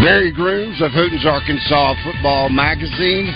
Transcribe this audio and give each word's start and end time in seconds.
Barry 0.00 0.30
Grooms 0.30 0.80
of 0.80 0.92
Hootens, 0.92 1.26
Arkansas 1.26 1.94
Football 2.04 2.50
Magazine. 2.50 3.26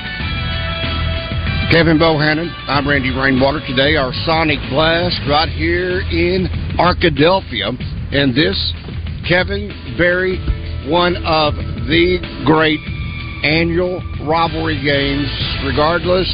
Kevin 1.73 1.99
Bohannon. 1.99 2.55
I'm 2.69 2.87
Randy 2.87 3.11
Rainwater. 3.11 3.59
Today, 3.67 3.97
our 3.97 4.13
Sonic 4.25 4.61
Blast 4.71 5.19
right 5.29 5.49
here 5.49 6.03
in 6.03 6.47
Arkadelphia. 6.79 7.75
And 8.15 8.31
this, 8.31 8.55
Kevin 9.29 9.75
Barry, 9.99 10.39
one 10.89 11.17
of 11.27 11.55
the 11.91 12.23
great 12.47 12.79
annual 13.43 13.99
rivalry 14.23 14.79
games, 14.85 15.27
regardless. 15.67 16.31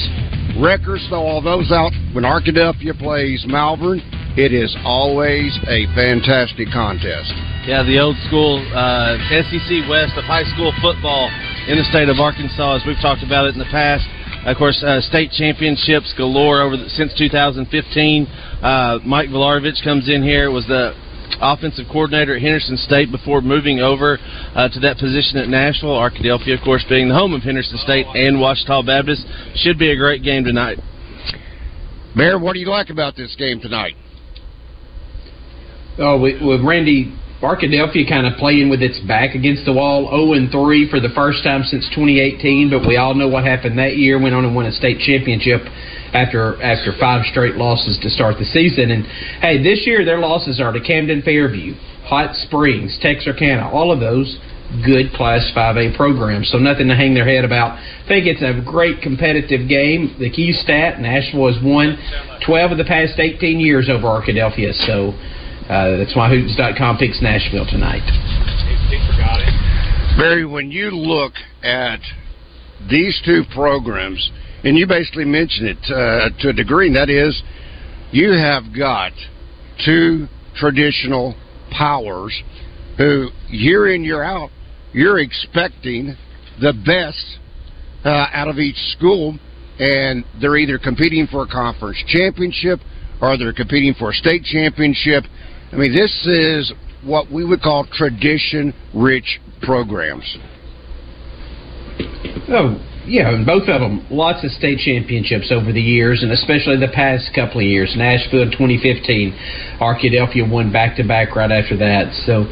Records, 0.61 1.07
though, 1.09 1.25
all 1.25 1.41
those 1.41 1.73
out 1.73 1.93
when 2.13 2.25
Arkadelphia 2.25 2.93
plays 2.99 3.47
Malvern, 3.49 4.03
it 4.37 4.53
is 4.53 4.75
always 4.85 5.57
a 5.67 5.87
fantastic 5.95 6.69
contest. 6.73 7.33
Yeah, 7.67 7.83
the 7.83 7.99
old 7.99 8.17
school 8.29 8.61
uh, 8.75 9.19
SEC 9.29 9.89
West 9.89 10.17
of 10.17 10.25
high 10.25 10.45
school 10.55 10.73
football 10.81 11.29
in 11.69 11.77
the 11.77 11.85
state 11.91 12.09
of 12.09 12.19
Arkansas, 12.19 12.77
as 12.77 12.83
we've 12.87 13.01
talked 13.01 13.23
about 13.23 13.47
it 13.47 13.55
in 13.55 13.59
the 13.59 13.71
past. 13.71 14.07
Of 14.47 14.57
course, 14.57 14.83
uh, 14.83 15.01
state 15.01 15.33
championships 15.33 16.15
galore 16.17 16.63
over 16.63 16.77
the, 16.77 16.89
since 16.89 17.13
2015. 17.19 17.67
Uh, 18.63 18.99
Mike 19.05 19.29
Volarvich 19.29 19.83
comes 19.85 20.09
in 20.09 20.23
here, 20.23 20.51
was 20.51 20.67
the 20.67 20.95
offensive 21.41 21.87
coordinator 21.91 22.37
at 22.37 22.43
Henderson 22.43 22.77
State 22.77 23.11
before 23.11 23.41
moving 23.41 23.81
over 23.81 24.19
uh, 24.55 24.69
to 24.69 24.81
that 24.81 24.99
position 24.99 25.39
at 25.39 25.49
Nashville. 25.49 25.97
Arkadelphia, 25.99 26.57
of 26.57 26.65
course, 26.65 26.85
being 26.89 27.09
the 27.09 27.15
home 27.15 27.35
of 27.35 27.43
Henderson 27.43 27.79
State 27.79 28.07
and 28.15 28.41
Ouachita 28.41 28.83
Baptist. 28.87 29.27
Should 29.57 29.79
be 29.79 29.91
a 29.91 29.97
great 29.97 30.23
game 30.23 30.45
tonight. 30.45 30.79
Bear, 32.17 32.39
what 32.39 32.55
do 32.55 32.61
you 32.61 32.69
like 32.69 32.91
about 32.91 33.17
this 33.17 33.37
game 33.37 33.61
tonight? 33.61 33.95
Oh, 35.99 36.21
with, 36.21 36.41
with 36.41 36.63
Randy 36.63 37.13
Arkadelphia 37.43 38.09
kind 38.09 38.27
of 38.27 38.39
playing 38.39 38.71
with 38.71 38.83
its 38.83 38.99
back 39.01 39.35
against 39.35 39.65
the 39.65 39.73
wall, 39.73 40.11
0 40.11 40.35
and 40.35 40.51
3 40.51 40.91
for 40.91 40.99
the 40.99 41.11
first 41.11 41.43
time 41.43 41.63
since 41.63 41.87
2018. 41.95 42.71
But 42.71 42.87
we 42.87 42.97
all 42.97 43.15
know 43.15 43.29
what 43.29 43.45
happened 43.45 43.79
that 43.79 43.97
year. 43.97 44.21
Went 44.21 44.35
on 44.35 44.45
and 44.45 44.55
won 44.55 44.67
a 44.67 44.73
state 44.73 44.99
championship 44.99 45.63
after 46.15 46.61
after 46.63 46.95
five 46.99 47.27
straight 47.27 47.55
losses 47.55 47.99
to 48.03 48.11
start 48.11 48.39
the 48.39 48.45
season. 48.45 48.91
And 48.91 49.07
hey, 49.43 49.63
this 49.63 49.87
year 49.87 50.05
their 50.05 50.19
losses 50.19 50.61
are 50.61 50.73
to 50.73 50.81
Camden 50.81 51.23
Fairview, 51.23 51.75
Hot 52.07 52.35
Springs, 52.35 52.99
Texarkana, 53.03 53.69
all 53.71 53.93
of 53.93 54.01
those 54.01 54.39
good 54.85 55.13
Class 55.15 55.51
5A 55.57 55.97
programs. 55.97 56.51
So 56.51 56.59
nothing 56.59 56.89
to 56.89 56.95
hang 56.95 57.15
their 57.15 57.27
head 57.27 57.45
about. 57.45 57.79
I 57.79 58.07
think 58.07 58.27
it's 58.27 58.43
a 58.43 58.61
great 58.67 59.01
competitive 59.01 59.69
game. 59.69 60.15
The 60.19 60.31
key 60.31 60.53
stat: 60.53 61.01
Nashville 61.01 61.53
has 61.53 61.63
won 61.63 61.99
12 62.45 62.73
of 62.73 62.79
the 62.79 62.85
past 62.85 63.19
18 63.19 63.59
years 63.59 63.89
over 63.89 64.07
Arkadelphia. 64.07 64.75
So. 64.87 65.15
Uh, 65.69 65.99
that's 65.99 66.17
why 66.17 66.31
Hootens.com 66.31 66.97
picks 66.97 67.21
Nashville 67.21 67.67
tonight. 67.67 68.01
Barry, 70.17 70.47
when 70.47 70.71
you 70.71 70.91
look 70.91 71.35
at 71.63 72.01
these 72.89 73.21
two 73.25 73.43
programs, 73.55 74.31
and 74.65 74.79
you 74.79 74.87
basically 74.87 75.27
mentioned 75.27 75.69
it 75.69 75.93
uh, 75.93 76.31
to 76.41 76.49
a 76.49 76.53
degree, 76.55 76.87
and 76.87 76.97
that 76.97 77.11
is 77.11 77.43
you 78.13 78.33
have 78.33 78.65
got 78.75 79.13
two 79.85 80.27
traditional 80.57 81.37
powers 81.71 82.33
who, 82.97 83.29
year 83.49 83.95
in, 83.95 84.03
year 84.03 84.23
out, 84.23 84.51
you're 84.93 85.19
expecting 85.19 86.17
the 86.61 86.73
best 86.73 87.39
uh, 88.07 88.27
out 88.33 88.49
of 88.49 88.59
each 88.59 88.79
school, 88.97 89.39
and 89.79 90.25
they're 90.41 90.57
either 90.57 90.79
competing 90.79 91.27
for 91.27 91.43
a 91.43 91.47
conference 91.47 92.03
championship 92.07 92.81
or 93.21 93.37
they're 93.37 93.53
competing 93.53 93.95
for 93.95 94.11
a 94.11 94.15
state 94.15 94.45
championship. 94.45 95.25
I 95.73 95.77
mean, 95.77 95.95
this 95.95 96.27
is 96.27 96.73
what 97.05 97.31
we 97.31 97.45
would 97.45 97.61
call 97.63 97.87
tradition 97.93 98.75
rich 98.95 99.41
programs. 99.63 100.39
Oh, 102.49 102.83
yeah, 103.07 103.33
and 103.33 103.47
both 103.47 103.69
of 103.69 103.81
them, 103.81 104.07
lots 104.11 104.45
of 104.45 104.51
state 104.53 104.79
championships 104.79 105.51
over 105.51 105.73
the 105.73 105.81
years, 105.81 106.23
and 106.23 106.33
especially 106.33 106.77
the 106.77 106.93
past 106.93 107.31
couple 107.35 107.61
of 107.61 107.67
years. 107.67 107.95
Nashville 107.97 108.43
in 108.43 108.51
2015, 108.51 109.33
Arkadelphia 109.81 110.49
won 110.49 110.73
back 110.73 110.97
to 110.97 111.05
back 111.05 111.35
right 111.35 111.51
after 111.51 111.77
that. 111.79 112.13
So 112.27 112.45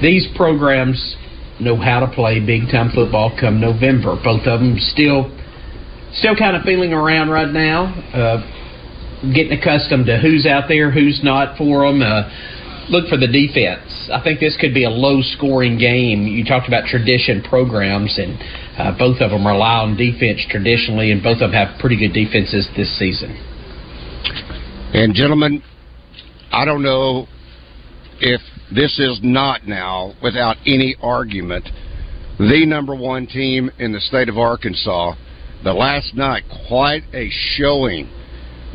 these 0.00 0.26
programs 0.34 1.16
know 1.60 1.76
how 1.76 2.00
to 2.00 2.08
play 2.08 2.40
big 2.40 2.70
time 2.70 2.90
football 2.94 3.36
come 3.38 3.60
November. 3.60 4.16
Both 4.22 4.46
of 4.46 4.60
them 4.60 4.76
still, 4.78 5.28
still 6.12 6.36
kind 6.36 6.56
of 6.56 6.62
feeling 6.62 6.92
around 6.92 7.28
right 7.28 7.50
now, 7.50 7.92
uh, 8.14 8.40
getting 9.34 9.52
accustomed 9.52 10.06
to 10.06 10.18
who's 10.18 10.46
out 10.46 10.68
there, 10.68 10.90
who's 10.90 11.20
not 11.22 11.56
for 11.58 11.86
them. 11.86 12.02
Uh, 12.02 12.28
look 12.88 13.08
for 13.08 13.16
the 13.16 13.26
defense. 13.26 14.08
I 14.12 14.22
think 14.22 14.40
this 14.40 14.56
could 14.60 14.72
be 14.72 14.84
a 14.84 14.90
low 14.90 15.20
scoring 15.20 15.78
game. 15.78 16.26
You 16.26 16.44
talked 16.44 16.68
about 16.68 16.86
tradition 16.86 17.42
programs, 17.42 18.18
and 18.18 18.38
uh, 18.78 18.98
both 18.98 19.20
of 19.20 19.30
them 19.30 19.46
rely 19.46 19.84
on 19.84 19.96
defense 19.96 20.40
traditionally, 20.48 21.12
and 21.12 21.22
both 21.22 21.42
of 21.42 21.50
them 21.50 21.52
have 21.52 21.78
pretty 21.80 21.98
good 21.98 22.12
defenses 22.12 22.68
this 22.76 22.96
season. 22.98 23.36
And, 24.94 25.14
gentlemen, 25.14 25.62
I 26.50 26.64
don't 26.64 26.82
know 26.82 27.26
if 28.20 28.40
this 28.74 28.98
is 28.98 29.20
not 29.22 29.66
now, 29.66 30.14
without 30.22 30.56
any 30.66 30.96
argument, 31.02 31.68
the 32.38 32.64
number 32.66 32.94
one 32.94 33.26
team 33.26 33.70
in 33.78 33.92
the 33.92 34.00
state 34.00 34.28
of 34.28 34.38
Arkansas. 34.38 35.14
The 35.64 35.72
last 35.72 36.14
night, 36.14 36.44
quite 36.68 37.02
a 37.12 37.28
showing 37.30 38.08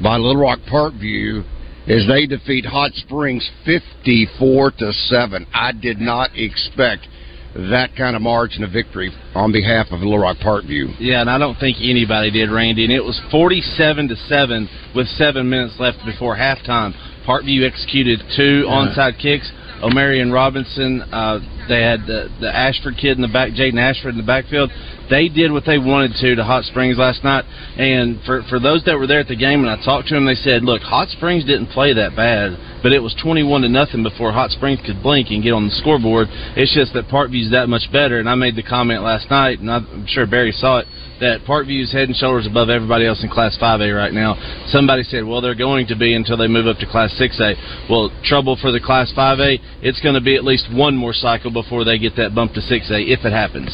by 0.02 0.18
Little 0.18 0.42
Rock 0.42 0.60
Parkview 0.72 1.44
as 1.88 2.08
they 2.08 2.26
defeat 2.26 2.66
Hot 2.66 2.92
Springs 2.94 3.50
54 3.66 4.72
to 4.72 4.94
7. 4.94 5.48
I 5.54 5.72
did 5.74 6.00
not 6.00 6.32
expect 6.36 7.08
that 7.56 7.96
kind 7.96 8.16
of 8.16 8.22
margin 8.22 8.64
of 8.64 8.72
victory 8.72 9.12
on 9.36 9.52
behalf 9.52 9.88
of 9.92 10.00
Little 10.00 10.18
Rock 10.18 10.38
Parkview. 10.38 10.96
Yeah, 11.00 11.22
and 11.22 11.30
I 11.30 11.38
don't 11.38 11.60
think 11.60 11.78
anybody 11.82 12.32
did, 12.32 12.50
Randy. 12.50 12.84
And 12.84 12.94
it 12.94 13.04
was 13.04 13.20
47 13.30 14.08
to 14.10 14.16
7 14.16 14.70
with 14.96 15.08
seven 15.10 15.50
minutes 15.50 15.76
left 15.80 16.00
before 16.06 16.36
halftime. 16.36 16.94
Parkview 17.28 17.68
executed 17.68 18.20
two 18.36 18.66
onside 18.68 19.22
kicks. 19.22 19.52
O'Marion 19.84 20.32
Robinson, 20.32 21.02
uh, 21.12 21.40
they 21.68 21.82
had 21.82 22.06
the, 22.06 22.30
the 22.40 22.52
Ashford 22.54 22.96
kid 22.98 23.18
in 23.18 23.22
the 23.22 23.32
back, 23.32 23.52
Jaden 23.52 23.80
Ashford 23.80 24.16
in 24.16 24.18
the 24.18 24.28
backfield. 24.28 24.72
They 25.10 25.30
did 25.30 25.52
what 25.52 25.66
they 25.66 25.78
wanted 25.78 26.14
to 26.22 26.36
to 26.36 26.44
Hot 26.44 26.64
Springs 26.66 26.98
last 26.98 27.24
night. 27.24 27.46
And 27.78 28.20
for 28.26 28.44
for 28.50 28.60
those 28.60 28.84
that 28.86 28.98
were 28.98 29.08
there 29.08 29.20
at 29.20 29.28
the 29.28 29.36
game, 29.36 29.62
and 29.62 29.70
I 29.70 29.78
talked 29.84 30.08
to 30.10 30.16
them, 30.16 30.26
they 30.26 30.36
said, 30.36 30.64
"Look, 30.64 30.82
Hot 30.82 31.10
Springs 31.10 31.44
didn't 31.46 31.68
play 31.68 31.94
that 31.94 32.16
bad, 32.16 32.58
but 32.82 32.94
it 32.94 33.00
was 33.00 33.14
21 33.22 33.62
to 33.62 33.70
nothing 33.70 34.04
before 34.04 34.32
Hot 34.32 34.52
Springs 34.52 34.80
could 34.86 35.04
blink 35.04 35.30
and 35.30 35.44
get 35.44 35.54
on 35.54 35.66
the 35.66 35.76
scoreboard. 35.76 36.28
It's 36.56 36.74
just 36.74 36.94
that 36.94 37.08
Parkview's 37.08 37.52
that 37.52 37.70
much 37.70 37.92
better." 37.92 38.20
And 38.20 38.30
I 38.30 38.36
made 38.36 38.56
the 38.56 38.64
comment 38.64 39.04
last 39.04 39.30
night, 39.30 39.60
and 39.60 39.72
I'm 39.72 40.08
sure 40.08 40.26
Barry 40.26 40.52
saw 40.52 40.80
it 40.80 40.88
that 41.24 41.48
Parkview's 41.48 41.92
head 41.92 42.10
and 42.10 42.18
shoulders 42.18 42.46
above 42.46 42.70
everybody 42.70 43.08
else 43.08 43.24
in 43.24 43.30
Class 43.30 43.58
5A 43.58 43.96
right 43.96 44.12
now. 44.12 44.36
Somebody 44.68 45.04
said, 45.04 45.24
well, 45.24 45.40
they're 45.40 45.56
going 45.56 45.88
to 45.88 45.96
be 45.96 46.16
until 46.16 46.36
they 46.36 46.48
move 46.48 46.68
up 46.68 46.78
to 46.80 46.86
Class 46.86 47.16
6A. 47.16 47.88
Well, 47.90 48.12
trouble 48.26 48.58
for 48.60 48.72
the 48.72 48.82
Class 48.82 49.12
5A, 49.16 49.60
it's 49.82 50.02
going 50.02 50.16
to 50.16 50.22
be 50.22 50.36
at 50.36 50.44
least 50.44 50.68
one 50.74 50.96
more 50.96 51.14
cycle 51.14 51.50
before 51.54 51.84
they 51.86 51.98
get 51.98 52.16
that 52.18 52.34
bump 52.36 52.54
to 52.54 52.60
6A, 52.60 53.08
if 53.08 53.24
it 53.24 53.32
happens. 53.32 53.70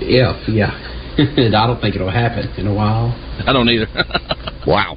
Yeah, 0.00 0.36
if 0.36 0.48
yeah. 0.48 0.92
I 1.62 1.66
don't 1.66 1.80
think 1.80 1.94
it'll 1.94 2.10
happen 2.10 2.52
in 2.58 2.66
a 2.66 2.74
while. 2.74 3.14
I 3.46 3.52
don't 3.52 3.68
either. 3.70 3.86
wow. 4.66 4.96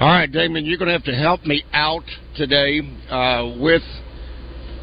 All 0.00 0.08
right, 0.08 0.30
Damon, 0.30 0.66
you're 0.66 0.76
going 0.76 0.88
to 0.88 0.92
have 0.92 1.04
to 1.04 1.14
help 1.14 1.44
me 1.44 1.64
out 1.72 2.04
today 2.36 2.80
uh, 3.08 3.54
with 3.58 3.82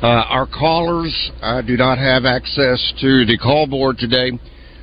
Uh, 0.02 0.26
our 0.30 0.48
callers 0.48 1.32
I 1.44 1.62
do 1.62 1.78
not 1.78 2.00
have 2.00 2.26
access 2.26 2.82
to 3.02 3.24
the 3.26 3.38
call 3.38 3.68
board 3.68 4.00
today, 4.00 4.32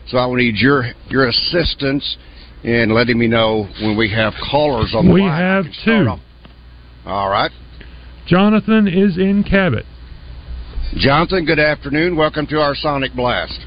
so 0.07 0.17
I 0.17 0.27
will 0.27 0.37
need 0.37 0.55
your 0.59 0.93
your 1.09 1.27
assistance 1.27 2.17
in 2.63 2.95
letting 2.95 3.19
me 3.19 3.27
know 3.27 3.67
when 3.83 3.97
we 3.97 4.09
have 4.11 4.33
callers 4.49 4.95
on 4.95 5.07
the 5.09 5.13
we 5.13 5.23
line. 5.23 5.31
We 5.31 5.43
have 5.43 5.65
two. 5.85 6.23
All 7.05 7.29
right. 7.31 7.51
Jonathan 8.29 8.87
is 8.87 9.19
in 9.19 9.43
Cabot. 9.43 9.87
Jonathan, 10.97 11.45
good 11.45 11.59
afternoon. 11.59 12.17
Welcome 12.17 12.47
to 12.47 12.57
our 12.61 12.75
Sonic 12.75 13.15
Blast. 13.15 13.61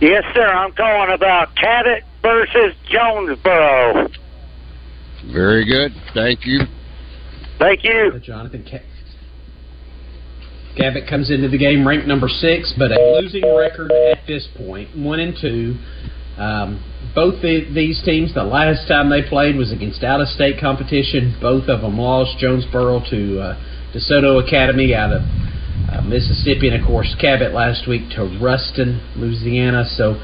Yes, 0.00 0.24
sir. 0.34 0.46
I'm 0.46 0.72
calling 0.72 1.14
about 1.14 1.54
Cabot 1.56 2.02
versus 2.22 2.74
Jonesboro. 2.90 4.08
Very 5.32 5.66
good. 5.66 5.92
Thank 6.14 6.46
you. 6.46 6.60
Thank 7.58 7.84
you. 7.84 8.18
Jonathan 8.24 8.64
Ca- 8.68 8.80
Cabot 10.76 11.06
comes 11.08 11.30
into 11.30 11.50
the 11.50 11.58
game 11.58 11.86
ranked 11.86 12.06
number 12.06 12.28
six, 12.28 12.72
but 12.78 12.90
a 12.90 13.20
losing 13.20 13.44
record 13.54 13.92
at 13.92 14.26
this 14.26 14.48
point, 14.56 14.96
one 14.96 15.20
and 15.20 15.36
two. 15.38 15.76
Um, 16.38 16.82
both 17.14 17.42
the, 17.42 17.70
these 17.74 18.02
teams, 18.04 18.32
the 18.32 18.42
last 18.42 18.88
time 18.88 19.10
they 19.10 19.22
played 19.22 19.54
was 19.54 19.70
against 19.70 20.02
out-of-state 20.02 20.58
competition. 20.58 21.36
Both 21.42 21.68
of 21.68 21.82
them 21.82 21.98
lost. 21.98 22.38
Jonesboro 22.38 23.02
to 23.10 23.38
uh, 23.38 23.92
DeSoto 23.94 24.42
Academy 24.44 24.94
out 24.94 25.12
of 25.12 25.20
uh, 25.90 26.00
Mississippi, 26.02 26.68
and 26.68 26.80
of 26.80 26.86
course 26.86 27.14
Cabot 27.20 27.52
last 27.52 27.88
week 27.88 28.10
to 28.16 28.38
Ruston, 28.40 29.00
Louisiana. 29.16 29.84
So 29.96 30.20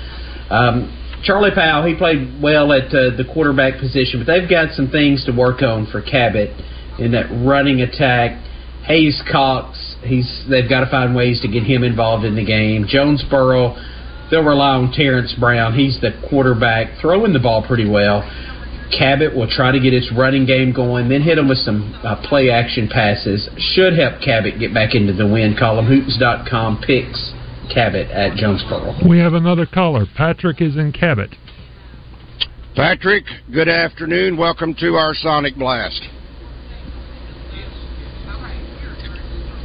um, 0.51 0.93
Charlie 1.25 1.51
Powell, 1.55 1.87
he 1.87 1.95
played 1.97 2.41
well 2.41 2.73
at 2.73 2.87
uh, 2.95 3.17
the 3.17 3.25
quarterback 3.33 3.81
position, 3.81 4.21
but 4.21 4.27
they've 4.31 4.49
got 4.49 4.75
some 4.75 4.91
things 4.91 5.25
to 5.25 5.33
work 5.33 5.63
on 5.63 5.87
for 5.91 6.01
Cabot 6.01 6.51
in 6.99 7.13
that 7.13 7.27
running 7.45 7.81
attack. 7.81 8.45
Hayes 8.87 9.21
Cox, 9.31 9.97
he's 10.03 10.45
they've 10.49 10.69
got 10.69 10.81
to 10.81 10.91
find 10.91 11.15
ways 11.15 11.41
to 11.43 11.49
get 11.49 11.63
him 11.63 11.83
involved 11.83 12.25
in 12.25 12.37
the 12.37 12.45
game. 12.45 12.87
Jonesboro, 12.89 13.77
they'll 14.31 14.45
rely 14.45 14.77
on 14.77 14.93
Terrence 14.93 15.35
Brown. 15.39 15.75
He's 15.75 16.01
the 16.01 16.11
quarterback, 16.31 16.99
throwing 17.01 17.33
the 17.33 17.41
ball 17.41 17.67
pretty 17.67 17.89
well. 17.89 18.23
Cabot 18.97 19.35
will 19.35 19.49
try 19.49 19.71
to 19.71 19.81
get 19.81 19.93
its 19.93 20.11
running 20.17 20.47
game 20.47 20.73
going, 20.73 21.09
then 21.09 21.23
hit 21.23 21.37
them 21.37 21.49
with 21.49 21.59
some 21.59 21.95
uh, 22.03 22.17
play 22.29 22.51
action 22.51 22.89
passes. 22.89 23.49
Should 23.75 23.99
help 23.99 24.21
Cabot 24.23 24.59
get 24.59 24.73
back 24.73 24.95
into 24.95 25.13
the 25.13 25.27
win 25.27 25.57
column. 25.59 25.87
Hootens.com 25.87 26.83
picks 26.87 27.33
Cabot 27.73 28.11
at 28.11 28.37
Jonesboro. 28.37 29.07
We 29.09 29.19
have 29.19 29.35
another 29.35 29.67
caller. 29.67 30.07
Patrick 30.17 30.63
is 30.63 30.77
in 30.77 30.93
Cabot. 30.93 31.35
Patrick, 32.75 33.25
good 33.53 33.69
afternoon. 33.69 34.37
Welcome 34.37 34.75
to 34.77 34.95
our 34.95 35.13
Sonic 35.13 35.57
Blast. 35.57 36.01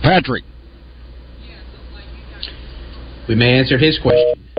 Patrick. 0.02 0.44
We 3.30 3.36
may 3.36 3.58
answer 3.58 3.78
his 3.78 3.98
question. 4.00 4.50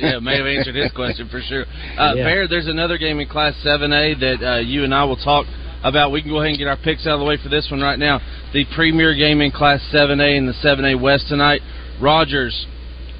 Yeah, 0.00 0.18
may 0.18 0.36
have 0.38 0.46
answered 0.46 0.74
his 0.74 0.90
question 0.92 1.28
for 1.28 1.40
sure. 1.40 1.64
Uh, 1.98 2.14
Yeah. 2.16 2.24
Bear, 2.24 2.48
there's 2.48 2.66
another 2.66 2.98
game 2.98 3.20
in 3.20 3.28
Class 3.28 3.54
7A 3.64 4.18
that 4.20 4.38
uh, 4.42 4.58
you 4.58 4.84
and 4.84 4.94
I 4.94 5.04
will 5.04 5.16
talk 5.16 5.46
about. 5.84 6.10
We 6.12 6.22
can 6.22 6.30
go 6.30 6.38
ahead 6.38 6.50
and 6.50 6.58
get 6.58 6.68
our 6.68 6.76
picks 6.76 7.06
out 7.06 7.14
of 7.14 7.20
the 7.20 7.26
way 7.26 7.36
for 7.42 7.48
this 7.48 7.68
one 7.70 7.80
right 7.80 7.98
now. 7.98 8.20
The 8.52 8.64
premier 8.74 9.14
game 9.14 9.40
in 9.40 9.50
Class 9.50 9.80
7A 9.92 10.36
in 10.36 10.46
the 10.46 10.52
7A 10.64 11.00
West 11.00 11.28
tonight. 11.28 11.60
Rogers 12.00 12.66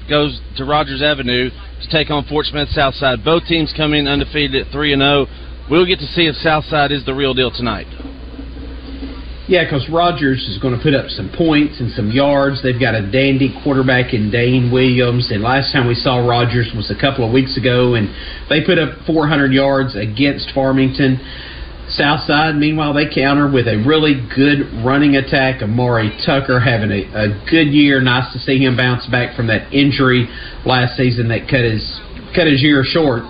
goes 0.09 0.41
to 0.57 0.65
Rogers 0.65 1.01
Avenue 1.01 1.49
to 1.49 1.87
take 1.89 2.09
on 2.09 2.25
Fort 2.25 2.45
Smith 2.47 2.69
Southside. 2.69 3.23
Both 3.23 3.45
teams 3.47 3.73
come 3.77 3.93
in 3.93 4.07
undefeated 4.07 4.67
at 4.67 4.71
3 4.71 4.93
and 4.93 5.01
0. 5.01 5.27
We'll 5.69 5.85
get 5.85 5.99
to 5.99 6.07
see 6.07 6.25
if 6.27 6.35
Southside 6.35 6.91
is 6.91 7.05
the 7.05 7.13
real 7.13 7.33
deal 7.33 7.51
tonight. 7.51 7.87
Yeah, 9.51 9.65
because 9.65 9.89
Rogers 9.89 10.47
is 10.47 10.59
going 10.63 10.77
to 10.77 10.81
put 10.81 10.95
up 10.95 11.09
some 11.09 11.27
points 11.27 11.81
and 11.81 11.91
some 11.91 12.09
yards. 12.09 12.63
They've 12.63 12.79
got 12.79 12.95
a 12.95 13.03
dandy 13.03 13.51
quarterback 13.61 14.13
in 14.13 14.31
Dane 14.31 14.71
Williams, 14.71 15.27
and 15.29 15.43
last 15.43 15.73
time 15.73 15.91
we 15.91 15.93
saw 15.93 16.23
Rogers 16.25 16.71
was 16.73 16.87
a 16.87 16.95
couple 16.95 17.27
of 17.27 17.33
weeks 17.33 17.57
ago, 17.57 17.95
and 17.95 18.07
they 18.47 18.63
put 18.63 18.79
up 18.79 19.03
400 19.05 19.51
yards 19.51 19.93
against 19.93 20.55
Farmington. 20.55 21.19
Southside, 21.89 22.55
meanwhile, 22.55 22.93
they 22.93 23.13
counter 23.13 23.51
with 23.51 23.67
a 23.67 23.83
really 23.83 24.23
good 24.33 24.71
running 24.87 25.17
attack. 25.17 25.61
Amari 25.61 26.15
Tucker 26.25 26.61
having 26.61 26.89
a, 26.89 27.03
a 27.11 27.27
good 27.51 27.75
year. 27.75 27.99
Nice 27.99 28.31
to 28.31 28.39
see 28.39 28.63
him 28.63 28.77
bounce 28.77 29.05
back 29.07 29.35
from 29.35 29.47
that 29.47 29.67
injury 29.75 30.31
last 30.65 30.95
season 30.95 31.27
that 31.27 31.51
cut 31.51 31.67
his 31.67 31.83
cut 32.33 32.47
his 32.47 32.63
year 32.63 32.87
short. 32.87 33.23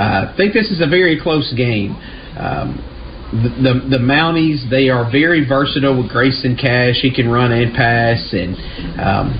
Uh, 0.00 0.32
I 0.32 0.34
think 0.34 0.54
this 0.54 0.70
is 0.70 0.80
a 0.80 0.88
very 0.88 1.20
close 1.20 1.52
game. 1.52 1.92
Um, 2.40 2.80
the, 3.32 3.48
the 3.60 3.96
the 3.96 4.02
Mounties 4.02 4.68
they 4.70 4.88
are 4.88 5.10
very 5.10 5.46
versatile 5.46 6.00
with 6.00 6.10
Grayson 6.10 6.56
Cash. 6.56 7.00
He 7.02 7.14
can 7.14 7.28
run 7.28 7.52
and 7.52 7.74
pass 7.74 8.32
and 8.32 8.56
um, 8.96 9.36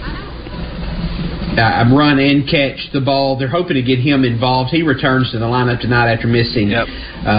uh, 1.59 1.89
run 1.91 2.19
and 2.19 2.45
catch 2.45 2.93
the 2.93 3.01
ball. 3.01 3.39
They're 3.39 3.49
hoping 3.49 3.75
to 3.75 3.83
get 3.83 3.99
him 3.99 4.25
involved. 4.25 4.71
He 4.71 4.83
returns 4.83 5.33
to 5.33 5.39
the 5.39 5.47
lineup 5.47 5.81
tonight 5.81 6.13
after 6.13 6.29
missing 6.29 6.73
uh, 6.73 6.85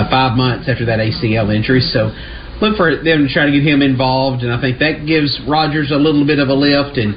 five 0.09 0.35
months 0.35 0.67
after 0.67 0.85
that 0.85 0.99
ACL 0.99 1.53
injury. 1.53 1.81
So 1.81 2.11
look 2.61 2.75
for 2.75 2.97
them 2.97 3.27
to 3.27 3.29
try 3.31 3.45
to 3.45 3.51
get 3.51 3.63
him 3.63 3.81
involved, 3.81 4.43
and 4.43 4.51
I 4.51 4.59
think 4.59 4.79
that 4.79 5.05
gives 5.05 5.39
Rogers 5.47 5.91
a 5.91 5.97
little 5.97 6.25
bit 6.25 6.39
of 6.39 6.49
a 6.49 6.53
lift. 6.53 6.97
And 6.97 7.15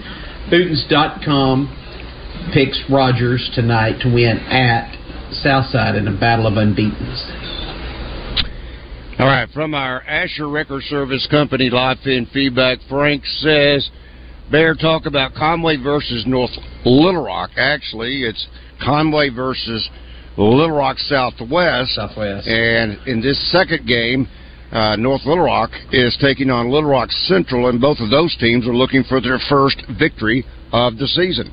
Hootens.com 0.53 2.53
picks 2.53 2.83
Rogers 2.91 3.51
tonight 3.55 4.01
to 4.03 4.13
win 4.13 4.39
at 4.39 4.95
Southside 5.33 5.97
in 5.97 6.07
a 6.07 6.19
battle 6.19 6.47
of 6.47 6.55
unbeatens. 6.55 7.42
All 9.19 9.27
right, 9.27 9.49
from 9.51 9.75
our 9.75 10.01
Asher 10.03 10.49
Record 10.49 10.83
Service 10.85 11.29
Company 11.31 11.69
live 11.69 11.99
in 12.07 12.27
feedback, 12.33 12.79
Frank 12.89 13.25
says, 13.27 13.91
Bear 14.51 14.75
talk 14.75 15.05
about 15.05 15.35
Conway 15.35 15.77
versus 15.77 16.25
North 16.27 16.51
Little 16.87 17.23
Rock. 17.23 17.51
Actually, 17.59 18.23
it's 18.23 18.47
Conway 18.83 19.29
versus 19.29 19.89
Little 20.39 20.75
Rock 20.75 20.97
Southwest. 20.99 21.95
Southwest. 21.95 22.49
And 22.49 23.07
in 23.07 23.21
this 23.21 23.39
second 23.53 23.87
game, 23.87 24.27
uh, 24.73 24.97
North 24.97 25.27
Little 25.27 25.45
Rock 25.45 25.71
is 25.93 26.17
taking 26.19 26.51
on 26.51 26.71
Little 26.71 26.91
Rock 26.91 27.11
Central, 27.11 27.69
and 27.69 27.79
both 27.81 27.99
of 28.01 28.11
those 28.11 28.35
teams 28.39 28.67
are 28.67 28.75
looking 28.75 29.05
for 29.05 29.21
their 29.21 29.39
first 29.49 29.83
victory 29.99 30.45
of 30.73 30.97
the 30.97 31.07
season. 31.07 31.53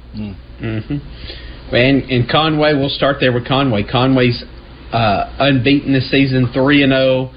Mm-hmm. 0.61 1.75
And, 1.75 2.03
and 2.03 2.29
Conway, 2.29 2.73
we'll 2.73 2.89
start 2.89 3.17
there 3.19 3.33
with 3.33 3.45
Conway. 3.45 3.83
Conway's 3.83 4.43
uh, 4.93 5.35
unbeaten 5.39 5.91
this 5.93 6.09
season, 6.09 6.49
three 6.53 6.83
and 6.83 6.91
zero, 6.93 7.31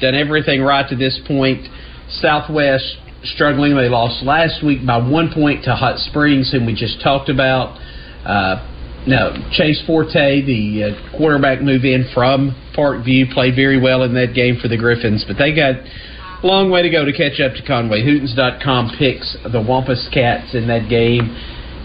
done 0.00 0.14
everything 0.14 0.62
right 0.62 0.88
to 0.88 0.96
this 0.96 1.18
point. 1.26 1.66
Southwest 2.08 2.96
struggling; 3.24 3.76
they 3.76 3.88
lost 3.88 4.24
last 4.24 4.64
week 4.64 4.86
by 4.86 4.98
one 4.98 5.32
point 5.32 5.64
to 5.64 5.74
Hot 5.74 5.98
Springs, 5.98 6.52
whom 6.52 6.66
we 6.66 6.74
just 6.74 7.02
talked 7.02 7.28
about. 7.28 7.78
Uh, 8.24 8.72
now, 9.06 9.30
Chase 9.52 9.80
Forte, 9.86 10.42
the 10.44 10.82
uh, 10.82 11.16
quarterback, 11.16 11.62
move 11.62 11.84
in 11.84 12.10
from 12.12 12.56
Parkview, 12.76 13.32
played 13.32 13.54
very 13.54 13.80
well 13.80 14.02
in 14.02 14.14
that 14.14 14.34
game 14.34 14.58
for 14.60 14.66
the 14.66 14.76
Gryphons, 14.76 15.24
but 15.26 15.38
they 15.38 15.54
got 15.54 15.76
a 15.76 16.46
long 16.46 16.70
way 16.70 16.82
to 16.82 16.90
go 16.90 17.04
to 17.04 17.12
catch 17.12 17.40
up 17.40 17.54
to 17.54 17.62
Conway. 17.64 18.02
Hootens.com 18.02 18.96
picks 18.98 19.36
the 19.50 19.60
Wampus 19.62 20.08
Cats 20.12 20.54
in 20.54 20.66
that 20.66 20.90
game. 20.90 21.30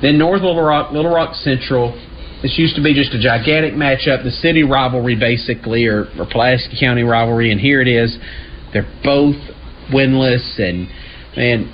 Then 0.01 0.17
North 0.17 0.41
Little 0.41 0.63
Rock, 0.63 0.91
Little 0.91 1.13
Rock 1.13 1.35
Central. 1.35 1.93
This 2.41 2.57
used 2.57 2.75
to 2.75 2.81
be 2.81 2.95
just 2.95 3.13
a 3.13 3.21
gigantic 3.21 3.73
matchup, 3.73 4.23
the 4.23 4.31
city 4.31 4.63
rivalry 4.63 5.15
basically, 5.15 5.85
or, 5.85 6.05
or 6.17 6.25
Pulaski 6.25 6.75
County 6.79 7.03
rivalry, 7.03 7.51
and 7.51 7.61
here 7.61 7.81
it 7.81 7.87
is. 7.87 8.17
They're 8.73 8.89
both 9.03 9.35
winless, 9.93 10.59
and 10.59 10.87
man, 11.37 11.69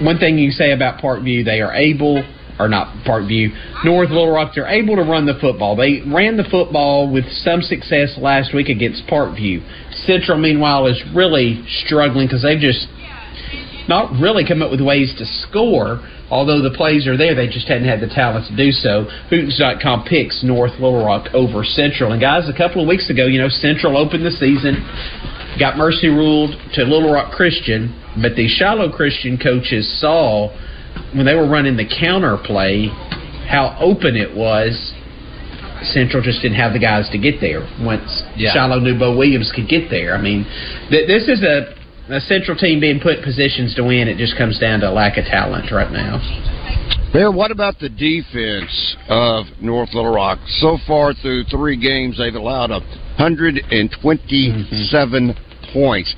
one 0.00 0.18
thing 0.18 0.38
you 0.38 0.48
can 0.48 0.56
say 0.56 0.72
about 0.72 1.00
Parkview, 1.00 1.44
they 1.44 1.60
are 1.60 1.74
able, 1.74 2.24
or 2.58 2.68
not 2.68 3.04
Parkview, 3.04 3.84
North 3.84 4.08
Little 4.08 4.30
Rock, 4.30 4.52
they're 4.54 4.66
able 4.66 4.96
to 4.96 5.02
run 5.02 5.26
the 5.26 5.38
football. 5.40 5.76
They 5.76 6.00
ran 6.06 6.38
the 6.38 6.48
football 6.50 7.12
with 7.12 7.24
some 7.30 7.60
success 7.60 8.16
last 8.16 8.54
week 8.54 8.68
against 8.68 9.06
Parkview. 9.06 9.60
Central, 10.06 10.38
meanwhile, 10.38 10.86
is 10.86 11.02
really 11.14 11.62
struggling 11.84 12.26
because 12.26 12.42
they've 12.42 12.58
just 12.58 12.86
not 13.88 14.18
really 14.18 14.46
come 14.46 14.62
up 14.62 14.70
with 14.70 14.80
ways 14.80 15.14
to 15.18 15.26
score. 15.26 16.00
Although 16.30 16.62
the 16.62 16.70
plays 16.70 17.06
are 17.06 17.16
there, 17.16 17.34
they 17.34 17.46
just 17.46 17.68
hadn't 17.68 17.86
had 17.86 18.00
the 18.00 18.08
talent 18.08 18.46
to 18.48 18.56
do 18.56 18.72
so. 18.72 19.06
Hootens.com 19.30 20.04
picks 20.04 20.42
North 20.42 20.72
Little 20.80 21.04
Rock 21.04 21.28
over 21.34 21.62
Central. 21.64 22.12
And 22.12 22.20
guys, 22.20 22.48
a 22.48 22.56
couple 22.56 22.80
of 22.82 22.88
weeks 22.88 23.10
ago, 23.10 23.26
you 23.26 23.38
know, 23.38 23.48
Central 23.48 23.96
opened 23.96 24.24
the 24.24 24.30
season, 24.32 24.80
got 25.60 25.76
mercy 25.76 26.08
ruled 26.08 26.56
to 26.74 26.84
Little 26.84 27.12
Rock 27.12 27.32
Christian, 27.32 27.94
but 28.20 28.36
the 28.36 28.48
Shiloh 28.48 28.90
Christian 28.90 29.36
coaches 29.38 29.86
saw 30.00 30.48
when 31.14 31.26
they 31.26 31.34
were 31.34 31.48
running 31.48 31.76
the 31.76 31.86
counter 31.86 32.38
play 32.42 32.88
how 33.48 33.76
open 33.78 34.16
it 34.16 34.34
was. 34.34 34.92
Central 35.82 36.22
just 36.22 36.40
didn't 36.40 36.56
have 36.56 36.72
the 36.72 36.78
guys 36.78 37.10
to 37.10 37.18
get 37.18 37.40
there 37.42 37.60
once 37.84 38.22
Yeah. 38.36 38.54
Shiloh 38.54 38.80
knew 38.80 38.98
Bo 38.98 39.14
Williams 39.16 39.52
could 39.54 39.68
get 39.68 39.90
there. 39.90 40.14
I 40.16 40.20
mean, 40.20 40.46
th- 40.88 41.06
this 41.06 41.28
is 41.28 41.42
a 41.42 41.74
a 42.08 42.20
central 42.20 42.56
team 42.56 42.80
being 42.80 43.00
put 43.00 43.18
in 43.18 43.24
positions 43.24 43.74
to 43.76 43.84
win. 43.84 44.08
It 44.08 44.18
just 44.18 44.36
comes 44.36 44.58
down 44.58 44.80
to 44.80 44.90
a 44.90 44.92
lack 44.92 45.16
of 45.16 45.24
talent 45.24 45.70
right 45.72 45.90
now. 45.90 46.20
Bear, 47.12 47.30
what 47.30 47.50
about 47.50 47.78
the 47.78 47.88
defense 47.88 48.96
of 49.08 49.46
North 49.60 49.94
Little 49.94 50.12
Rock? 50.12 50.38
So 50.58 50.78
far 50.86 51.14
through 51.14 51.44
three 51.44 51.76
games, 51.76 52.18
they've 52.18 52.34
allowed 52.34 52.70
127 52.70 55.28
mm-hmm. 55.28 55.72
points. 55.72 56.14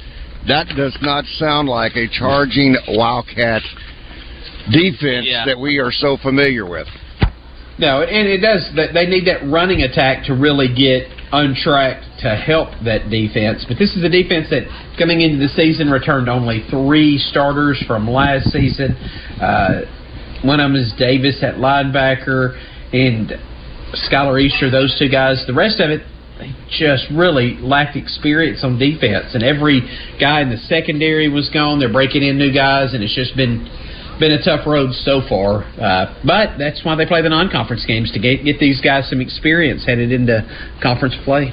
That 0.49 0.69
does 0.77 0.97
not 1.03 1.25
sound 1.39 1.69
like 1.69 1.97
a 1.97 2.09
charging 2.09 2.77
Wildcat 2.89 3.63
defense 4.73 5.27
Yeah. 5.29 5.45
that 5.45 5.59
we 5.59 5.79
are 5.79 5.93
so 5.93 6.17
familiar 6.17 6.69
with. 6.69 6.89
No, 7.79 8.03
and 8.03 8.27
it 8.27 8.39
does. 8.39 8.71
They 8.75 9.07
need 9.07 9.27
that 9.27 9.47
running 9.51 9.83
attack 9.83 10.25
to 10.27 10.35
really 10.35 10.73
get 10.73 11.09
untracked 11.31 12.06
to 12.21 12.35
help 12.35 12.71
that 12.85 13.11
defense. 13.11 13.65
But 13.69 13.79
this 13.79 13.95
is 13.97 14.03
a 14.03 14.09
defense 14.09 14.49
that, 14.51 14.65
coming 14.99 15.21
into 15.21 15.39
the 15.39 15.49
season, 15.49 15.91
returned 15.91 16.29
only 16.29 16.65
three 16.71 17.19
starters 17.19 17.83
from 17.87 18.09
last 18.09 18.51
season. 18.53 18.97
Uh, 19.41 19.83
one 20.43 20.61
of 20.61 20.73
them 20.73 20.77
is 20.77 20.93
Davis 20.99 21.43
at 21.43 21.57
linebacker, 21.57 22.57
and 22.93 23.33
Skylar 24.09 24.41
Easter. 24.41 24.71
Those 24.71 24.97
two 24.99 25.09
guys. 25.09 25.45
The 25.47 25.55
rest 25.55 25.81
of 25.81 25.91
it, 25.91 26.03
they 26.39 26.53
just 26.71 27.07
really 27.13 27.57
lacked 27.61 27.97
experience 27.97 28.65
on 28.65 28.79
defense. 28.79 29.35
And 29.35 29.43
every 29.43 29.81
guy 30.21 30.43
in 30.43 30.51
the 30.51 30.59
secondary 30.69 31.29
was 31.29 31.49
gone. 31.53 31.79
They're 31.81 31.93
breaking 31.93 32.23
in 32.23 32.39
new 32.39 32.53
guys, 32.53 32.95
and 32.95 33.03
it's 33.03 33.15
just 33.15 33.37
been 33.37 33.69
been 34.19 34.33
a 34.33 34.43
tough 34.43 34.67
road 34.67 34.93
so 35.05 35.21
far. 35.29 35.65
Uh, 35.77 36.17
but 36.25 36.57
that's 36.57 36.81
why 36.85 36.97
they 36.97 37.05
play 37.05 37.21
the 37.21 37.29
non-conference 37.29 37.85
games 37.87 38.11
to 38.13 38.19
get 38.19 38.45
get 38.45 38.59
these 38.59 38.81
guys 38.81 39.09
some 39.11 39.21
experience 39.21 39.85
headed 39.85 40.11
into 40.13 40.41
conference 40.83 41.15
play. 41.25 41.53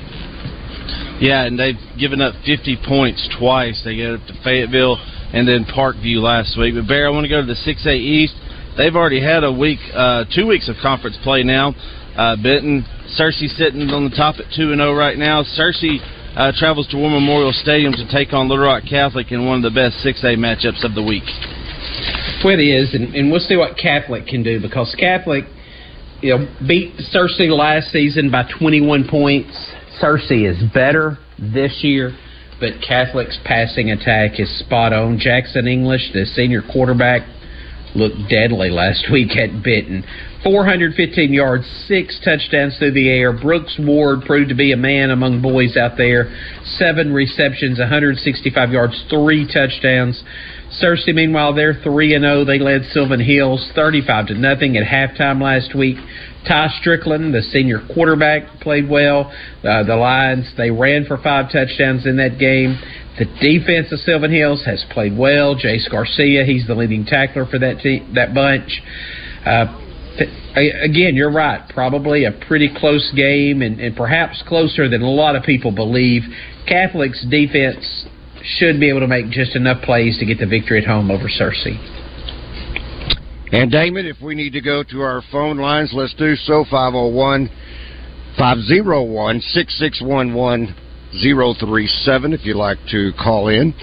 Yeah, 1.20 1.46
and 1.46 1.58
they've 1.58 1.80
given 2.00 2.22
up 2.22 2.36
50 2.46 2.78
points 2.86 3.28
twice. 3.38 3.82
They 3.86 3.96
get 3.96 4.14
up 4.14 4.28
to 4.28 4.34
Fayetteville 4.44 4.98
and 5.34 5.48
then 5.48 5.66
Parkview 5.66 6.22
last 6.22 6.58
week. 6.58 6.76
But 6.76 6.88
Bear, 6.88 7.08
I 7.08 7.10
want 7.10 7.26
to 7.26 7.30
go 7.30 7.42
to 7.42 7.48
the 7.48 7.54
6A 7.54 7.96
East. 7.96 8.36
They've 8.78 8.96
already 8.96 9.22
had 9.22 9.44
a 9.44 9.52
week, 9.52 9.80
uh, 9.94 10.26
two 10.34 10.48
weeks 10.48 10.68
of 10.68 10.76
conference 10.82 11.18
play 11.24 11.44
now. 11.44 11.74
Uh, 12.18 12.36
Benton, 12.36 12.86
Searcy 13.20 13.48
sitting 13.58 13.90
on 13.90 14.10
the 14.10 14.16
top 14.16 14.36
at 14.40 14.46
two 14.56 14.72
and 14.72 14.80
zero 14.80 14.94
right 14.94 15.18
now. 15.18 15.44
Searcy 15.44 15.98
uh, 16.36 16.52
travels 16.58 16.88
to 16.88 16.98
War 16.98 17.10
Memorial 17.10 17.54
Stadium 17.54 17.94
to 17.94 18.08
take 18.12 18.34
on 18.34 18.50
Little 18.50 18.66
Rock 18.66 18.84
Catholic 18.90 19.32
in 19.32 19.46
one 19.46 19.58
of 19.58 19.64
the 19.64 19.74
best 19.74 19.98
6A 20.06 20.38
matchups 20.38 20.84
of 20.84 20.96
the 20.96 21.04
week. 21.04 21.26
Well, 22.44 22.58
it 22.58 22.62
is, 22.62 22.94
and, 22.94 23.14
and 23.16 23.32
we'll 23.32 23.40
see 23.40 23.56
what 23.56 23.78
Catholic 23.78 24.26
can 24.28 24.44
do 24.44 24.60
because 24.60 24.96
Catholic, 25.00 25.46
you 26.22 26.38
know, 26.38 26.48
beat 26.68 26.94
Searcy 27.14 27.50
last 27.50 27.92
season 27.92 28.32
by 28.32 28.44
21 28.60 29.08
points. 29.10 29.54
Searcy 30.02 30.50
is 30.50 30.62
better 30.74 31.18
this 31.38 31.80
year, 31.84 32.16
but 32.60 32.74
Catholic's 32.88 33.40
passing 33.46 33.92
attack 33.92 34.40
is 34.40 34.50
spot 34.60 34.94
on. 34.94 35.20
Jackson 35.20 35.68
English, 35.68 36.12
the 36.14 36.26
senior 36.26 36.62
quarterback, 36.62 37.22
looked 37.96 38.30
deadly 38.30 38.70
last 38.70 39.06
week 39.12 39.38
at 39.38 39.64
Benton. 39.64 40.04
415 40.44 41.32
yards, 41.32 41.66
six 41.88 42.20
touchdowns 42.24 42.78
through 42.78 42.92
the 42.92 43.10
air. 43.10 43.32
Brooks 43.32 43.78
Ward 43.80 44.24
proved 44.26 44.50
to 44.50 44.56
be 44.56 44.74
a 44.74 44.78
man 44.78 45.10
among 45.10 45.42
boys 45.42 45.78
out 45.78 45.96
there. 45.96 46.36
Seven 46.66 47.14
receptions, 47.14 47.80
165 47.80 48.72
yards, 48.72 49.06
three 49.10 49.48
touchdowns. 49.48 50.22
Searcy, 50.82 51.14
meanwhile, 51.14 51.54
they're 51.54 51.80
3 51.82 52.16
and 52.16 52.24
0. 52.24 52.46
They 52.46 52.60
led 52.60 52.84
Sylvan 52.92 53.22
Hills 53.22 53.72
35 53.74 54.28
to 54.28 54.34
nothing 54.34 54.76
at 54.76 54.84
halftime 54.84 55.42
last 55.42 55.74
week. 55.76 55.98
Ty 56.48 56.68
Strickland, 56.80 57.34
the 57.34 57.42
senior 57.42 57.80
quarterback, 57.94 58.60
played 58.60 58.90
well. 58.90 59.32
Uh, 59.64 59.84
the 59.84 59.96
Lions, 59.96 60.52
they 60.58 60.72
ran 60.72 61.06
for 61.06 61.18
five 61.18 61.52
touchdowns 61.52 62.06
in 62.06 62.18
that 62.18 62.38
game. 62.38 62.78
The 63.18 63.26
defense 63.26 63.92
of 63.92 64.00
Sylvan 64.00 64.32
Hills 64.32 64.64
has 64.66 64.84
played 64.92 65.18
well. 65.18 65.56
Jace 65.56 65.90
Garcia, 65.90 66.44
he's 66.46 66.66
the 66.68 66.76
leading 66.76 67.06
tackler 67.06 67.46
for 67.46 67.60
that 67.60 67.78
that 68.16 68.34
bunch. 68.34 68.82
Uh, 69.46 69.80
again, 70.56 71.16
you're 71.16 71.32
right. 71.32 71.62
Probably 71.74 72.26
a 72.26 72.32
pretty 72.32 72.70
close 72.76 73.12
game, 73.16 73.62
and, 73.62 73.80
and 73.80 73.96
perhaps 73.96 74.44
closer 74.48 74.90
than 74.90 75.02
a 75.02 75.10
lot 75.10 75.36
of 75.36 75.44
people 75.44 75.72
believe. 75.72 76.24
Catholic's 76.68 77.26
defense 77.30 78.06
should 78.44 78.80
be 78.80 78.90
able 78.90 79.00
to 79.00 79.08
make 79.08 79.30
just 79.30 79.56
enough 79.56 79.82
plays 79.84 80.18
to 80.20 80.26
get 80.26 80.40
the 80.40 80.46
victory 80.46 80.82
at 80.82 80.88
home 80.88 81.10
over 81.10 81.26
Searcy. 81.30 82.03
And 83.54 83.70
Damon, 83.70 84.08
if 84.08 84.20
we 84.20 84.34
need 84.34 84.54
to 84.54 84.62
go 84.62 84.82
to 84.82 85.02
our 85.02 85.22
phone 85.32 85.58
lines, 85.58 85.92
let's 85.94 86.16
do 86.16 86.36
so. 86.36 86.66
501 86.72 87.52
501 88.36 89.42
6611 89.42 90.76
037 91.14 92.34
if 92.34 92.44
you'd 92.46 92.56
like 92.56 92.80
to 92.90 93.12
call 93.14 93.50
in. 93.50 93.76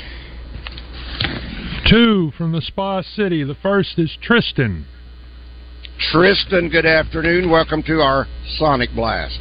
Two 1.88 2.32
from 2.36 2.50
the 2.50 2.60
Spa 2.60 3.02
City. 3.14 3.44
The 3.44 3.54
first 3.62 3.96
is 3.96 4.10
Tristan. 4.20 4.86
Tristan, 6.10 6.68
good 6.68 6.84
afternoon. 6.84 7.48
Welcome 7.48 7.84
to 7.84 8.00
our 8.00 8.26
Sonic 8.58 8.90
Blast. 8.92 9.38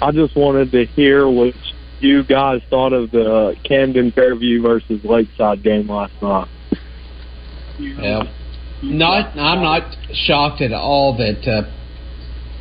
I 0.00 0.12
just 0.12 0.34
wanted 0.34 0.72
to 0.72 0.86
hear 0.86 1.28
what 1.28 1.52
you 1.98 2.24
guys 2.24 2.62
thought 2.70 2.94
of 2.94 3.10
the 3.10 3.54
Camden 3.64 4.12
Fairview 4.12 4.62
versus 4.62 5.04
Lakeside 5.04 5.62
game 5.62 5.90
last 5.90 6.14
night. 6.22 6.48
Yeah. 7.80 8.22
Not, 8.82 9.36
I'm 9.36 9.62
not 9.62 9.94
shocked 10.12 10.62
at 10.62 10.72
all 10.72 11.16
that 11.18 11.46
uh, 11.46 11.70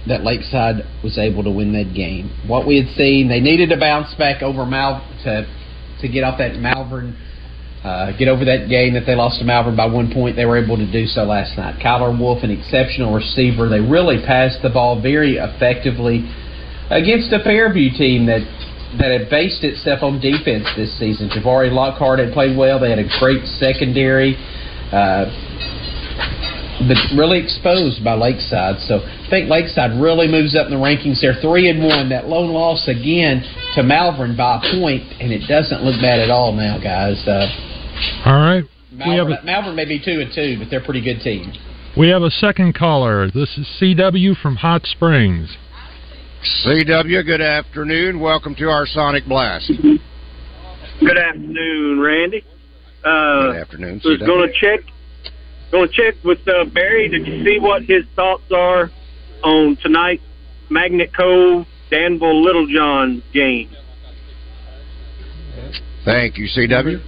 that 0.07 0.23
Lakeside 0.23 0.83
was 1.03 1.17
able 1.17 1.43
to 1.43 1.51
win 1.51 1.71
that 1.73 1.93
game. 1.93 2.31
What 2.47 2.67
we 2.67 2.77
had 2.77 2.93
seen, 2.95 3.29
they 3.29 3.39
needed 3.39 3.69
to 3.69 3.77
bounce 3.77 4.13
back 4.15 4.41
over 4.41 4.65
Mal 4.65 4.99
to 5.23 5.47
to 6.01 6.07
get 6.07 6.23
off 6.23 6.39
that 6.39 6.55
Malvern, 6.55 7.15
uh, 7.83 8.15
get 8.17 8.27
over 8.27 8.45
that 8.45 8.67
game 8.69 8.93
that 8.95 9.03
they 9.05 9.15
lost 9.15 9.39
to 9.39 9.45
Malvern 9.45 9.75
by 9.75 9.85
one 9.85 10.11
point. 10.11 10.35
They 10.35 10.45
were 10.45 10.57
able 10.57 10.77
to 10.77 10.89
do 10.89 11.05
so 11.05 11.23
last 11.23 11.57
night. 11.57 11.79
Kyler 11.83 12.17
Wolf, 12.17 12.43
an 12.43 12.51
exceptional 12.51 13.13
receiver. 13.13 13.67
They 13.67 13.79
really 13.79 14.23
passed 14.25 14.61
the 14.63 14.69
ball 14.69 15.01
very 15.01 15.35
effectively 15.35 16.27
against 16.89 17.31
a 17.31 17.39
Fairview 17.43 17.91
team 17.95 18.25
that 18.27 18.43
that 18.97 19.13
had 19.13 19.29
based 19.29 19.63
itself 19.63 20.01
on 20.01 20.19
defense 20.19 20.65
this 20.75 20.97
season. 20.97 21.29
Javari 21.29 21.71
Lockhart 21.71 22.19
had 22.19 22.33
played 22.33 22.57
well. 22.57 22.79
They 22.79 22.89
had 22.89 22.97
a 22.97 23.07
great 23.19 23.45
secondary. 23.45 24.33
Uh, 24.91 25.25
but 26.87 26.95
really 27.17 27.39
exposed 27.43 28.03
by 28.03 28.13
Lakeside. 28.13 28.79
So 28.87 28.99
I 29.03 29.27
think 29.29 29.49
Lakeside 29.49 29.99
really 29.99 30.27
moves 30.27 30.55
up 30.55 30.67
in 30.67 30.71
the 30.71 30.79
rankings. 30.79 31.19
They're 31.21 31.39
three 31.41 31.69
and 31.69 31.83
one. 31.83 32.09
That 32.09 32.27
lone 32.27 32.51
loss 32.51 32.87
again 32.87 33.43
to 33.75 33.83
Malvern 33.83 34.37
by 34.37 34.57
a 34.57 34.79
point, 34.79 35.03
and 35.19 35.31
it 35.31 35.45
doesn't 35.47 35.83
look 35.83 35.99
bad 36.01 36.19
at 36.19 36.29
all 36.29 36.53
now, 36.53 36.79
guys. 36.79 37.21
Uh, 37.27 37.47
All 38.25 38.33
right. 38.39 38.63
We 38.91 38.97
have 38.97 39.27
Malvern, 39.27 39.33
a, 39.33 39.45
Malvern 39.45 39.75
may 39.75 39.85
be 39.85 39.99
two 39.99 40.21
and 40.21 40.31
two, 40.33 40.57
but 40.57 40.69
they're 40.69 40.81
a 40.81 40.85
pretty 40.85 41.01
good 41.03 41.19
team. 41.19 41.51
we 41.97 42.09
have 42.09 42.23
a 42.23 42.31
second 42.31 42.75
caller. 42.75 43.29
This 43.29 43.57
is 43.57 43.67
CW 43.81 44.41
from 44.41 44.55
Hot 44.55 44.85
Springs. 44.85 45.57
CW, 46.65 47.25
good 47.25 47.41
afternoon. 47.41 48.21
Welcome 48.21 48.55
to 48.55 48.69
our 48.69 48.85
Sonic 48.87 49.25
Blast. 49.25 49.69
Good 51.01 51.17
afternoon, 51.17 51.99
Randy. 51.99 52.43
Uh, 53.03 53.51
Good 53.51 53.55
afternoon, 53.61 54.01
was 54.03 54.17
going 54.19 54.47
to 54.47 54.53
check, 54.53 54.85
going 55.71 55.87
to 55.87 55.93
check 55.93 56.15
with 56.23 56.39
uh, 56.47 56.65
Barry. 56.65 57.07
Did 57.07 57.25
you 57.25 57.43
see 57.43 57.57
what 57.59 57.83
his 57.83 58.03
thoughts 58.15 58.51
are 58.53 58.91
on 59.43 59.77
tonight, 59.81 60.21
Magnet 60.69 61.11
Cove, 61.15 61.65
Danville, 61.89 62.43
Littlejohn 62.43 63.23
game? 63.33 63.69
Thank 66.05 66.37
you, 66.37 66.45
CW. 66.45 67.01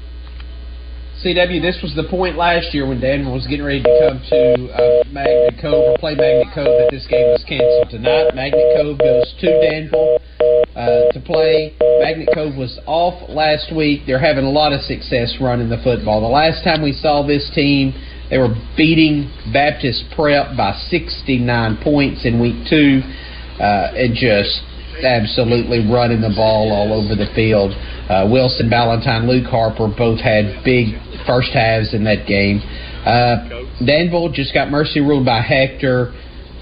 CW, 1.24 1.62
this 1.62 1.78
was 1.84 1.94
the 1.96 2.10
point 2.10 2.36
last 2.36 2.74
year 2.74 2.88
when 2.88 3.00
Danville 3.00 3.34
was 3.34 3.46
getting 3.46 3.66
ready 3.66 3.84
to 3.84 3.94
come 4.10 4.22
to 4.30 4.74
uh, 4.74 5.04
Magnet 5.12 5.62
Cove 5.62 5.94
or 5.94 5.98
play 6.00 6.16
Magnet 6.16 6.50
Cove 6.56 6.66
that 6.66 6.90
this 6.90 7.06
game 7.06 7.30
was 7.30 7.44
canceled. 7.48 7.92
Tonight, 7.92 8.34
Magnet 8.34 8.66
Cove 8.76 8.98
goes 8.98 9.30
to 9.40 9.48
Danville 9.62 10.18
uh, 10.76 11.12
to 11.12 11.20
play. 11.20 11.76
Magnet 12.00 12.30
Cove 12.34 12.56
was 12.56 12.80
off 12.86 13.30
last 13.30 13.76
week. 13.76 14.04
They're 14.08 14.20
having 14.20 14.46
a 14.46 14.50
lot 14.50 14.74
of 14.74 14.82
success 14.82 15.36
running 15.42 15.70
the 15.70 15.82
football. 15.84 16.22
The 16.22 16.28
last 16.28 16.64
time 16.64 16.82
we 16.82 16.94
saw 16.94 17.26
this 17.26 17.50
team, 17.54 17.94
they 18.30 18.38
were 18.38 18.56
beating 18.78 19.32
Baptist 19.52 20.06
Prep 20.16 20.56
by 20.56 20.74
69 20.90 21.78
points 21.84 22.26
in 22.26 22.40
week 22.42 22.68
two 22.70 23.02
uh, 23.60 23.92
and 23.96 24.16
just 24.16 24.64
absolutely 25.04 25.84
running 25.92 26.22
the 26.22 26.34
ball 26.36 26.72
all 26.72 26.94
over 26.94 27.16
the 27.16 27.28
field. 27.36 27.72
Uh, 28.10 28.28
Wilson 28.32 28.70
Ballantyne, 28.70 29.28
Luke 29.28 29.48
Harper 29.48 29.88
both 29.88 30.20
had 30.20 30.64
big 30.64 30.96
first 31.26 31.52
halves 31.52 31.94
in 31.94 32.04
that 32.06 32.28
game. 32.28 32.62
Uh, 33.06 33.66
Danville 33.86 34.32
just 34.32 34.54
got 34.54 34.70
mercy 34.70 35.02
ruled 35.02 35.26
by 35.26 35.42
Hector, 35.42 36.14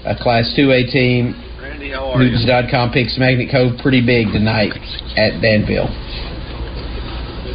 a 0.04 0.16
Class 0.18 0.52
2A 0.56 0.90
team. 0.90 1.34
News.com 1.80 2.92
picks 2.92 3.16
Magnet 3.16 3.50
Cove 3.50 3.78
pretty 3.80 4.04
big 4.04 4.26
tonight 4.32 4.72
at 5.16 5.40
Danville. 5.40 5.88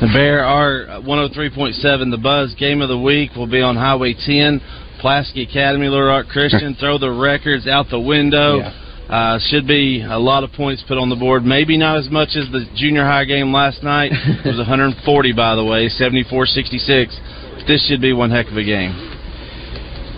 The 0.01 0.09
Bear 0.11 0.43
are 0.43 0.99
103.7. 1.05 2.09
The 2.09 2.17
Buzz 2.17 2.55
game 2.55 2.81
of 2.81 2.89
the 2.89 2.97
week 2.97 3.35
will 3.35 3.45
be 3.45 3.61
on 3.61 3.75
Highway 3.75 4.15
10. 4.15 4.59
Pulaski 4.99 5.43
Academy, 5.43 5.87
Little 5.87 6.07
Rock 6.07 6.25
Christian. 6.27 6.75
Throw 6.79 6.97
the 6.97 7.11
records 7.11 7.67
out 7.67 7.85
the 7.91 7.99
window. 7.99 8.61
Uh, 9.07 9.37
should 9.45 9.67
be 9.67 10.01
a 10.01 10.17
lot 10.17 10.43
of 10.43 10.51
points 10.53 10.83
put 10.87 10.97
on 10.97 11.09
the 11.09 11.15
board. 11.15 11.45
Maybe 11.45 11.77
not 11.77 11.97
as 11.97 12.09
much 12.09 12.29
as 12.29 12.49
the 12.51 12.65
junior 12.75 13.05
high 13.05 13.25
game 13.25 13.53
last 13.53 13.83
night. 13.83 14.11
It 14.43 14.47
was 14.47 14.57
140, 14.57 15.33
by 15.33 15.55
the 15.55 15.63
way, 15.63 15.87
74 15.87 16.47
66. 16.47 17.15
This 17.67 17.87
should 17.87 18.01
be 18.01 18.11
one 18.13 18.31
heck 18.31 18.47
of 18.47 18.57
a 18.57 18.63
game. 18.63 19.14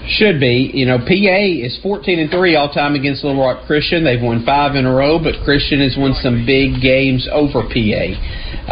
Should 0.07 0.39
be. 0.39 0.71
You 0.73 0.85
know, 0.85 0.99
PA 0.99 1.39
is 1.43 1.77
14 1.83 2.19
and 2.19 2.31
3 2.31 2.55
all 2.55 2.71
time 2.71 2.95
against 2.95 3.23
Little 3.23 3.43
Rock 3.43 3.67
Christian. 3.67 4.03
They've 4.03 4.21
won 4.21 4.45
five 4.45 4.75
in 4.75 4.85
a 4.85 4.93
row, 4.93 5.19
but 5.19 5.35
Christian 5.43 5.81
has 5.81 5.95
won 5.97 6.13
some 6.13 6.45
big 6.45 6.81
games 6.81 7.27
over 7.31 7.63
PA. 7.63 8.05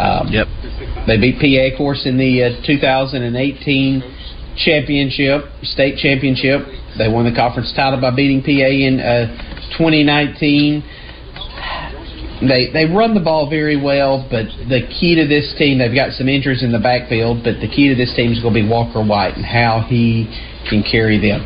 Um, 0.00 0.28
yep. 0.32 0.48
They 1.06 1.20
beat 1.20 1.36
PA, 1.36 1.72
of 1.72 1.78
course, 1.78 2.06
in 2.06 2.16
the 2.16 2.56
uh, 2.56 2.66
2018 2.66 4.02
championship, 4.56 5.44
state 5.62 5.98
championship. 5.98 6.64
They 6.96 7.08
won 7.08 7.28
the 7.28 7.36
conference 7.36 7.72
title 7.76 8.00
by 8.00 8.16
beating 8.16 8.40
PA 8.40 8.72
in 8.72 9.00
uh, 9.00 9.28
2019 9.76 10.82
they 12.40 12.68
they 12.70 12.84
run 12.84 13.14
the 13.14 13.20
ball 13.20 13.48
very 13.48 13.80
well, 13.80 14.26
but 14.30 14.44
the 14.68 14.84
key 14.92 15.16
to 15.16 15.26
this 15.26 15.54
team, 15.56 15.78
they've 15.78 15.94
got 15.94 16.12
some 16.12 16.28
injuries 16.28 16.62
in 16.62 16.70
the 16.70 16.78
backfield, 16.78 17.40
but 17.42 17.60
the 17.60 17.68
key 17.68 17.88
to 17.88 17.94
this 17.94 18.12
team 18.14 18.32
is 18.32 18.40
going 18.40 18.52
to 18.52 18.60
be 18.60 18.68
Walker 18.68 19.02
White 19.02 19.36
and 19.36 19.44
how 19.44 19.80
he 19.88 20.28
can 20.68 20.82
carry 20.82 21.18
them. 21.18 21.44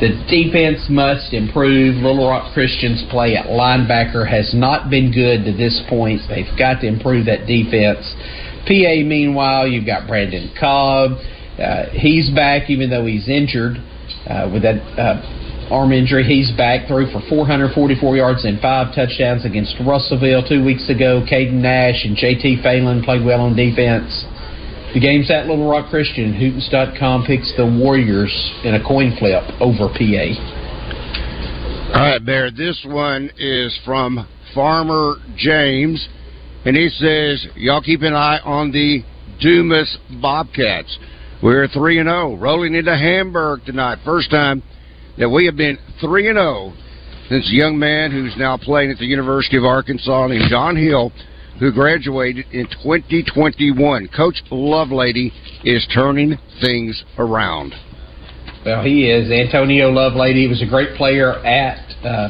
The 0.00 0.14
defense 0.30 0.86
must 0.88 1.34
improve. 1.34 1.96
Little 1.96 2.28
Rock 2.28 2.54
Christian's 2.54 3.02
play 3.10 3.34
at 3.34 3.46
linebacker 3.46 4.22
has 4.28 4.54
not 4.54 4.90
been 4.90 5.10
good 5.10 5.44
to 5.44 5.52
this 5.52 5.82
point. 5.88 6.22
They've 6.28 6.46
got 6.56 6.80
to 6.82 6.86
improve 6.86 7.26
that 7.26 7.46
defense. 7.50 8.06
PA, 8.62 9.02
meanwhile, 9.02 9.66
you've 9.66 9.86
got 9.86 10.06
Brandon 10.06 10.54
Cobb. 10.54 11.18
Uh, 11.58 11.90
he's 11.90 12.30
back, 12.30 12.70
even 12.70 12.90
though 12.90 13.06
he's 13.06 13.28
injured 13.28 13.82
uh, 14.30 14.48
with 14.52 14.62
that 14.62 14.78
uh, 14.94 15.18
arm 15.70 15.90
injury. 15.90 16.22
He's 16.22 16.52
back 16.56 16.86
through 16.86 17.10
for 17.10 17.20
444 17.28 18.16
yards 18.16 18.44
and 18.44 18.60
five 18.60 18.94
touchdowns 18.94 19.44
against 19.44 19.74
Russellville 19.84 20.46
two 20.46 20.64
weeks 20.64 20.88
ago. 20.88 21.26
Caden 21.26 21.58
Nash 21.58 22.04
and 22.04 22.16
JT 22.16 22.62
Phelan 22.62 23.02
played 23.02 23.24
well 23.24 23.40
on 23.40 23.56
defense. 23.56 24.24
The 24.94 25.00
game's 25.00 25.30
at 25.30 25.46
Little 25.46 25.68
Rock 25.68 25.90
Christian. 25.90 26.32
Hootens.com 26.32 27.24
picks 27.26 27.52
the 27.56 27.66
Warriors 27.66 28.32
in 28.64 28.74
a 28.74 28.82
coin 28.82 29.14
flip 29.18 29.44
over 29.60 29.88
PA. 29.88 30.26
All 31.94 32.02
right, 32.02 32.24
Bear. 32.24 32.50
This 32.50 32.82
one 32.86 33.30
is 33.38 33.78
from 33.84 34.26
Farmer 34.54 35.16
James, 35.36 36.08
and 36.64 36.76
he 36.76 36.88
says, 36.88 37.46
"Y'all 37.54 37.82
keep 37.82 38.02
an 38.02 38.14
eye 38.14 38.40
on 38.44 38.72
the 38.72 39.04
Dumas 39.40 39.98
Bobcats. 40.22 40.98
We're 41.42 41.68
three 41.68 41.98
and 41.98 42.08
zero, 42.08 42.36
rolling 42.36 42.74
into 42.74 42.96
Hamburg 42.96 43.64
tonight. 43.66 43.98
First 44.04 44.30
time 44.30 44.62
that 45.18 45.28
we 45.28 45.46
have 45.46 45.56
been 45.56 45.78
3 46.00 46.28
and 46.28 46.38
0 46.38 46.72
since 47.28 47.46
a 47.48 47.54
young 47.54 47.78
man 47.78 48.10
who's 48.10 48.34
now 48.36 48.56
playing 48.56 48.90
at 48.90 48.98
the 48.98 49.04
University 49.04 49.56
of 49.56 49.64
Arkansas 49.64 50.28
named 50.28 50.46
John 50.48 50.76
Hill, 50.76 51.12
who 51.58 51.72
graduated 51.72 52.46
in 52.52 52.66
2021. 52.82 54.08
Coach 54.08 54.42
Lovelady 54.50 55.32
is 55.64 55.86
turning 55.92 56.38
things 56.60 57.04
around. 57.18 57.74
Well, 58.64 58.84
he 58.84 59.10
is. 59.10 59.30
Antonio 59.30 59.90
Lovelady 59.90 60.48
was 60.48 60.62
a 60.62 60.66
great 60.66 60.96
player 60.96 61.34
at 61.44 61.78
uh, 62.04 62.28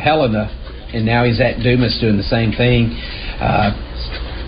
Helena, 0.00 0.48
and 0.92 1.04
now 1.04 1.24
he's 1.24 1.40
at 1.40 1.62
Dumas 1.62 1.98
doing 2.00 2.16
the 2.16 2.22
same 2.22 2.52
thing. 2.52 2.90
Uh, 3.40 3.88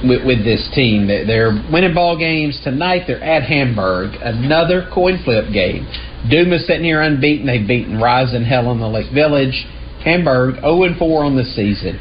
with, 0.04 0.26
with, 0.26 0.44
this 0.44 0.68
team. 0.74 1.06
They're 1.06 1.52
winning 1.72 1.94
ball 1.94 2.18
games 2.18 2.60
tonight. 2.62 3.04
They're 3.06 3.22
at 3.22 3.42
Hamburg, 3.42 4.12
another 4.20 4.86
coin 4.92 5.18
flip 5.24 5.52
game. 5.52 5.88
Dumas 6.30 6.66
sitting 6.66 6.84
here 6.84 7.00
unbeaten. 7.00 7.46
They've 7.46 7.66
beaten 7.66 7.96
Rison 7.96 8.46
Helena 8.46 8.80
the 8.80 8.88
Lake 8.88 9.12
Village. 9.14 9.66
Hamburg 10.04 10.56
0 10.60 10.94
4 10.98 11.24
on 11.24 11.36
the 11.36 11.44
season. 11.44 11.98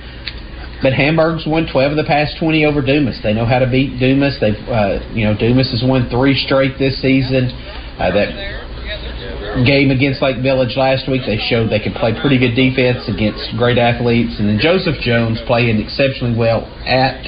But 0.84 0.92
Hamburg's 0.92 1.48
won 1.48 1.66
12 1.72 1.96
of 1.96 1.98
the 1.98 2.04
past 2.04 2.36
20 2.38 2.66
over 2.66 2.82
Dumas. 2.82 3.18
They 3.24 3.34
know 3.34 3.46
how 3.46 3.60
to 3.60 3.70
beat 3.72 3.98
Dumas. 4.00 4.38
They've, 4.44 4.60
uh, 4.68 5.00
you 5.16 5.24
know, 5.24 5.32
Dumas 5.32 5.72
has 5.72 5.82
won 5.82 6.10
three 6.12 6.36
straight 6.36 6.78
this 6.78 7.02
season. 7.02 7.48
Uh, 7.96 8.12
that 8.12 9.64
game 9.64 9.92
against 9.92 10.22
Lake 10.22 10.44
Village 10.44 10.76
last 10.76 11.08
week, 11.08 11.22
they 11.26 11.40
showed 11.40 11.72
they 11.72 11.80
can 11.80 11.94
play 11.94 12.12
pretty 12.20 12.36
good 12.36 12.52
defense 12.52 13.08
against 13.08 13.56
great 13.56 13.78
athletes. 13.80 14.36
And 14.40 14.50
then 14.50 14.60
Joseph 14.60 15.00
Jones 15.00 15.40
playing 15.48 15.80
exceptionally 15.80 16.36
well 16.36 16.68
at 16.84 17.24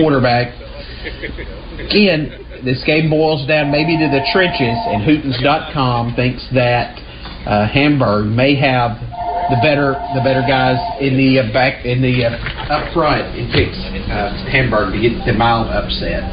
quarterback. 0.00 0.56
Again, 1.92 2.32
this 2.64 2.82
game 2.88 3.10
boils 3.10 3.46
down 3.46 3.70
maybe 3.70 4.00
to 4.00 4.08
the 4.08 4.24
trenches, 4.32 4.78
and 4.88 5.04
Hootens.com 5.04 6.14
thinks 6.16 6.46
that 6.54 6.96
uh, 7.46 7.68
Hamburg 7.68 8.26
may 8.26 8.56
have 8.56 8.96
the 9.50 9.58
better 9.62 9.96
the 10.14 10.20
better 10.20 10.44
guys 10.46 10.76
in 11.00 11.16
the 11.16 11.40
uh, 11.40 11.52
back 11.52 11.84
in 11.84 12.02
the 12.02 12.24
uh, 12.24 12.74
up 12.74 12.92
front. 12.92 13.24
Picks 13.52 13.78
uh, 14.08 14.32
Hamburg 14.52 14.92
to 14.92 15.00
get 15.00 15.24
the 15.24 15.32
mild 15.32 15.68
upset. 15.68 16.24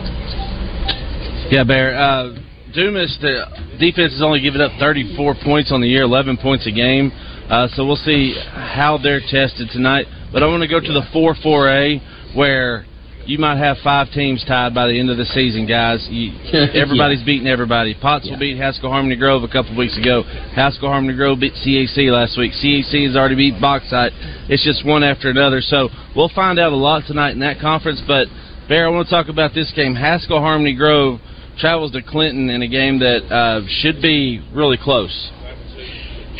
Yeah, 1.52 1.64
Bear. 1.64 1.96
Uh, 1.96 2.36
Dumas, 2.74 3.18
the 3.22 3.46
defense 3.80 4.12
has 4.12 4.22
only 4.22 4.42
given 4.42 4.60
up 4.60 4.72
34 4.80 5.36
points 5.46 5.72
on 5.72 5.80
the 5.80 5.88
year, 5.88 6.04
11 6.04 6.38
points 6.38 6.68
a 6.68 6.72
game. 6.72 7.12
Uh, 7.48 7.70
so 7.72 7.86
we'll 7.86 7.96
see 7.96 8.36
how 8.52 9.00
they're 9.02 9.22
tested 9.22 9.70
tonight. 9.72 10.08
But 10.34 10.44
I 10.44 10.48
want 10.48 10.64
to 10.64 10.68
go 10.68 10.82
to 10.82 10.92
the 10.92 11.06
4-4A 11.16 12.36
where 12.36 12.86
you 13.26 13.40
might 13.40 13.58
have 13.58 13.78
five 13.84 14.12
teams 14.12 14.44
tied 14.46 14.74
by 14.74 14.88
the 14.88 15.00
end 15.00 15.10
of 15.10 15.18
the 15.18 15.26
season, 15.26 15.68
guys. 15.68 16.06
You, 16.10 16.32
everybody's 16.74 17.20
yeah. 17.20 17.26
beating 17.26 17.48
everybody. 17.48 17.94
Pottsville 17.94 18.34
yeah. 18.34 18.40
beat 18.40 18.58
Haskell 18.58 18.92
Harmony 18.92 19.16
Grove 19.16 19.44
a 19.44 19.48
couple 19.48 19.72
of 19.72 19.78
weeks 19.78 19.98
ago. 19.98 20.24
Haskell 20.54 20.90
Harmony 20.90 21.16
Grove 21.16 21.40
beat 21.40 21.54
CAC 21.54 22.12
last 22.12 22.38
week. 22.38 22.54
CAC 22.54 23.08
has 23.08 23.16
already 23.16 23.36
beat 23.36 23.60
Bauxite. 23.60 24.14
It's 24.50 24.64
just 24.64 24.86
one 24.86 25.04
after 25.04 25.30
another. 25.30 25.62
So 25.62 25.90
we'll 26.16 26.32
find 26.34 26.60
out 26.60 26.72
a 26.72 26.76
lot 26.76 27.04
tonight 27.08 27.32
in 27.32 27.40
that 27.40 27.60
conference. 27.60 28.02
But 28.08 28.28
Bear, 28.68 28.88
I 28.88 28.90
want 28.90 29.08
to 29.08 29.14
talk 29.14 29.30
about 29.30 29.54
this 29.54 29.72
game. 29.76 29.94
Haskell 29.94 30.40
Harmony 30.40 30.74
Grove 30.74 31.20
travels 31.60 31.92
to 31.92 32.02
Clinton 32.02 32.50
in 32.50 32.64
a 32.64 32.68
game 32.68 32.98
that 32.98 33.22
uh, 33.30 33.62
should 33.68 34.02
be 34.02 34.42
really 34.56 34.78
close. 34.82 35.14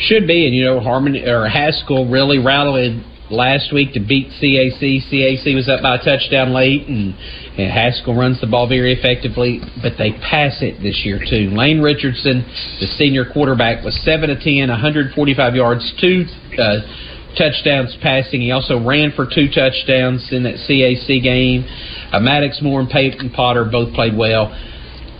Should 0.00 0.26
be, 0.26 0.44
and 0.46 0.54
you 0.54 0.64
know, 0.64 0.80
Harmony 0.80 1.22
or 1.22 1.48
Haskell 1.48 2.10
really 2.10 2.38
rattled 2.38 3.00
last 3.30 3.72
week 3.72 3.92
to 3.94 4.00
beat 4.00 4.28
CAC. 4.40 4.80
CAC 4.80 5.54
was 5.54 5.68
up 5.68 5.82
by 5.82 5.96
a 5.96 5.98
touchdown 5.98 6.52
late, 6.52 6.86
and, 6.86 7.14
and 7.58 7.70
Haskell 7.70 8.14
runs 8.14 8.40
the 8.40 8.46
ball 8.46 8.68
very 8.68 8.92
effectively, 8.92 9.60
but 9.82 9.94
they 9.98 10.12
pass 10.12 10.62
it 10.62 10.82
this 10.82 11.02
year 11.04 11.18
too. 11.18 11.50
Lane 11.50 11.80
Richardson, 11.80 12.44
the 12.80 12.86
senior 12.98 13.24
quarterback, 13.24 13.84
was 13.84 13.98
seven 14.04 14.28
to 14.28 14.36
ten, 14.36 14.68
145 14.68 15.54
yards, 15.54 15.94
two 16.00 16.24
uh, 16.58 16.80
touchdowns 17.36 17.96
passing. 18.02 18.40
He 18.40 18.50
also 18.50 18.82
ran 18.82 19.12
for 19.12 19.26
two 19.26 19.48
touchdowns 19.48 20.28
in 20.32 20.42
that 20.44 20.56
CAC 20.68 21.22
game. 21.22 21.64
Uh, 22.12 22.20
Maddox 22.20 22.60
Moore 22.62 22.80
and 22.80 22.88
Peyton 22.88 23.30
Potter 23.30 23.64
both 23.64 23.92
played 23.94 24.16
well. 24.16 24.54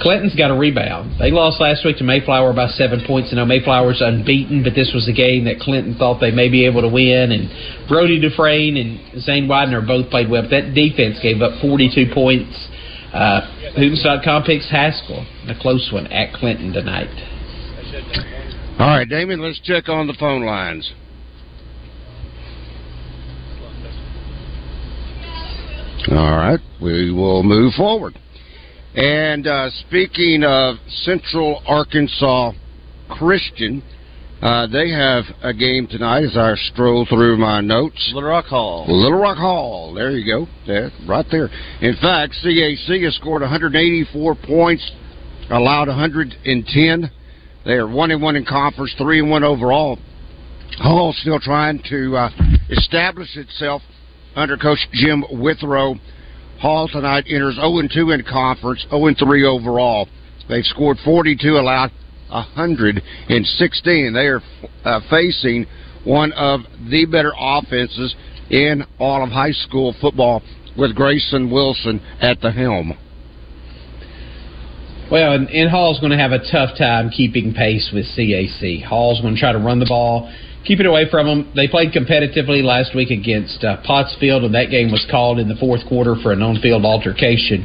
Clinton's 0.00 0.35
got 0.35 0.50
a 0.50 0.54
rebound. 0.54 1.18
They 1.18 1.30
lost 1.30 1.61
last 1.61 1.85
week 1.85 1.96
to 1.98 2.04
Mayflower 2.04 2.52
by 2.52 2.68
seven 2.68 3.02
points. 3.06 3.30
You 3.30 3.37
know, 3.37 3.46
Mayflower's 3.46 4.02
unbeaten, 4.02 4.62
but 4.62 4.74
this 4.74 4.92
was 4.92 5.09
a 5.09 5.12
game 5.12 5.44
that 5.44 5.59
Clinton 5.59 5.94
thought 5.96 6.20
they 6.20 6.30
may 6.30 6.48
be 6.48 6.66
able 6.66 6.82
to 6.82 6.88
win. 6.88 7.32
And 7.32 7.88
Brody 7.88 8.20
Dufresne 8.20 8.76
and 8.76 9.22
Zane 9.22 9.48
Widener 9.48 9.80
both 9.80 10.11
played 10.11 10.28
well. 10.28 10.42
But 10.42 10.50
that 10.50 10.74
defense 10.74 11.18
gave 11.22 11.40
up 11.40 11.61
42 11.62 12.12
points. 12.12 12.52
Uh, 13.12 13.40
Hootens.com 13.78 14.42
picks 14.44 14.70
Haskell, 14.70 15.24
a 15.48 15.54
close 15.59 15.88
one 15.90 16.06
at 16.09 16.35
Clinton 16.35 16.72
tonight. 16.72 17.09
All 18.78 18.88
right, 18.88 19.09
Damon, 19.09 19.40
let's 19.40 19.61
check 19.61 19.88
on 19.88 20.06
the 20.06 20.14
phone 20.14 20.44
lines. 20.44 20.92
All 26.11 26.37
right, 26.37 26.61
we 26.80 27.11
will 27.11 27.42
move 27.42 27.72
forward. 27.74 28.18
And 28.96 29.46
uh, 29.46 29.68
speaking 29.87 30.42
of 30.42 30.76
Central 30.88 31.62
Arkansas 31.66 32.52
Christian, 33.11 33.82
uh, 34.40 34.66
they 34.68 34.88
have 34.90 35.24
a 35.42 35.52
game 35.52 35.87
tonight 35.87 36.24
as 36.24 36.35
I 36.35 36.54
stroll 36.72 37.04
through 37.06 37.37
my 37.37 37.61
notes. 37.61 38.11
Little 38.14 38.30
Rock 38.30 38.46
Hall. 38.46 38.87
Little 38.88 39.18
Rock 39.18 39.37
Hall. 39.37 39.92
There 39.92 40.12
you 40.12 40.24
go. 40.24 40.46
There, 40.66 40.90
right 41.06 41.26
there. 41.30 41.50
In 41.82 41.94
fact, 42.00 42.37
CAC 42.42 43.04
has 43.04 43.14
scored 43.16 43.42
184 43.42 44.35
points, 44.46 44.90
allowed 45.50 45.88
110. 45.88 47.11
They 47.66 47.72
are 47.72 47.87
one 47.87 48.11
and 48.11 48.22
one 48.22 48.37
in 48.37 48.46
conference, 48.46 48.94
three 48.96 49.18
and 49.18 49.28
one 49.28 49.44
overall. 49.44 49.98
Hall 50.78 51.14
still 51.18 51.38
trying 51.38 51.82
to 51.90 52.16
uh, 52.16 52.30
establish 52.70 53.37
itself 53.37 53.82
under 54.35 54.56
Coach 54.56 54.88
Jim 54.94 55.22
Withrow 55.32 55.96
Hall 56.60 56.88
tonight 56.88 57.24
enters 57.28 57.56
0-2 57.58 58.14
in 58.14 58.24
conference, 58.24 58.84
0-3 58.90 59.44
overall. 59.44 60.08
They've 60.48 60.64
scored 60.64 60.98
42, 61.04 61.56
allowed 61.56 61.90
116. 62.30 64.12
They 64.12 64.26
are 64.26 64.40
uh, 64.84 65.00
facing 65.10 65.66
one 66.04 66.32
of 66.32 66.60
the 66.88 67.04
better 67.04 67.32
offenses 67.38 68.14
in 68.50 68.84
all 68.98 69.22
of 69.22 69.30
high 69.30 69.52
school 69.52 69.94
football 70.00 70.42
with 70.78 70.94
Grayson 70.94 71.50
Wilson 71.50 72.00
at 72.20 72.40
the 72.40 72.52
helm. 72.52 72.96
Well, 75.10 75.32
and, 75.32 75.48
and 75.50 75.70
Hall's 75.70 76.00
going 76.00 76.10
to 76.10 76.18
have 76.18 76.32
a 76.32 76.40
tough 76.50 76.76
time 76.76 77.10
keeping 77.10 77.54
pace 77.54 77.90
with 77.92 78.06
CAC. 78.16 78.84
Hall's 78.84 79.20
going 79.20 79.34
to 79.34 79.40
try 79.40 79.52
to 79.52 79.58
run 79.58 79.78
the 79.78 79.86
ball 79.86 80.32
keep 80.66 80.81
it 80.81 80.87
away 80.87 81.09
from 81.09 81.26
them. 81.26 81.52
They 81.55 81.68
played 81.68 81.92
competitively 81.92 82.62
last 82.62 82.94
week 82.94 83.11
against 83.11 83.62
uh, 83.62 83.79
Pottsville, 83.87 84.44
and 84.44 84.55
that 84.55 84.70
game 84.70 84.90
was 84.90 85.07
called 85.11 85.38
in 85.38 85.48
the 85.48 85.57
fourth 85.57 85.87
quarter 85.88 86.16
for 86.22 86.33
an 86.33 86.42
on-field 86.42 86.85
altercation. 86.85 87.64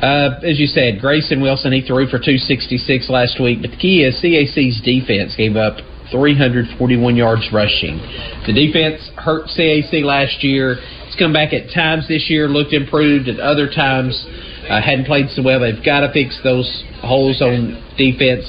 Uh, 0.00 0.40
as 0.46 0.58
you 0.58 0.66
said, 0.66 1.00
Grayson 1.00 1.42
Wilson, 1.42 1.72
he 1.72 1.82
threw 1.82 2.06
for 2.06 2.16
266 2.16 3.10
last 3.10 3.38
week, 3.40 3.60
but 3.60 3.70
the 3.70 3.76
key 3.76 4.02
is 4.02 4.16
CAC's 4.22 4.80
defense 4.80 5.36
gave 5.36 5.56
up 5.56 5.76
341 6.10 7.16
yards 7.16 7.46
rushing. 7.52 7.98
The 8.46 8.54
defense 8.54 9.10
hurt 9.16 9.46
CAC 9.52 10.02
last 10.02 10.42
year. 10.42 10.78
It's 11.06 11.18
come 11.18 11.32
back 11.32 11.52
at 11.52 11.74
times 11.74 12.08
this 12.08 12.30
year, 12.30 12.48
looked 12.48 12.72
improved, 12.72 13.28
at 13.28 13.38
other 13.38 13.66
times 13.68 14.24
uh, 14.70 14.80
hadn't 14.80 15.04
played 15.04 15.28
so 15.30 15.42
well. 15.42 15.60
They've 15.60 15.84
got 15.84 16.00
to 16.00 16.12
fix 16.12 16.40
those 16.42 16.84
holes 17.02 17.42
on 17.42 17.76
defense. 17.98 18.46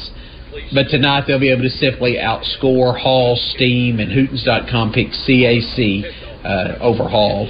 But 0.74 0.90
tonight 0.90 1.26
they'll 1.28 1.40
be 1.40 1.52
able 1.52 1.64
to 1.64 1.70
simply 1.70 2.16
outscore 2.16 3.00
Hall, 3.00 3.36
Steam, 3.56 4.00
and 4.00 4.12
Hootens.com 4.12 4.92
pick 4.92 5.08
CAC 5.08 6.04
uh, 6.44 6.78
over 6.82 7.08
Hall. 7.08 7.48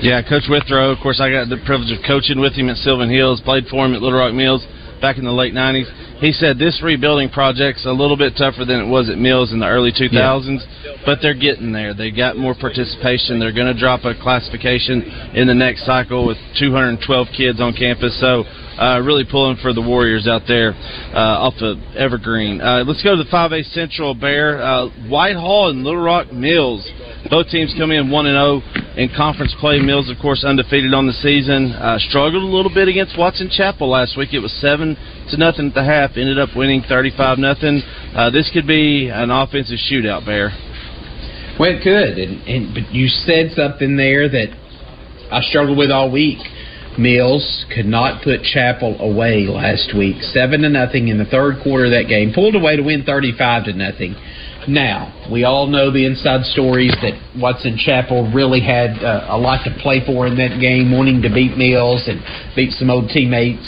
Yeah, 0.00 0.22
Coach 0.22 0.48
Withrow. 0.48 0.90
Of 0.90 0.98
course, 1.02 1.20
I 1.20 1.30
got 1.30 1.48
the 1.50 1.60
privilege 1.66 1.92
of 1.92 2.02
coaching 2.06 2.40
with 2.40 2.54
him 2.54 2.70
at 2.70 2.76
Sylvan 2.78 3.10
Hills. 3.10 3.42
Played 3.44 3.66
for 3.66 3.84
him 3.84 3.94
at 3.94 4.00
Little 4.00 4.18
Rock 4.18 4.32
Mills 4.32 4.64
back 5.02 5.18
in 5.18 5.24
the 5.24 5.32
late 5.32 5.52
'90s. 5.52 5.84
He 6.20 6.32
said 6.32 6.58
this 6.58 6.82
rebuilding 6.84 7.30
project's 7.30 7.86
a 7.86 7.92
little 7.92 8.16
bit 8.16 8.34
tougher 8.36 8.66
than 8.66 8.80
it 8.80 8.88
was 8.88 9.08
at 9.08 9.16
Mills 9.16 9.52
in 9.52 9.58
the 9.58 9.66
early 9.66 9.90
2000s, 9.90 10.60
yeah. 10.84 10.92
but 11.06 11.18
they're 11.22 11.32
getting 11.32 11.72
there. 11.72 11.94
They 11.94 12.10
got 12.10 12.36
more 12.36 12.54
participation. 12.54 13.40
They're 13.40 13.56
going 13.56 13.72
to 13.72 13.78
drop 13.78 14.04
a 14.04 14.12
classification 14.20 15.00
in 15.32 15.48
the 15.48 15.54
next 15.54 15.86
cycle 15.86 16.26
with 16.26 16.36
212 16.58 17.28
kids 17.34 17.60
on 17.60 17.72
campus. 17.72 18.20
So 18.20 18.44
uh, 18.76 19.00
really 19.00 19.24
pulling 19.24 19.56
for 19.62 19.72
the 19.72 19.80
Warriors 19.80 20.28
out 20.28 20.42
there 20.46 20.72
uh, 21.16 21.48
off 21.48 21.54
of 21.60 21.78
Evergreen. 21.96 22.60
Uh, 22.60 22.84
let's 22.86 23.02
go 23.02 23.16
to 23.16 23.22
the 23.22 23.30
5A 23.30 23.64
Central 23.72 24.14
Bear. 24.14 24.62
Uh, 24.62 24.88
Whitehall 25.08 25.70
and 25.70 25.84
Little 25.84 26.02
Rock 26.02 26.32
Mills. 26.32 26.86
Both 27.28 27.48
teams 27.48 27.74
come 27.76 27.90
in 27.90 28.10
1 28.10 28.24
0 28.24 28.62
in 28.96 29.10
conference 29.14 29.54
play. 29.60 29.78
Mills, 29.78 30.08
of 30.08 30.16
course, 30.18 30.42
undefeated 30.44 30.94
on 30.94 31.06
the 31.06 31.12
season. 31.12 31.72
Uh, 31.72 31.98
struggled 31.98 32.42
a 32.42 32.46
little 32.46 32.72
bit 32.72 32.88
against 32.88 33.18
Watson 33.18 33.50
Chapel 33.50 33.90
last 33.90 34.16
week. 34.16 34.32
It 34.32 34.40
was 34.40 34.52
7 34.60 34.96
to 35.30 35.36
nothing 35.36 35.68
at 35.68 35.74
the 35.74 35.84
half. 35.84 36.16
Ended 36.16 36.38
up 36.38 36.50
winning 36.56 36.82
35 36.88 37.38
nothing. 37.38 37.82
Uh, 38.14 38.30
this 38.30 38.50
could 38.52 38.66
be 38.66 39.10
an 39.12 39.30
offensive 39.30 39.78
shootout, 39.90 40.24
Bear. 40.24 40.50
Well, 41.58 41.76
it 41.76 41.82
could. 41.82 42.16
And, 42.16 42.40
and, 42.48 42.74
but 42.74 42.94
you 42.94 43.08
said 43.08 43.52
something 43.52 43.96
there 43.96 44.28
that 44.28 44.48
I 45.30 45.42
struggled 45.42 45.76
with 45.76 45.90
all 45.90 46.10
week 46.10 46.38
Mills 46.98 47.64
could 47.74 47.86
not 47.86 48.22
put 48.22 48.42
Chapel 48.42 49.00
away 49.00 49.46
last 49.46 49.94
week. 49.96 50.22
Seven 50.22 50.62
to 50.62 50.68
nothing 50.68 51.08
in 51.08 51.18
the 51.18 51.24
third 51.24 51.62
quarter 51.62 51.86
of 51.86 51.92
that 51.92 52.08
game. 52.08 52.32
Pulled 52.34 52.54
away 52.54 52.76
to 52.76 52.82
win 52.82 53.04
thirty-five 53.04 53.64
to 53.64 53.72
nothing. 53.72 54.14
Now 54.68 55.28
we 55.32 55.44
all 55.44 55.66
know 55.66 55.90
the 55.90 56.04
inside 56.04 56.44
stories 56.44 56.94
that 57.02 57.14
Watson 57.40 57.78
Chapel 57.78 58.30
really 58.34 58.60
had 58.60 59.02
uh, 59.02 59.26
a 59.30 59.38
lot 59.38 59.64
to 59.64 59.74
play 59.80 60.04
for 60.04 60.26
in 60.26 60.36
that 60.36 60.60
game, 60.60 60.92
wanting 60.92 61.22
to 61.22 61.32
beat 61.32 61.56
Mills 61.56 62.04
and 62.06 62.20
beat 62.54 62.72
some 62.72 62.90
old 62.90 63.08
teammates. 63.08 63.64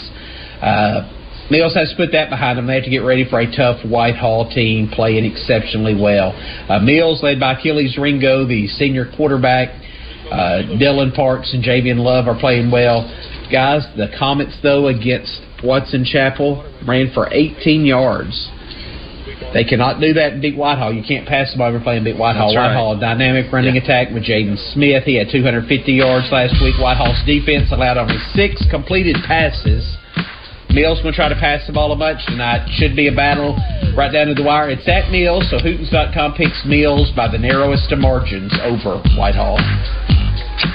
Uh, 0.61 1.09
Mills 1.51 1.75
has 1.75 1.91
to 1.91 1.97
put 1.97 2.13
that 2.13 2.31
behind 2.31 2.59
them. 2.59 2.67
They 2.67 2.77
have 2.77 2.85
to 2.85 2.91
get 2.91 3.05
ready 3.05 3.29
for 3.29 3.41
a 3.41 3.51
tough 3.57 3.85
Whitehall 3.85 4.51
team 4.51 4.89
playing 4.89 5.25
exceptionally 5.25 5.95
well. 5.95 6.33
Uh, 6.69 6.79
Mills, 6.79 7.23
led 7.23 7.41
by 7.41 7.59
Achilles 7.59 7.99
Ringo, 7.99 8.47
the 8.47 8.69
senior 8.69 9.11
quarterback, 9.17 9.69
uh, 10.31 10.63
Dylan 10.81 11.15
Parks 11.15 11.53
and 11.53 11.63
Javian 11.63 11.99
Love 11.99 12.27
are 12.27 12.39
playing 12.39 12.71
well. 12.71 13.05
Guys, 13.51 13.85
the 13.97 14.09
Comets, 14.19 14.57
though, 14.63 14.89
against 14.89 15.43
Watson 15.63 16.05
Chapel 16.05 16.65
ran 16.87 17.13
for 17.13 17.29
18 17.33 17.85
yards. 17.85 18.51
They 19.53 19.65
cannot 19.65 20.01
do 20.01 20.13
that 20.15 20.35
in 20.35 20.41
Big 20.41 20.57
Whitehall. 20.57 20.93
You 20.93 21.03
can't 21.03 21.27
pass 21.27 21.53
the 21.53 21.59
ball 21.59 21.69
over 21.69 21.81
playing 21.81 22.05
Big 22.05 22.17
Whitehall. 22.17 22.55
That's 22.55 22.59
Whitehall, 22.59 22.95
right. 22.95 23.01
dynamic 23.01 23.53
running 23.53 23.77
yeah. 23.77 23.83
attack 23.83 24.11
with 24.13 24.25
Jaden 24.25 24.57
Smith. 24.73 25.05
He 25.05 25.17
had 25.17 25.29
250 25.31 25.69
yards 25.93 26.29
last 26.33 26.57
week. 26.63 26.77
Whitehall's 26.81 27.21
defense 27.27 27.71
allowed 27.73 27.99
only 27.99 28.19
six 28.35 28.65
completed 28.71 29.17
passes. 29.27 29.85
Mills 30.73 31.03
going 31.03 31.13
to 31.13 31.17
try 31.17 31.29
to 31.29 31.37
pass 31.37 31.67
the 31.67 31.73
ball 31.73 31.93
a 31.93 31.97
bunch 31.97 32.25
tonight. 32.27 32.65
Should 32.81 32.97
be 32.97 33.09
a 33.09 33.15
battle 33.15 33.57
right 33.95 34.11
down 34.11 34.29
to 34.29 34.35
the 34.35 34.43
wire. 34.43 34.71
It's 34.71 34.89
at 34.89 35.11
Mills, 35.13 35.45
so 35.51 35.59
Hootens.com 35.59 36.33
picks 36.33 36.65
Mills 36.65 37.13
by 37.15 37.29
the 37.29 37.37
narrowest 37.37 37.93
of 37.93 37.99
margins 37.99 38.53
over 38.65 38.97
Whitehall. 39.19 39.61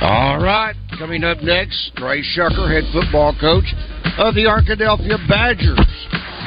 All 0.01 0.37
right. 0.37 0.75
Coming 0.99 1.23
up 1.23 1.41
next, 1.41 1.93
Trey 1.95 2.21
Shucker, 2.21 2.69
head 2.69 2.85
football 2.93 3.33
coach 3.39 3.73
of 4.17 4.35
the 4.35 4.45
Arkadelphia 4.45 5.17
Badgers, 5.27 5.85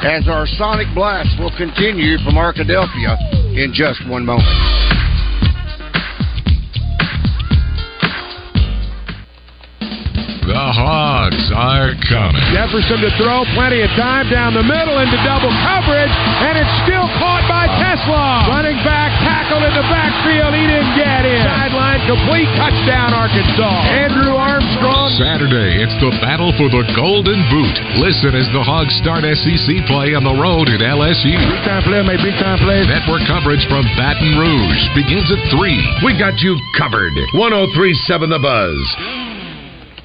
as 0.03 0.27
our 0.27 0.47
Sonic 0.57 0.87
Blast 0.95 1.29
will 1.37 1.53
continue 1.57 2.17
from 2.25 2.33
Arkadelphia 2.33 3.13
in 3.53 3.71
just 3.73 4.01
one 4.09 4.25
moment. 4.25 4.49
The 10.41 10.57
Hogs 10.57 11.47
are 11.53 11.93
coming. 12.09 12.41
Jefferson 12.49 12.99
to 13.05 13.13
throw, 13.15 13.45
plenty 13.53 13.85
of 13.85 13.93
time 13.93 14.27
down 14.27 14.57
the 14.57 14.65
middle 14.65 14.97
into 14.99 15.15
double 15.21 15.53
coverage, 15.63 16.11
and 16.43 16.57
it's 16.57 16.75
still 16.83 17.05
caught 17.21 17.45
by 17.45 17.69
TeSlaa. 17.79 18.49
Running 18.49 18.75
back, 18.83 19.10
tackle 19.51 19.67
in 19.67 19.75
the 19.75 19.87
backfield, 19.91 20.53
he 20.55 20.63
didn't 20.63 20.95
get 20.95 21.27
in. 21.27 21.43
Sideline 21.43 21.99
complete, 22.07 22.47
touchdown 22.55 23.11
Arkansas. 23.11 23.83
Andrew 23.91 24.35
Armstrong. 24.35 25.11
Saturday, 25.19 25.83
it's 25.83 25.95
the 25.99 26.11
battle 26.23 26.55
for 26.55 26.71
the 26.71 26.87
Golden 26.95 27.39
Boot. 27.51 27.75
Listen 27.99 28.31
as 28.31 28.47
the 28.55 28.63
Hogs 28.63 28.95
start 29.03 29.27
SEC 29.27 29.83
play 29.91 30.15
on 30.15 30.23
the 30.23 30.35
road 30.39 30.71
at 30.71 30.79
LSU. 30.79 31.35
Big 31.35 31.63
time 31.67 31.83
play, 31.83 31.99
made 32.03 32.23
big 32.23 32.37
time 32.39 32.59
play. 32.63 32.79
Network 32.87 33.27
coverage 33.27 33.67
from 33.67 33.83
Baton 33.99 34.39
Rouge 34.39 34.83
begins 34.95 35.27
at 35.27 35.41
3. 35.51 36.07
We 36.07 36.15
got 36.15 36.39
you 36.39 36.55
covered. 36.77 37.15
1037 37.35 38.31
The 38.31 38.39
Buzz. 38.39 39.30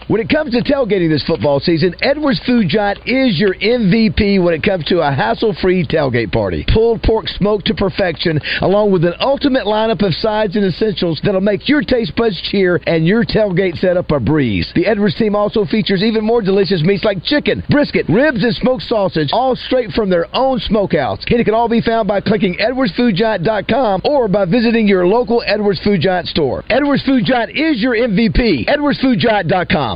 When 0.09 0.21
it 0.21 0.29
comes 0.29 0.53
to 0.53 0.63
tailgating 0.63 1.11
this 1.11 1.25
football 1.25 1.59
season, 1.59 1.97
Edwards 2.01 2.41
Food 2.47 2.69
Giant 2.69 3.01
is 3.07 3.41
your 3.41 3.57
MVP 3.57 4.41
when 4.41 4.55
it 4.55 4.63
comes 4.63 4.85
to 4.85 5.01
a 5.01 5.11
hassle-free 5.11 5.89
tailgate 5.89 6.31
party. 6.31 6.65
Pulled 6.73 7.03
pork 7.03 7.27
smoked 7.27 7.67
to 7.67 7.75
perfection, 7.75 8.41
along 8.61 8.93
with 8.93 9.05
an 9.05 9.15
ultimate 9.19 9.65
lineup 9.65 10.07
of 10.07 10.15
sides 10.15 10.55
and 10.55 10.65
essentials 10.65 11.21
that'll 11.25 11.41
make 11.41 11.69
your 11.69 11.83
taste 11.83 12.15
buds 12.15 12.41
cheer 12.53 12.81
and 12.87 13.05
your 13.05 13.25
tailgate 13.25 13.79
setup 13.79 14.13
a 14.13 14.21
breeze. 14.21 14.71
The 14.77 14.87
Edwards 14.87 15.17
team 15.17 15.35
also 15.35 15.65
features 15.65 16.05
even 16.05 16.25
more 16.25 16.41
delicious 16.41 16.85
meats 16.85 17.03
like 17.03 17.25
chicken, 17.25 17.65
brisket, 17.69 18.09
ribs, 18.09 18.45
and 18.45 18.55
smoked 18.55 18.85
sausage, 18.85 19.31
all 19.33 19.57
straight 19.57 19.91
from 19.91 20.09
their 20.09 20.29
own 20.33 20.61
smokehouse. 20.61 21.25
And 21.27 21.41
it 21.41 21.45
can 21.45 21.55
all 21.55 21.69
be 21.69 21.81
found 21.81 22.07
by 22.07 22.21
clicking 22.21 22.59
edwardsfoodgiant.com 22.61 24.03
or 24.05 24.29
by 24.29 24.45
visiting 24.45 24.87
your 24.87 25.05
local 25.05 25.43
Edwards 25.45 25.81
Food 25.83 26.01
Giant 26.01 26.29
store. 26.29 26.63
Edwards 26.71 27.03
Food 27.03 27.25
Giant 27.25 27.51
is 27.51 27.83
your 27.83 27.97
MVP. 27.97 28.69
edwardsfoodgiant.com. 28.69 29.96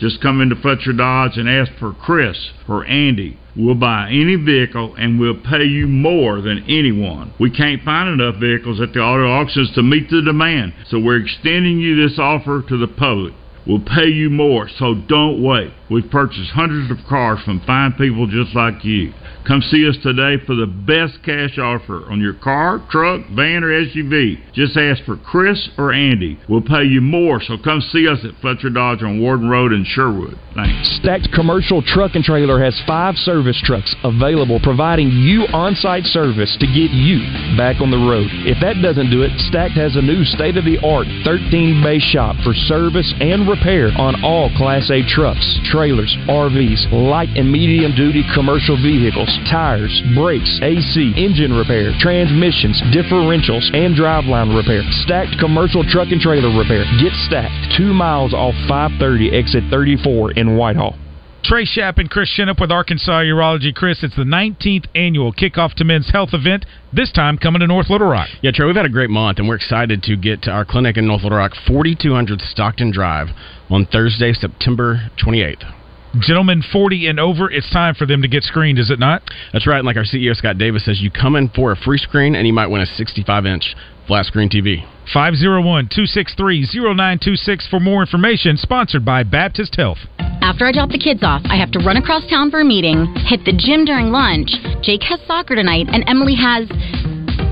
Just 0.00 0.20
come 0.22 0.40
into 0.40 0.54
Fletcher 0.54 0.92
Dodge 0.92 1.36
and 1.36 1.48
ask 1.48 1.72
for 1.78 1.92
Chris 1.92 2.50
or 2.68 2.86
Andy. 2.86 3.38
We'll 3.56 3.74
buy 3.74 4.10
any 4.10 4.36
vehicle 4.36 4.94
and 4.96 5.18
we'll 5.18 5.40
pay 5.40 5.64
you 5.64 5.88
more 5.88 6.40
than 6.40 6.64
anyone. 6.68 7.34
We 7.40 7.50
can't 7.50 7.82
find 7.82 8.08
enough 8.08 8.36
vehicles 8.40 8.80
at 8.80 8.92
the 8.92 9.00
auto 9.00 9.26
auctions 9.28 9.72
to 9.74 9.82
meet 9.82 10.08
the 10.08 10.22
demand, 10.22 10.74
so 10.86 11.00
we're 11.00 11.20
extending 11.20 11.80
you 11.80 11.96
this 11.96 12.18
offer 12.18 12.62
to 12.68 12.78
the 12.78 12.86
public. 12.86 13.34
We'll 13.66 13.80
pay 13.80 14.06
you 14.06 14.30
more, 14.30 14.68
so 14.78 14.94
don't 14.94 15.42
wait. 15.42 15.72
We've 15.90 16.10
purchased 16.10 16.52
hundreds 16.52 16.90
of 16.90 17.04
cars 17.06 17.40
from 17.44 17.60
fine 17.66 17.92
people 17.94 18.26
just 18.26 18.54
like 18.54 18.84
you. 18.84 19.12
Come 19.48 19.62
see 19.62 19.88
us 19.88 19.96
today 20.02 20.36
for 20.44 20.54
the 20.54 20.66
best 20.66 21.24
cash 21.24 21.56
offer 21.56 22.04
on 22.12 22.20
your 22.20 22.34
car, 22.34 22.84
truck, 22.90 23.22
van, 23.32 23.64
or 23.64 23.72
SUV. 23.72 24.52
Just 24.52 24.76
ask 24.76 25.02
for 25.04 25.16
Chris 25.16 25.70
or 25.78 25.90
Andy. 25.90 26.38
We'll 26.50 26.60
pay 26.60 26.84
you 26.84 27.00
more, 27.00 27.40
so 27.40 27.56
come 27.56 27.80
see 27.80 28.06
us 28.06 28.18
at 28.28 28.38
Fletcher 28.42 28.68
Dodge 28.68 29.02
on 29.02 29.22
Warden 29.22 29.48
Road 29.48 29.72
in 29.72 29.86
Sherwood. 29.88 30.38
Thanks. 30.54 31.00
Stacked 31.00 31.32
Commercial 31.32 31.80
Truck 31.80 32.12
and 32.14 32.22
Trailer 32.22 32.62
has 32.62 32.76
five 32.86 33.16
service 33.16 33.56
trucks 33.64 33.94
available, 34.04 34.60
providing 34.60 35.08
you 35.08 35.48
on 35.56 35.74
site 35.76 36.04
service 36.04 36.54
to 36.60 36.66
get 36.66 36.92
you 36.92 37.24
back 37.56 37.80
on 37.80 37.90
the 37.90 37.96
road. 37.96 38.28
If 38.44 38.60
that 38.60 38.82
doesn't 38.82 39.08
do 39.08 39.22
it, 39.22 39.32
Stacked 39.48 39.80
has 39.80 39.96
a 39.96 40.02
new 40.02 40.24
state 40.28 40.58
of 40.58 40.66
the 40.66 40.76
art 40.84 41.06
13 41.24 41.80
bay 41.80 41.96
shop 41.96 42.36
for 42.44 42.52
service 42.52 43.08
and 43.22 43.48
repair 43.48 43.96
on 43.96 44.20
all 44.20 44.52
Class 44.60 44.90
A 44.90 45.00
trucks, 45.08 45.46
trailers, 45.70 46.12
RVs, 46.28 46.92
light 46.92 47.32
and 47.32 47.48
medium 47.48 47.96
duty 47.96 48.26
commercial 48.34 48.76
vehicles, 48.76 49.30
tires, 49.46 49.94
brakes, 50.14 50.58
AC, 50.62 51.14
engine 51.16 51.52
repair, 51.52 51.94
transmissions, 52.00 52.80
differentials, 52.90 53.64
and 53.74 53.94
driveline 53.94 54.50
repair. 54.56 54.82
Stacked 55.04 55.38
Commercial 55.38 55.84
Truck 55.84 56.08
and 56.10 56.20
Trailer 56.20 56.50
Repair. 56.56 56.84
Get 56.98 57.12
stacked. 57.26 57.76
Two 57.76 57.94
miles 57.94 58.34
off 58.34 58.54
530 58.66 59.30
exit 59.30 59.64
34 59.70 60.32
in 60.32 60.56
Whitehall. 60.56 60.96
Trey 61.44 61.64
Shapp 61.64 61.98
and 61.98 62.10
Chris 62.10 62.28
Shinup 62.36 62.60
with 62.60 62.70
Arkansas 62.72 63.22
Urology. 63.22 63.74
Chris, 63.74 64.02
it's 64.02 64.16
the 64.16 64.24
19th 64.24 64.86
annual 64.94 65.32
Kickoff 65.32 65.72
to 65.74 65.84
Men's 65.84 66.10
Health 66.10 66.30
event, 66.32 66.66
this 66.92 67.12
time 67.12 67.38
coming 67.38 67.60
to 67.60 67.66
North 67.66 67.88
Little 67.88 68.08
Rock. 68.08 68.28
Yeah, 68.42 68.50
Trey, 68.50 68.66
we've 68.66 68.76
had 68.76 68.84
a 68.84 68.90
great 68.90 69.08
month, 69.08 69.38
and 69.38 69.48
we're 69.48 69.54
excited 69.54 70.02
to 70.02 70.16
get 70.16 70.42
to 70.42 70.50
our 70.50 70.64
clinic 70.64 70.96
in 70.96 71.06
North 71.06 71.22
Little 71.22 71.38
Rock, 71.38 71.52
4200 71.66 72.40
Stockton 72.42 72.90
Drive, 72.90 73.28
on 73.70 73.86
Thursday, 73.86 74.32
September 74.32 75.10
28th. 75.24 75.77
Gentlemen 76.20 76.62
40 76.72 77.06
and 77.06 77.20
over, 77.20 77.50
it's 77.50 77.70
time 77.70 77.94
for 77.94 78.06
them 78.06 78.22
to 78.22 78.28
get 78.28 78.42
screened, 78.42 78.78
is 78.78 78.90
it 78.90 78.98
not? 78.98 79.22
That's 79.52 79.66
right. 79.66 79.78
And 79.78 79.86
like 79.86 79.96
our 79.96 80.04
CEO, 80.04 80.34
Scott 80.34 80.56
Davis, 80.56 80.84
says, 80.84 81.00
you 81.00 81.10
come 81.10 81.36
in 81.36 81.50
for 81.50 81.72
a 81.72 81.76
free 81.76 81.98
screen, 81.98 82.34
and 82.34 82.46
you 82.46 82.52
might 82.52 82.68
win 82.68 82.80
a 82.80 82.86
65 82.86 83.46
inch 83.46 83.76
flat 84.06 84.24
screen 84.24 84.48
TV. 84.48 84.84
501 85.12 85.88
263 85.88 86.66
0926 86.72 87.68
for 87.68 87.78
more 87.78 88.00
information. 88.00 88.56
Sponsored 88.56 89.04
by 89.04 89.22
Baptist 89.22 89.76
Health. 89.76 89.98
After 90.40 90.64
I 90.66 90.72
drop 90.72 90.90
the 90.90 90.98
kids 90.98 91.20
off, 91.22 91.42
I 91.44 91.56
have 91.56 91.70
to 91.72 91.78
run 91.78 91.98
across 91.98 92.28
town 92.28 92.50
for 92.50 92.60
a 92.60 92.64
meeting, 92.64 93.14
hit 93.26 93.44
the 93.44 93.52
gym 93.52 93.84
during 93.84 94.10
lunch. 94.10 94.48
Jake 94.82 95.02
has 95.04 95.20
soccer 95.26 95.54
tonight, 95.54 95.86
and 95.92 96.04
Emily 96.08 96.34
has 96.36 96.68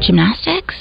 gymnastics. 0.01 0.75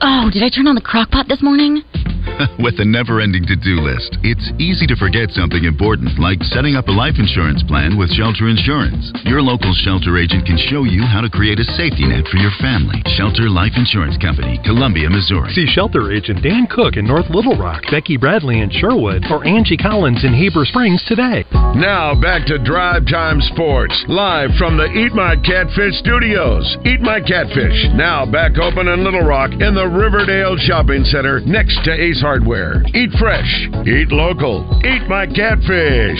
Oh, 0.00 0.30
did 0.32 0.42
I 0.42 0.48
turn 0.48 0.66
on 0.66 0.74
the 0.74 0.80
crock 0.80 1.10
pot 1.10 1.28
this 1.28 1.42
morning? 1.42 1.82
With 2.64 2.76
a 2.80 2.84
never 2.84 3.20
ending 3.20 3.46
to 3.46 3.56
do 3.56 3.80
list, 3.80 4.18
it's 4.22 4.52
easy 4.60 4.86
to 4.86 4.96
forget 4.96 5.30
something 5.30 5.64
important 5.64 6.18
like 6.18 6.42
setting 6.52 6.76
up 6.76 6.88
a 6.88 6.94
life 6.94 7.16
insurance 7.18 7.62
plan 7.64 7.96
with 7.96 8.12
Shelter 8.12 8.48
Insurance. 8.48 9.12
Your 9.24 9.42
local 9.42 9.72
shelter 9.72 10.18
agent 10.18 10.46
can 10.46 10.58
show 10.68 10.84
you 10.84 11.02
how 11.02 11.20
to 11.20 11.30
create 11.30 11.58
a 11.58 11.66
safety 11.76 12.04
net 12.04 12.28
for 12.28 12.36
your 12.36 12.52
family. 12.60 13.00
Shelter 13.16 13.48
Life 13.48 13.72
Insurance 13.76 14.16
Company, 14.18 14.60
Columbia, 14.64 15.08
Missouri. 15.08 15.52
See 15.54 15.66
shelter 15.66 16.12
agent 16.12 16.42
Dan 16.42 16.66
Cook 16.66 16.96
in 16.96 17.06
North 17.06 17.28
Little 17.30 17.56
Rock, 17.56 17.82
Becky 17.90 18.16
Bradley 18.16 18.60
in 18.60 18.70
Sherwood, 18.70 19.24
or 19.30 19.46
Angie 19.46 19.76
Collins 19.76 20.24
in 20.24 20.34
Heber 20.34 20.64
Springs 20.64 21.02
today. 21.06 21.44
Now 21.76 22.14
back 22.14 22.46
to 22.46 22.58
Drive 22.58 23.06
Time 23.06 23.40
Sports, 23.52 23.94
live 24.08 24.50
from 24.58 24.76
the 24.76 24.88
Eat 24.92 25.12
My 25.12 25.36
Catfish 25.36 25.96
studios. 26.00 26.64
Eat 26.84 27.00
My 27.00 27.20
Catfish, 27.20 27.92
now 27.94 28.26
back 28.26 28.58
open 28.58 28.88
in 28.88 29.04
Little 29.04 29.24
Rock 29.24 29.52
in 29.52 29.74
the 29.74 29.86
Riverdale 29.86 30.56
Shopping 30.58 31.04
Center 31.04 31.40
next 31.40 31.78
to 31.84 31.92
Ace 32.10 32.20
Hardware. 32.20 32.82
Eat 32.92 33.10
fresh, 33.20 33.68
eat 33.86 34.10
local, 34.10 34.66
eat 34.82 35.06
my 35.06 35.30
catfish. 35.30 36.18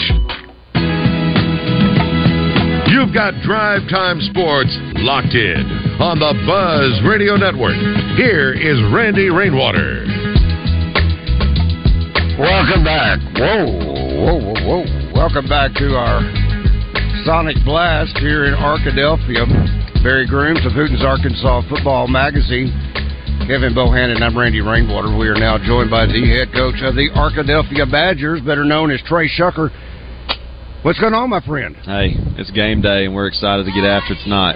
You've 2.87 3.11
got 3.13 3.35
Drive 3.43 3.83
Time 3.91 4.21
Sports 4.31 4.71
locked 5.03 5.35
in 5.35 5.59
on 5.99 6.15
the 6.15 6.31
Buzz 6.47 6.95
Radio 7.03 7.35
Network. 7.35 7.75
Here 8.15 8.53
is 8.55 8.79
Randy 8.95 9.27
Rainwater. 9.27 10.07
Welcome 12.39 12.87
back. 12.87 13.19
Whoa, 13.35 13.67
whoa, 13.67 14.39
whoa, 14.39 14.63
whoa. 14.63 15.11
Welcome 15.13 15.49
back 15.49 15.73
to 15.75 15.91
our 15.91 16.23
Sonic 17.25 17.57
Blast 17.65 18.15
here 18.19 18.45
in 18.45 18.53
Arkadelphia. 18.53 19.43
Barry 20.03 20.25
Grooms 20.25 20.65
of 20.65 20.71
Hooten's 20.71 21.03
Arkansas 21.03 21.63
Football 21.67 22.07
Magazine. 22.07 22.71
Kevin 23.47 23.73
Bohannon, 23.73 24.21
I'm 24.21 24.37
Randy 24.37 24.61
Rainwater. 24.61 25.17
We 25.17 25.27
are 25.27 25.35
now 25.35 25.57
joined 25.57 25.89
by 25.89 26.05
the 26.05 26.21
head 26.29 26.53
coach 26.53 26.77
of 26.83 26.95
the 26.95 27.09
Arkadelphia 27.17 27.89
Badgers, 27.89 28.39
better 28.41 28.63
known 28.63 28.91
as 28.91 29.01
Trey 29.07 29.27
Shucker. 29.27 29.71
What's 30.83 30.99
going 30.99 31.13
on, 31.13 31.29
my 31.29 31.41
friend? 31.41 31.75
Hey, 31.83 32.13
it's 32.37 32.51
game 32.51 32.81
day, 32.81 33.05
and 33.05 33.15
we're 33.15 33.27
excited 33.27 33.65
to 33.65 33.71
get 33.71 33.83
after 33.83 34.13
it 34.13 34.19
tonight. 34.23 34.55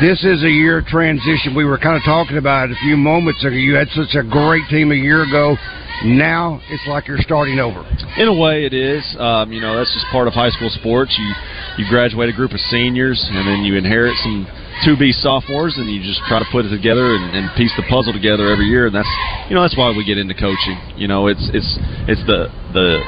This 0.00 0.24
is 0.24 0.42
a 0.42 0.48
year 0.48 0.78
of 0.78 0.86
transition. 0.86 1.54
We 1.54 1.64
were 1.64 1.78
kind 1.78 1.96
of 1.96 2.02
talking 2.02 2.38
about 2.38 2.70
it 2.70 2.72
a 2.72 2.80
few 2.80 2.96
moments 2.96 3.44
ago. 3.44 3.54
You 3.54 3.74
had 3.76 3.88
such 3.92 4.16
a 4.16 4.24
great 4.24 4.64
team 4.70 4.90
a 4.90 4.96
year 4.96 5.22
ago. 5.22 5.56
Now 6.04 6.60
it's 6.70 6.86
like 6.88 7.06
you're 7.06 7.20
starting 7.20 7.60
over. 7.60 7.84
In 8.16 8.26
a 8.26 8.34
way, 8.34 8.64
it 8.64 8.72
is. 8.72 9.04
Um, 9.18 9.52
you 9.52 9.60
know, 9.60 9.76
that's 9.76 9.92
just 9.92 10.06
part 10.10 10.26
of 10.26 10.32
high 10.32 10.50
school 10.50 10.70
sports. 10.70 11.14
You 11.18 11.84
you 11.84 11.90
graduate 11.90 12.30
a 12.30 12.32
group 12.32 12.52
of 12.52 12.60
seniors, 12.72 13.20
and 13.28 13.46
then 13.46 13.64
you 13.64 13.76
inherit 13.76 14.16
some 14.24 14.48
two 14.84 14.96
B 14.96 15.12
sophomores, 15.12 15.76
and 15.76 15.88
you 15.88 16.00
just 16.02 16.20
try 16.28 16.38
to 16.38 16.48
put 16.52 16.64
it 16.64 16.70
together 16.70 17.14
and, 17.14 17.36
and 17.36 17.50
piece 17.56 17.72
the 17.76 17.84
puzzle 17.88 18.12
together 18.12 18.48
every 18.48 18.66
year. 18.66 18.86
And 18.86 18.94
that's 18.94 19.10
you 19.48 19.54
know 19.54 19.62
that's 19.62 19.76
why 19.76 19.92
we 19.92 20.04
get 20.04 20.18
into 20.18 20.34
coaching. 20.34 20.78
You 20.96 21.08
know, 21.08 21.28
it's 21.28 21.50
it's 21.52 21.70
it's 22.08 22.24
the 22.26 22.48
the 22.72 23.00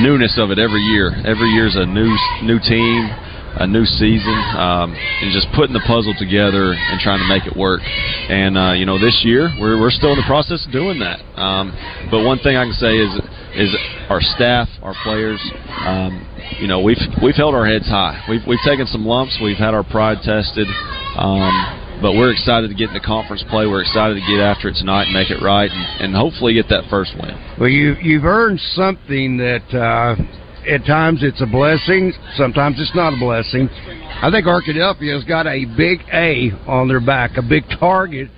newness 0.00 0.38
of 0.38 0.50
it 0.50 0.58
every 0.58 0.82
year. 0.92 1.12
Every 1.24 1.50
year's 1.52 1.76
a 1.76 1.84
new 1.84 2.10
new 2.42 2.58
team, 2.60 3.08
a 3.60 3.66
new 3.66 3.84
season, 3.84 4.38
um, 4.56 4.96
and 4.96 5.32
just 5.32 5.48
putting 5.52 5.76
the 5.76 5.84
puzzle 5.84 6.14
together 6.16 6.72
and 6.72 7.00
trying 7.00 7.20
to 7.20 7.28
make 7.28 7.44
it 7.44 7.56
work. 7.56 7.84
And 7.84 8.56
uh, 8.56 8.72
you 8.72 8.86
know, 8.86 8.98
this 8.98 9.20
year 9.24 9.52
we're 9.60 9.80
we're 9.80 9.92
still 9.92 10.12
in 10.12 10.18
the 10.18 10.28
process 10.28 10.64
of 10.64 10.72
doing 10.72 10.98
that. 11.00 11.20
Um, 11.36 11.72
but 12.10 12.24
one 12.24 12.38
thing 12.40 12.56
I 12.56 12.64
can 12.64 12.76
say 12.76 12.96
is 12.96 13.12
is 13.54 13.74
our 14.08 14.20
staff, 14.20 14.68
our 14.82 14.94
players. 15.02 15.40
Um, 15.84 16.26
you 16.60 16.66
know, 16.66 16.80
we've 16.80 17.00
we've 17.22 17.34
held 17.34 17.54
our 17.54 17.66
heads 17.66 17.86
high. 17.86 18.24
We've 18.28 18.42
we've 18.46 18.62
taken 18.64 18.86
some 18.86 19.06
lumps. 19.06 19.38
We've 19.42 19.56
had 19.56 19.74
our 19.74 19.84
pride 19.84 20.18
tested. 20.22 20.68
Um, 21.16 21.78
but 22.00 22.14
we're 22.14 22.32
excited 22.32 22.68
to 22.68 22.74
get 22.74 22.88
into 22.88 23.00
conference 23.00 23.44
play. 23.48 23.66
We're 23.66 23.82
excited 23.82 24.14
to 24.14 24.26
get 24.26 24.40
after 24.40 24.68
it 24.68 24.74
tonight 24.74 25.04
and 25.04 25.12
make 25.12 25.30
it 25.30 25.40
right, 25.40 25.70
and, 25.70 26.04
and 26.04 26.14
hopefully 26.14 26.54
get 26.54 26.68
that 26.68 26.84
first 26.90 27.14
win. 27.14 27.38
Well, 27.60 27.68
you 27.68 27.94
you've 28.02 28.24
earned 28.24 28.58
something 28.74 29.36
that 29.36 29.62
uh, 29.72 30.16
at 30.68 30.84
times 30.84 31.22
it's 31.22 31.40
a 31.40 31.46
blessing, 31.46 32.12
sometimes 32.34 32.80
it's 32.80 32.94
not 32.94 33.14
a 33.14 33.16
blessing. 33.16 33.68
I 34.22 34.30
think 34.30 34.46
Arkadelphia's 34.46 35.24
got 35.24 35.46
a 35.46 35.64
big 35.76 36.00
A 36.12 36.50
on 36.66 36.88
their 36.88 37.00
back, 37.00 37.36
a 37.36 37.42
big 37.42 37.64
target 37.78 38.30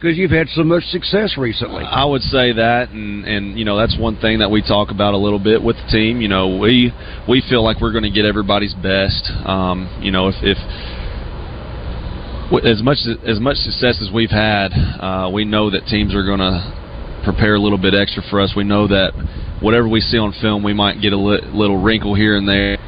because 0.00 0.16
you've 0.16 0.30
had 0.30 0.48
so 0.50 0.62
much 0.62 0.84
success 0.84 1.34
recently. 1.36 1.82
I 1.82 2.04
would 2.04 2.22
say 2.22 2.52
that, 2.52 2.90
and 2.90 3.24
and 3.26 3.58
you 3.58 3.64
know 3.64 3.76
that's 3.76 3.98
one 3.98 4.16
thing 4.16 4.38
that 4.38 4.50
we 4.50 4.62
talk 4.62 4.90
about 4.90 5.14
a 5.14 5.16
little 5.18 5.40
bit 5.40 5.62
with 5.62 5.76
the 5.76 5.88
team. 5.90 6.20
You 6.20 6.28
know, 6.28 6.56
we 6.58 6.92
we 7.28 7.42
feel 7.48 7.64
like 7.64 7.80
we're 7.80 7.92
going 7.92 8.04
to 8.04 8.10
get 8.10 8.24
everybody's 8.24 8.74
best. 8.74 9.30
Um, 9.44 9.90
you 10.00 10.10
know, 10.12 10.28
if 10.28 10.36
if 10.42 10.58
as 12.64 12.82
much 12.82 12.98
as 13.26 13.40
much 13.40 13.56
success 13.56 13.98
as 14.00 14.10
we've 14.12 14.30
had, 14.30 14.68
uh, 14.72 15.30
we 15.32 15.44
know 15.44 15.70
that 15.70 15.86
teams 15.86 16.14
are 16.14 16.24
going 16.24 16.40
to 16.40 17.20
prepare 17.24 17.56
a 17.56 17.60
little 17.60 17.78
bit 17.78 17.94
extra 17.94 18.22
for 18.30 18.40
us. 18.40 18.52
We 18.56 18.64
know 18.64 18.86
that 18.86 19.12
whatever 19.60 19.88
we 19.88 20.00
see 20.00 20.18
on 20.18 20.32
film, 20.40 20.62
we 20.62 20.72
might 20.72 21.02
get 21.02 21.12
a 21.12 21.18
li- 21.18 21.42
little 21.52 21.76
wrinkle 21.76 22.14
here 22.14 22.36
and 22.36 22.48
there. 22.48 22.78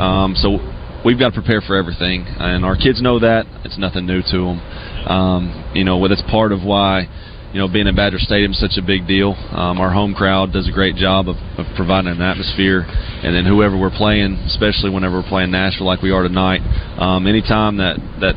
Um, 0.00 0.34
so 0.34 0.58
we've 1.04 1.18
got 1.18 1.28
to 1.28 1.34
prepare 1.34 1.60
for 1.60 1.76
everything, 1.76 2.24
and 2.26 2.64
our 2.64 2.76
kids 2.76 3.02
know 3.02 3.18
that. 3.20 3.44
It's 3.64 3.78
nothing 3.78 4.06
new 4.06 4.22
to 4.22 4.38
them. 4.38 4.60
Um, 5.06 5.72
you 5.74 5.84
know, 5.84 6.06
that's 6.08 6.22
part 6.30 6.52
of 6.52 6.62
why 6.62 7.08
you 7.52 7.60
know 7.60 7.68
being 7.68 7.86
in 7.86 7.94
Badger 7.94 8.18
Stadium 8.18 8.52
is 8.52 8.60
such 8.60 8.76
a 8.76 8.82
big 8.82 9.06
deal. 9.06 9.34
Um, 9.52 9.78
our 9.78 9.92
home 9.92 10.14
crowd 10.14 10.52
does 10.52 10.68
a 10.68 10.72
great 10.72 10.96
job 10.96 11.28
of, 11.28 11.36
of 11.56 11.66
providing 11.76 12.10
an 12.10 12.20
atmosphere, 12.20 12.84
and 12.88 13.34
then 13.34 13.46
whoever 13.46 13.78
we're 13.78 13.94
playing, 13.94 14.34
especially 14.50 14.90
whenever 14.90 15.22
we're 15.22 15.28
playing 15.28 15.52
Nashville 15.52 15.86
like 15.86 16.02
we 16.02 16.10
are 16.10 16.22
tonight, 16.22 16.60
um, 16.98 17.26
anytime 17.26 17.76
that 17.78 17.96
that 18.20 18.34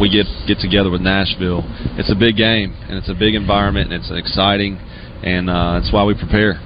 we 0.00 0.08
get 0.08 0.26
get 0.48 0.58
together 0.58 0.90
with 0.90 1.02
Nashville, 1.02 1.62
it's 2.00 2.10
a 2.10 2.16
big 2.16 2.36
game 2.36 2.74
and 2.88 2.96
it's 2.96 3.10
a 3.10 3.14
big 3.14 3.34
environment 3.34 3.92
and 3.92 4.02
it's 4.02 4.10
exciting, 4.10 4.80
and 5.22 5.50
uh, 5.50 5.78
that's 5.78 5.92
why 5.92 6.04
we 6.04 6.14
prepare. 6.14 6.56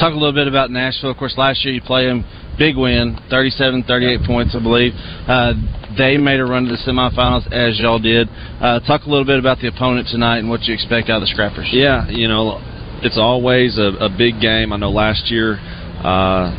Talk 0.00 0.10
a 0.10 0.18
little 0.18 0.34
bit 0.34 0.48
about 0.48 0.72
Nashville. 0.72 1.10
Of 1.10 1.18
course, 1.18 1.36
last 1.38 1.64
year 1.64 1.72
you 1.72 1.80
played 1.80 2.08
them, 2.08 2.24
big 2.58 2.76
win, 2.76 3.18
37, 3.30 3.84
38 3.84 4.26
points, 4.26 4.54
I 4.54 4.62
believe. 4.62 4.92
Uh, 5.26 5.54
they 5.96 6.16
made 6.16 6.40
a 6.40 6.44
run 6.44 6.64
to 6.64 6.72
the 6.72 6.82
semifinals 6.82 7.46
as 7.52 7.78
y'all 7.78 7.98
did. 7.98 8.28
Uh, 8.60 8.80
talk 8.80 9.04
a 9.04 9.10
little 9.10 9.24
bit 9.24 9.38
about 9.38 9.60
the 9.60 9.68
opponent 9.68 10.08
tonight 10.10 10.38
and 10.38 10.50
what 10.50 10.62
you 10.64 10.74
expect 10.74 11.08
out 11.08 11.22
of 11.22 11.22
the 11.22 11.32
Scrappers. 11.32 11.68
Yeah, 11.72 12.08
you 12.08 12.28
know, 12.28 12.60
it's 13.02 13.18
always 13.18 13.78
a, 13.78 13.94
a 14.00 14.08
big 14.08 14.40
game. 14.40 14.72
I 14.72 14.76
know 14.76 14.90
last 14.90 15.30
year, 15.30 15.58
uh, 16.02 16.50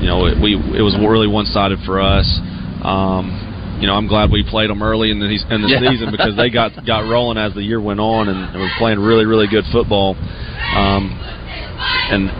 you 0.00 0.06
know, 0.06 0.26
it, 0.26 0.38
we 0.40 0.54
it 0.54 0.82
was 0.82 0.96
really 1.00 1.26
one 1.26 1.46
sided 1.46 1.80
for 1.84 2.00
us. 2.00 2.26
Um, 2.84 3.78
you 3.80 3.86
know, 3.86 3.94
I'm 3.94 4.06
glad 4.06 4.30
we 4.30 4.44
played 4.44 4.70
them 4.70 4.82
early 4.82 5.10
in 5.10 5.18
the 5.18 5.26
in 5.26 5.62
the 5.62 5.68
yeah. 5.68 5.90
season 5.90 6.10
because 6.10 6.36
they 6.36 6.50
got 6.50 6.72
got 6.86 7.08
rolling 7.10 7.38
as 7.38 7.54
the 7.54 7.62
year 7.62 7.80
went 7.80 8.00
on 8.00 8.28
and, 8.28 8.38
and 8.38 8.60
were 8.60 8.70
playing 8.78 9.00
really 9.00 9.24
really 9.24 9.48
good 9.48 9.64
football. 9.72 10.14
Um, 10.14 11.10
and 12.10 12.30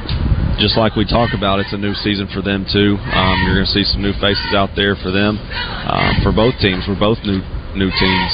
just 0.58 0.76
like 0.76 0.94
we 0.94 1.04
talk 1.04 1.34
about, 1.34 1.58
it's 1.58 1.72
a 1.72 1.80
new 1.80 1.94
season 1.94 2.28
for 2.30 2.42
them 2.42 2.66
too. 2.66 2.96
Um, 3.00 3.42
you're 3.44 3.58
going 3.58 3.66
to 3.66 3.74
see 3.74 3.84
some 3.84 4.02
new 4.02 4.14
faces 4.22 4.54
out 4.54 4.70
there 4.76 4.94
for 4.94 5.10
them, 5.10 5.38
uh, 5.40 6.14
for 6.22 6.32
both 6.32 6.54
teams. 6.62 6.86
We're 6.86 6.98
both 6.98 7.18
new 7.24 7.42
new 7.74 7.90
teams, 7.90 8.32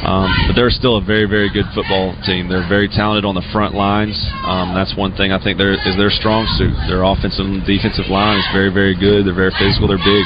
um, 0.00 0.32
but 0.48 0.56
they're 0.56 0.72
still 0.72 0.96
a 0.96 1.04
very 1.04 1.28
very 1.28 1.52
good 1.52 1.68
football 1.76 2.16
team. 2.24 2.48
They're 2.48 2.64
very 2.64 2.88
talented 2.88 3.28
on 3.28 3.36
the 3.36 3.44
front 3.52 3.76
lines. 3.76 4.16
Um, 4.48 4.72
that's 4.72 4.96
one 4.96 5.12
thing 5.12 5.28
I 5.28 5.36
think 5.36 5.60
is 5.60 5.96
their 6.00 6.08
strong 6.08 6.48
suit. 6.56 6.72
Their 6.88 7.04
offensive 7.04 7.44
and 7.44 7.60
defensive 7.68 8.08
line 8.08 8.40
is 8.40 8.48
very 8.52 8.72
very 8.72 8.96
good. 8.96 9.28
They're 9.28 9.36
very 9.36 9.52
physical. 9.60 9.92
They're 9.92 10.00
big, 10.00 10.24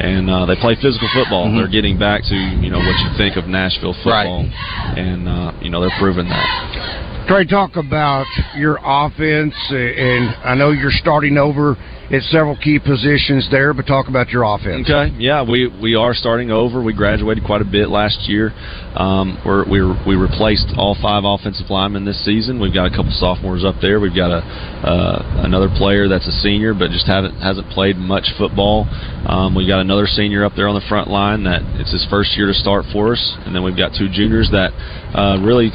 and 0.00 0.30
uh, 0.30 0.46
they 0.46 0.56
play 0.56 0.76
physical 0.80 1.08
football. 1.12 1.46
Mm-hmm. 1.46 1.58
They're 1.58 1.68
getting 1.68 1.98
back 1.98 2.22
to 2.24 2.36
you 2.36 2.70
know 2.70 2.78
what 2.78 2.96
you 2.98 3.10
think 3.16 3.36
of 3.36 3.46
Nashville 3.46 3.94
football, 4.02 4.44
right. 4.48 4.98
and 4.98 5.28
uh, 5.28 5.52
you 5.60 5.70
know 5.70 5.80
they're 5.80 5.98
proving 5.98 6.28
that. 6.28 7.26
Trey, 7.28 7.44
talk 7.46 7.76
about 7.76 8.26
your 8.56 8.80
offense, 8.82 9.54
and 9.70 10.34
I 10.42 10.54
know 10.56 10.72
you're 10.72 10.90
starting 10.90 11.36
over 11.38 11.76
at 12.10 12.22
several 12.22 12.56
key 12.56 12.78
positions 12.78 13.46
there, 13.52 13.72
but 13.72 13.86
talk 13.86 14.08
about 14.08 14.30
your 14.30 14.42
offense. 14.42 14.90
Okay, 14.90 15.14
yeah, 15.16 15.48
we 15.48 15.68
we 15.80 15.94
are 15.94 16.12
starting 16.12 16.50
over. 16.50 16.82
We 16.82 16.92
graduated 16.92 17.44
quite 17.44 17.62
a 17.62 17.64
bit 17.64 17.88
last 17.88 18.28
year. 18.28 18.50
Um, 18.96 19.38
we're, 19.46 19.62
we 19.62 19.78
we 20.06 20.14
replaced 20.16 20.74
all 20.76 20.96
five 21.00 21.22
offensive 21.24 21.70
linemen 21.70 22.04
this 22.04 22.18
season. 22.24 22.60
We've 22.60 22.74
got 22.74 22.86
a 22.86 22.90
couple 22.90 23.12
sophomores 23.12 23.64
up 23.64 23.76
there. 23.80 24.00
We've 24.00 24.14
got 24.14 24.32
a 24.32 24.42
uh, 24.42 25.44
another 25.46 25.68
player 25.78 26.08
that's 26.08 26.26
a 26.26 26.34
senior, 26.42 26.74
but 26.74 26.90
just 26.90 27.06
haven't 27.06 27.38
hasn't 27.38 27.70
played 27.70 27.96
much 27.96 28.26
football. 28.36 28.88
Um, 29.28 29.54
we 29.54 29.68
got 29.68 29.78
another 29.90 30.06
senior 30.06 30.44
up 30.44 30.52
there 30.54 30.68
on 30.68 30.74
the 30.78 30.86
front 30.88 31.10
line 31.10 31.42
that 31.42 31.62
it's 31.82 31.90
his 31.90 32.06
first 32.08 32.38
year 32.38 32.46
to 32.46 32.54
start 32.54 32.84
for 32.92 33.10
us, 33.10 33.36
and 33.42 33.50
then 33.50 33.64
we've 33.64 33.76
got 33.76 33.90
two 33.90 34.06
juniors 34.06 34.48
that 34.54 34.70
uh, 35.18 35.34
really 35.42 35.74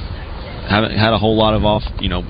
haven't 0.72 0.96
had 0.96 1.12
a 1.12 1.18
whole 1.20 1.36
lot 1.36 1.54
of 1.54 1.66
off, 1.66 1.84
you 2.00 2.08
know, 2.08 2.24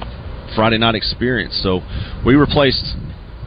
Friday 0.55 0.79
night 0.79 0.95
experience. 0.95 1.53
So 1.61 1.85
we 2.25 2.33
replaced 2.33 2.97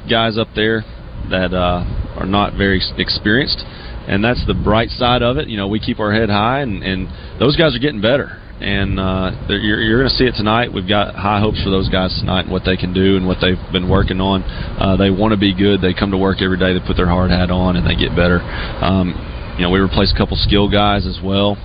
guys 0.08 0.38
up 0.38 0.46
there 0.54 0.86
that 1.34 1.50
uh, 1.50 1.82
are 2.14 2.30
not 2.30 2.54
very 2.54 2.80
experienced, 2.96 3.58
and 4.06 4.22
that's 4.22 4.46
the 4.46 4.54
bright 4.54 4.90
side 4.90 5.20
of 5.20 5.36
it. 5.36 5.48
You 5.48 5.56
know, 5.56 5.66
we 5.66 5.80
keep 5.80 5.98
our 5.98 6.14
head 6.14 6.30
high, 6.30 6.60
and, 6.60 6.84
and 6.84 7.08
those 7.40 7.56
guys 7.56 7.74
are 7.74 7.82
getting 7.82 8.00
better. 8.00 8.38
And 8.60 8.98
uh, 8.98 9.46
you're, 9.48 9.80
you're 9.80 9.98
going 10.02 10.10
to 10.10 10.16
see 10.16 10.24
it 10.24 10.34
tonight. 10.34 10.72
We've 10.72 10.88
got 10.88 11.14
high 11.14 11.40
hopes 11.40 11.62
for 11.62 11.70
those 11.70 11.88
guys 11.88 12.14
tonight 12.18 12.46
and 12.46 12.50
what 12.50 12.64
they 12.64 12.76
can 12.76 12.92
do 12.92 13.16
and 13.16 13.26
what 13.26 13.38
they've 13.40 13.60
been 13.70 13.88
working 13.88 14.20
on. 14.20 14.42
Uh, 14.42 14.96
they 14.96 15.10
want 15.10 15.32
to 15.32 15.38
be 15.38 15.54
good. 15.54 15.80
They 15.80 15.94
come 15.94 16.10
to 16.10 16.18
work 16.18 16.42
every 16.42 16.58
day. 16.58 16.74
They 16.74 16.84
put 16.84 16.96
their 16.96 17.08
hard 17.08 17.30
hat 17.30 17.50
on 17.50 17.76
and 17.76 17.86
they 17.86 17.94
get 17.94 18.16
better. 18.18 18.42
Um, 18.82 19.14
you 19.56 19.62
know, 19.62 19.70
we 19.70 19.78
replaced 19.78 20.14
a 20.14 20.18
couple 20.18 20.36
skill 20.36 20.70
guys 20.70 21.06
as 21.06 21.18
well 21.22 21.56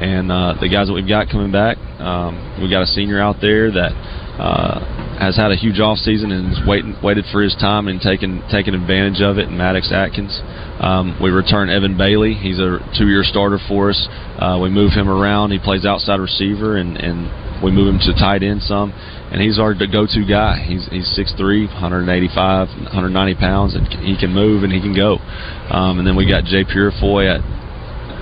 and 0.00 0.32
uh, 0.32 0.54
the 0.60 0.68
guys 0.68 0.88
that 0.88 0.94
we've 0.94 1.08
got 1.08 1.28
coming 1.28 1.52
back, 1.52 1.76
um, 2.00 2.62
we 2.62 2.70
got 2.70 2.82
a 2.82 2.86
senior 2.86 3.20
out 3.20 3.36
there 3.40 3.70
that 3.70 3.92
uh, 4.40 4.80
has 5.20 5.36
had 5.36 5.52
a 5.52 5.56
huge 5.56 5.78
off 5.80 5.98
season 5.98 6.32
and 6.32 6.52
is 6.52 6.60
waiting, 6.66 6.96
waited 7.04 7.26
for 7.30 7.42
his 7.42 7.54
time 7.60 7.88
and 7.88 8.00
taken 8.00 8.40
taken 8.48 8.72
advantage 8.72 9.20
of 9.20 9.36
it. 9.36 9.48
And 9.48 9.58
Maddox 9.58 9.92
Atkins, 9.92 10.40
um, 10.80 11.20
we 11.20 11.28
return 11.28 11.68
Evan 11.68 11.98
Bailey. 11.98 12.32
He's 12.32 12.58
a 12.58 12.80
two-year 12.96 13.22
starter 13.22 13.58
for 13.68 13.90
us. 13.90 14.08
Uh, 14.40 14.58
we 14.62 14.70
move 14.70 14.92
him 14.92 15.10
around. 15.10 15.50
He 15.50 15.58
plays 15.58 15.84
outside 15.84 16.20
receiver, 16.20 16.78
and, 16.78 16.96
and 16.96 17.28
we 17.62 17.70
move 17.70 17.92
him 17.92 18.00
to 18.00 18.14
tight 18.16 18.42
end 18.42 18.62
some. 18.62 18.92
And 19.30 19.42
he's 19.42 19.60
our 19.60 19.74
go-to 19.74 20.24
guy. 20.24 20.64
He's 20.64 20.88
he's 20.88 21.06
6'3", 21.12 21.68
185, 21.68 22.68
190 22.68 23.34
pounds, 23.36 23.76
and 23.76 23.86
he 24.00 24.16
can 24.16 24.32
move 24.32 24.64
and 24.64 24.72
he 24.72 24.80
can 24.80 24.96
go. 24.96 25.20
Um, 25.68 26.00
and 26.00 26.06
then 26.08 26.16
we 26.16 26.26
got 26.26 26.44
Jay 26.44 26.64
Purifoy 26.64 27.28
at 27.28 27.44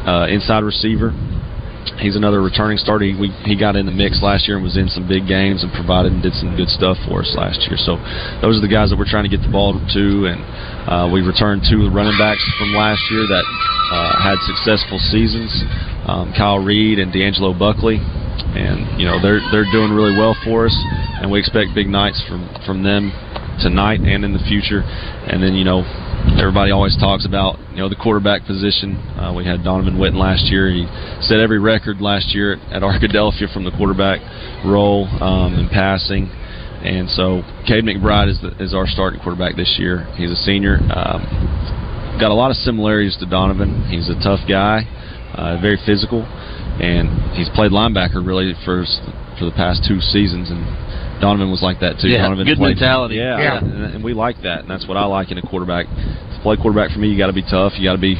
uh, 0.02 0.26
inside 0.26 0.64
receiver 0.64 1.14
he's 1.96 2.16
another 2.16 2.42
returning 2.42 2.78
starter. 2.78 3.04
He, 3.04 3.16
he 3.44 3.56
got 3.56 3.76
in 3.76 3.86
the 3.86 3.94
mix 3.94 4.20
last 4.22 4.46
year 4.46 4.56
and 4.56 4.64
was 4.64 4.76
in 4.76 4.88
some 4.88 5.08
big 5.08 5.26
games 5.26 5.64
and 5.64 5.72
provided 5.72 6.12
and 6.12 6.22
did 6.22 6.34
some 6.34 6.56
good 6.56 6.68
stuff 6.68 6.96
for 7.08 7.24
us 7.24 7.32
last 7.36 7.64
year. 7.66 7.80
So 7.80 7.96
those 8.44 8.60
are 8.60 8.64
the 8.64 8.70
guys 8.70 8.90
that 8.90 8.98
we're 8.98 9.08
trying 9.08 9.24
to 9.24 9.32
get 9.32 9.40
the 9.40 9.52
ball 9.52 9.74
to, 9.76 10.06
and 10.28 10.40
uh, 10.86 11.06
we 11.08 11.24
returned 11.24 11.64
two 11.64 11.88
running 11.88 12.16
backs 12.20 12.44
from 12.58 12.76
last 12.76 13.00
year 13.10 13.24
that 13.26 13.44
uh, 13.92 14.12
had 14.20 14.36
successful 14.44 15.00
seasons, 15.10 15.50
um, 16.04 16.32
Kyle 16.36 16.60
Reed 16.60 16.98
and 16.98 17.12
D'Angelo 17.12 17.56
Buckley. 17.56 17.98
And 18.48 18.98
you 18.98 19.04
know 19.04 19.20
they're 19.20 19.44
they're 19.52 19.68
doing 19.70 19.92
really 19.92 20.16
well 20.16 20.32
for 20.42 20.66
us, 20.66 20.76
and 21.20 21.30
we 21.30 21.38
expect 21.38 21.74
big 21.74 21.86
nights 21.86 22.22
from 22.26 22.48
from 22.64 22.82
them 22.82 23.12
tonight 23.60 24.00
and 24.00 24.24
in 24.24 24.32
the 24.32 24.42
future. 24.48 24.82
And 24.82 25.42
then 25.42 25.54
you 25.54 25.64
know 25.64 25.82
everybody 26.38 26.70
always 26.70 26.96
talks 26.96 27.26
about 27.26 27.58
you 27.70 27.78
know 27.78 27.88
the 27.88 27.98
quarterback 27.98 28.46
position. 28.46 28.96
Uh, 29.18 29.32
we 29.34 29.44
had 29.44 29.62
Donovan 29.62 29.96
Witten 29.96 30.18
last 30.18 30.46
year. 30.46 30.70
He 30.70 30.86
set 31.20 31.40
every 31.40 31.58
record 31.58 32.00
last 32.00 32.34
year 32.34 32.54
at 32.70 32.82
Arkadelphia 32.86 33.52
from 33.52 33.64
the 33.64 33.72
quarterback 33.72 34.20
role 34.64 35.06
um, 35.22 35.54
in 35.54 35.68
passing. 35.68 36.30
And 36.78 37.10
so 37.10 37.42
Cade 37.66 37.82
McBride 37.82 38.30
is, 38.30 38.38
the, 38.40 38.54
is 38.62 38.72
our 38.72 38.86
starting 38.86 39.18
quarterback 39.18 39.56
this 39.56 39.76
year. 39.82 40.06
He's 40.14 40.30
a 40.30 40.36
senior. 40.36 40.78
Um, 40.94 41.26
got 42.20 42.30
a 42.30 42.38
lot 42.38 42.50
of 42.50 42.56
similarities 42.58 43.16
to 43.18 43.26
Donovan. 43.26 43.86
He's 43.90 44.08
a 44.08 44.14
tough 44.22 44.46
guy, 44.48 44.86
uh, 45.34 45.58
very 45.60 45.78
physical, 45.84 46.22
and 46.22 47.34
he's 47.34 47.48
played 47.50 47.72
linebacker 47.72 48.24
really 48.24 48.54
for 48.64 48.86
for 49.38 49.46
the 49.46 49.54
past 49.54 49.86
two 49.86 50.00
seasons. 50.00 50.50
And 50.50 50.62
Donovan 51.20 51.50
was 51.50 51.62
like 51.62 51.80
that 51.80 51.98
too. 52.00 52.08
Yeah, 52.08 52.22
Donovan 52.22 52.46
good 52.46 52.58
mentality. 52.58 53.16
Yeah, 53.16 53.38
Yeah. 53.38 53.58
And, 53.58 53.94
and 53.96 54.04
we 54.04 54.14
like 54.14 54.42
that, 54.42 54.60
and 54.60 54.70
that's 54.70 54.86
what 54.86 54.96
I 54.96 55.04
like 55.06 55.30
in 55.30 55.38
a 55.38 55.42
quarterback. 55.42 55.86
To 55.86 56.38
play 56.42 56.56
quarterback 56.56 56.90
for 56.90 56.98
me, 56.98 57.08
you 57.08 57.18
got 57.18 57.26
to 57.26 57.36
be 57.36 57.42
tough. 57.42 57.74
You 57.76 57.88
got 57.88 57.96
to 57.96 58.02
be 58.02 58.14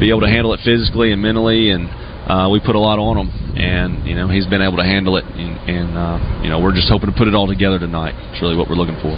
be 0.00 0.08
able 0.10 0.20
to 0.22 0.28
handle 0.28 0.52
it 0.54 0.60
physically 0.64 1.12
and 1.12 1.20
mentally, 1.20 1.70
and 1.70 1.88
uh, 2.28 2.48
we 2.50 2.60
put 2.60 2.74
a 2.74 2.80
lot 2.80 2.98
on 2.98 3.18
him. 3.18 3.28
And 3.52 4.08
you 4.08 4.14
know 4.14 4.28
he's 4.28 4.46
been 4.46 4.62
able 4.62 4.78
to 4.78 4.84
handle 4.84 5.16
it, 5.16 5.24
and, 5.24 5.56
and 5.68 5.98
uh, 5.98 6.40
you 6.42 6.48
know 6.48 6.60
we're 6.60 6.74
just 6.74 6.88
hoping 6.88 7.12
to 7.12 7.16
put 7.16 7.28
it 7.28 7.34
all 7.34 7.46
together 7.46 7.78
tonight. 7.78 8.14
It's 8.32 8.40
really 8.40 8.56
what 8.56 8.68
we're 8.68 8.80
looking 8.80 8.96
for. 9.04 9.12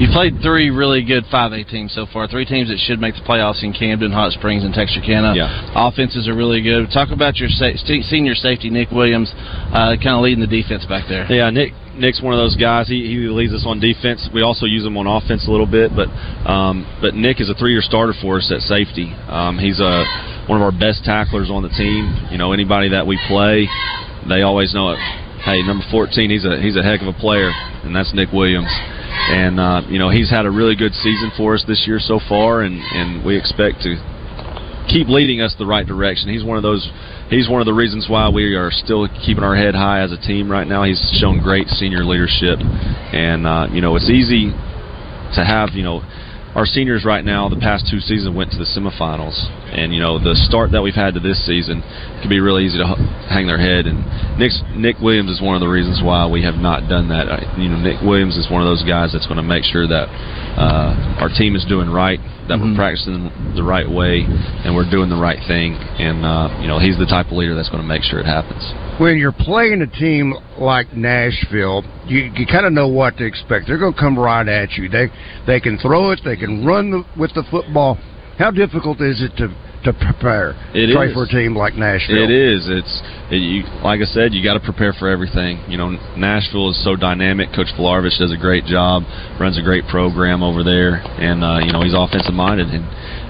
You 0.00 0.08
played 0.08 0.40
three 0.40 0.70
really 0.70 1.04
good 1.04 1.24
5A 1.28 1.68
teams 1.68 1.92
so 1.92 2.06
far. 2.10 2.26
Three 2.26 2.46
teams 2.46 2.70
that 2.70 2.78
should 2.78 3.00
make 3.00 3.16
the 3.16 3.20
playoffs 3.20 3.62
in 3.62 3.74
Camden, 3.74 4.12
Hot 4.12 4.32
Springs, 4.32 4.64
and 4.64 4.72
Texarkana. 4.72 5.34
Yeah. 5.36 5.72
Offenses 5.76 6.26
are 6.26 6.34
really 6.34 6.62
good. 6.62 6.88
Talk 6.90 7.10
about 7.12 7.36
your 7.36 7.50
sa- 7.50 7.76
senior 7.84 8.34
safety, 8.34 8.70
Nick 8.70 8.90
Williams, 8.90 9.30
uh, 9.36 10.00
kind 10.00 10.16
of 10.16 10.22
leading 10.24 10.40
the 10.40 10.48
defense 10.48 10.86
back 10.86 11.04
there. 11.06 11.30
Yeah, 11.30 11.50
Nick. 11.50 11.74
Nick's 12.00 12.22
one 12.22 12.32
of 12.32 12.40
those 12.40 12.56
guys. 12.56 12.88
He, 12.88 13.06
he 13.06 13.28
leads 13.28 13.52
us 13.52 13.64
on 13.68 13.78
defense. 13.78 14.28
We 14.32 14.40
also 14.40 14.64
use 14.64 14.84
him 14.84 14.96
on 14.96 15.06
offense 15.06 15.46
a 15.46 15.50
little 15.50 15.68
bit, 15.68 15.92
but 15.94 16.08
um, 16.48 16.88
but 17.00 17.14
Nick 17.14 17.40
is 17.40 17.50
a 17.50 17.54
three-year 17.54 17.82
starter 17.82 18.14
for 18.16 18.38
us 18.38 18.50
at 18.50 18.64
safety. 18.64 19.12
Um, 19.28 19.58
he's 19.58 19.78
a 19.78 20.04
one 20.48 20.56
of 20.60 20.64
our 20.64 20.72
best 20.72 21.04
tacklers 21.04 21.50
on 21.52 21.62
the 21.62 21.68
team. 21.68 22.08
You 22.32 22.38
know, 22.38 22.52
anybody 22.52 22.88
that 22.90 23.06
we 23.06 23.20
play, 23.28 23.68
they 24.28 24.40
always 24.42 24.72
know 24.74 24.96
it. 24.96 24.98
Hey, 25.44 25.62
number 25.62 25.84
14, 25.90 26.30
he's 26.30 26.44
a 26.44 26.60
he's 26.60 26.76
a 26.76 26.82
heck 26.82 27.00
of 27.00 27.08
a 27.08 27.16
player, 27.16 27.52
and 27.84 27.94
that's 27.94 28.12
Nick 28.12 28.32
Williams. 28.32 28.72
And 29.28 29.60
uh, 29.60 29.82
you 29.88 29.98
know, 29.98 30.08
he's 30.08 30.30
had 30.30 30.46
a 30.46 30.50
really 30.50 30.76
good 30.76 30.94
season 30.94 31.30
for 31.36 31.54
us 31.54 31.64
this 31.68 31.84
year 31.86 32.00
so 32.00 32.18
far, 32.28 32.62
and 32.62 32.80
and 32.80 33.24
we 33.24 33.36
expect 33.36 33.84
to 33.84 34.00
keep 34.90 35.08
leading 35.08 35.40
us 35.40 35.54
the 35.58 35.66
right 35.66 35.86
direction. 35.86 36.28
He's 36.28 36.44
one 36.44 36.56
of 36.56 36.62
those. 36.62 36.90
He's 37.30 37.48
one 37.48 37.62
of 37.62 37.66
the 37.66 37.74
reasons 37.74 38.08
why 38.08 38.28
we 38.28 38.54
are 38.54 38.70
still 38.70 39.06
keeping 39.24 39.44
our 39.44 39.54
head 39.54 39.74
high 39.74 40.02
as 40.02 40.12
a 40.12 40.18
team 40.18 40.50
right 40.50 40.66
now. 40.66 40.82
He's 40.82 41.00
shown 41.20 41.40
great 41.40 41.68
senior 41.68 42.04
leadership, 42.04 42.58
and 42.60 43.46
uh, 43.46 43.68
you 43.70 43.80
know 43.80 43.96
it's 43.96 44.10
easy 44.10 44.50
to 45.34 45.44
have 45.44 45.70
you 45.72 45.82
know 45.82 46.02
our 46.54 46.66
seniors 46.66 47.04
right 47.04 47.24
now. 47.24 47.48
The 47.48 47.62
past 47.62 47.86
two 47.86 48.00
seasons 48.00 48.34
went 48.34 48.50
to 48.50 48.58
the 48.58 48.66
semifinals, 48.66 49.38
and 49.70 49.94
you 49.94 50.00
know 50.00 50.18
the 50.18 50.34
start 50.34 50.72
that 50.72 50.82
we've 50.82 50.98
had 50.98 51.14
to 51.14 51.20
this 51.20 51.38
season 51.46 51.82
can 52.20 52.28
be 52.28 52.40
really 52.40 52.66
easy 52.66 52.78
to 52.78 52.86
hang 53.30 53.46
their 53.46 53.58
head. 53.58 53.86
And 53.86 54.02
Nick's, 54.38 54.60
Nick 54.74 54.98
Williams 54.98 55.30
is 55.30 55.40
one 55.40 55.54
of 55.54 55.60
the 55.60 55.70
reasons 55.70 56.02
why 56.02 56.26
we 56.26 56.42
have 56.42 56.56
not 56.56 56.88
done 56.88 57.08
that. 57.10 57.30
I, 57.30 57.46
you 57.56 57.68
know, 57.68 57.78
Nick 57.78 58.02
Williams 58.02 58.36
is 58.36 58.50
one 58.50 58.62
of 58.62 58.66
those 58.66 58.82
guys 58.82 59.12
that's 59.12 59.26
going 59.26 59.38
to 59.38 59.46
make 59.46 59.62
sure 59.62 59.86
that 59.86 60.10
uh, 60.58 61.22
our 61.22 61.30
team 61.30 61.54
is 61.54 61.64
doing 61.64 61.88
right, 61.88 62.18
that 62.50 62.58
we're 62.58 62.74
practicing 62.74 63.30
the 63.54 63.62
right 63.62 63.88
way, 63.88 64.26
and 64.26 64.74
we're 64.74 64.90
doing 64.90 65.08
the 65.08 65.16
right 65.16 65.38
thing. 65.46 65.78
And 65.78 66.26
uh, 66.26 66.50
you 66.60 66.66
know, 66.66 66.82
he's 66.82 66.98
the 66.98 67.06
type 67.06 67.30
of 67.30 67.38
leader 67.38 67.54
that's 67.54 67.70
going 67.70 67.80
to 67.80 67.86
make 67.86 68.02
sure 68.02 68.18
it 68.18 68.26
happens. 68.26 68.60
When 68.98 69.16
you're 69.16 69.32
playing 69.32 69.80
a 69.82 69.86
team 69.86 70.34
like 70.58 70.92
Nashville, 70.92 71.86
you, 72.06 72.28
you 72.34 72.44
kind 72.46 72.66
of 72.66 72.72
know 72.72 72.88
what 72.88 73.16
to 73.18 73.24
expect. 73.24 73.66
They're 73.66 73.78
going 73.78 73.94
to 73.94 73.98
come 73.98 74.18
right 74.18 74.46
at 74.46 74.72
you. 74.72 74.90
They 74.90 75.06
they 75.46 75.60
can 75.60 75.78
throw 75.78 76.10
it. 76.10 76.20
They 76.24 76.36
can 76.36 76.66
run 76.66 76.90
the, 76.90 77.04
with 77.16 77.32
the 77.34 77.44
football. 77.50 77.96
How 78.36 78.50
difficult 78.50 79.00
is 79.00 79.22
it 79.22 79.36
to 79.38 79.54
to 79.84 79.92
prepare 79.92 80.54
It 80.74 80.94
play 80.94 81.08
is. 81.08 81.14
for 81.14 81.24
a 81.24 81.28
team 81.28 81.56
like 81.56 81.74
Nashville? 81.74 82.22
It 82.22 82.30
is. 82.30 82.68
It's 82.68 83.02
it, 83.30 83.40
you, 83.40 83.62
like 83.82 84.00
I 84.00 84.04
said. 84.04 84.34
You 84.34 84.42
got 84.44 84.54
to 84.54 84.60
prepare 84.60 84.92
for 84.92 85.08
everything. 85.08 85.64
You 85.68 85.78
know, 85.78 85.90
Nashville 86.16 86.70
is 86.70 86.82
so 86.84 86.96
dynamic. 86.96 87.50
Coach 87.54 87.72
Volarvich 87.78 88.18
does 88.18 88.32
a 88.32 88.40
great 88.40 88.64
job. 88.64 89.04
Runs 89.40 89.58
a 89.58 89.62
great 89.62 89.86
program 89.88 90.42
over 90.42 90.62
there, 90.62 91.00
and 91.20 91.42
uh, 91.44 91.58
you 91.64 91.72
know 91.72 91.82
he's 91.82 91.94
offensive 91.96 92.34
minded 92.34 92.68
and 92.68 92.84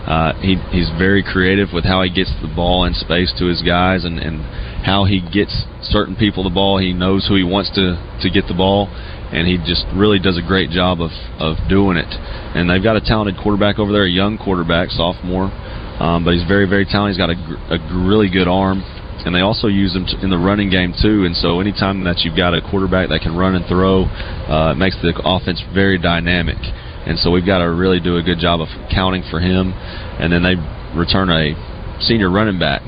uh, 0.09 0.33
he 0.41 0.57
he's 0.73 0.89
very 0.99 1.23
creative 1.23 1.69
with 1.73 1.85
how 1.85 2.03
he 2.03 2.11
gets 2.11 2.33
the 2.43 2.49
ball 2.49 2.85
in 2.85 2.95
space 2.95 3.33
to 3.39 3.47
his 3.47 3.63
guys 3.63 4.05
and 4.05 4.19
and 4.19 4.41
how 4.85 5.05
he 5.05 5.21
gets 5.21 5.65
certain 5.83 6.17
people 6.17 6.43
the 6.43 6.51
ball. 6.51 6.79
He 6.79 6.93
knows 6.93 7.27
who 7.29 7.37
he 7.37 7.45
wants 7.45 7.71
to 7.77 8.01
to 8.23 8.31
get 8.31 8.49
the 8.49 8.55
ball. 8.55 8.89
And 9.31 9.47
he 9.47 9.59
just 9.59 9.87
really 9.95 10.19
does 10.19 10.37
a 10.37 10.43
great 10.43 10.71
job 10.71 11.01
of, 11.01 11.13
of 11.39 11.55
doing 11.69 11.97
it. 11.97 12.11
And 12.11 12.69
they've 12.69 12.83
got 12.83 12.97
a 12.97 13.01
talented 13.01 13.41
quarterback 13.41 13.79
over 13.79 13.93
there, 13.93 14.03
a 14.03 14.11
young 14.11 14.37
quarterback, 14.37 14.91
sophomore, 14.91 15.55
um, 16.01 16.25
but 16.25 16.33
he's 16.33 16.49
very, 16.49 16.67
very 16.67 16.85
talented. 16.87 17.15
He's 17.15 17.21
got 17.21 17.31
a, 17.31 17.37
gr- 17.37 17.77
a 17.77 18.09
really 18.09 18.29
good 18.31 18.49
arm, 18.49 18.83
and 19.25 19.35
they 19.35 19.41
also 19.41 19.69
use 19.69 19.95
him 19.95 20.07
t- 20.07 20.17
in 20.23 20.31
the 20.31 20.39
running 20.39 20.71
game 20.71 20.95
too. 20.97 21.25
And 21.29 21.37
so, 21.37 21.61
anytime 21.61 22.03
that 22.05 22.25
you've 22.25 22.37
got 22.37 22.55
a 22.55 22.61
quarterback 22.65 23.11
that 23.11 23.21
can 23.21 23.37
run 23.37 23.55
and 23.55 23.65
throw, 23.67 24.09
uh, 24.49 24.73
it 24.73 24.79
makes 24.81 24.97
the 25.05 25.13
offense 25.25 25.63
very 25.75 25.99
dynamic. 25.99 26.57
And 27.05 27.19
so, 27.21 27.31
we've 27.31 27.47
got 27.47 27.59
to 27.59 27.69
really 27.71 28.01
do 28.01 28.17
a 28.17 28.23
good 28.23 28.41
job 28.41 28.61
of 28.61 28.69
counting 28.91 29.23
for 29.31 29.41
him. 29.41 29.73
And 29.77 30.33
then 30.33 30.43
they 30.43 30.57
return 30.97 31.29
a 31.29 31.53
senior 32.01 32.31
running 32.31 32.59
back, 32.59 32.81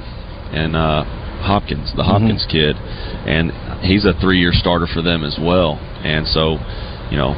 and 0.57 0.75
uh, 0.75 1.05
Hopkins, 1.45 1.93
the 1.97 2.05
Hopkins 2.05 2.47
kid, 2.49 2.77
and 2.77 3.53
he's 3.85 4.05
a 4.05 4.15
three-year 4.21 4.53
starter 4.53 4.87
for 4.87 5.03
them 5.03 5.23
as 5.23 5.37
well. 5.41 5.77
And 6.01 6.27
so, 6.27 6.57
you 7.11 7.19
know, 7.19 7.37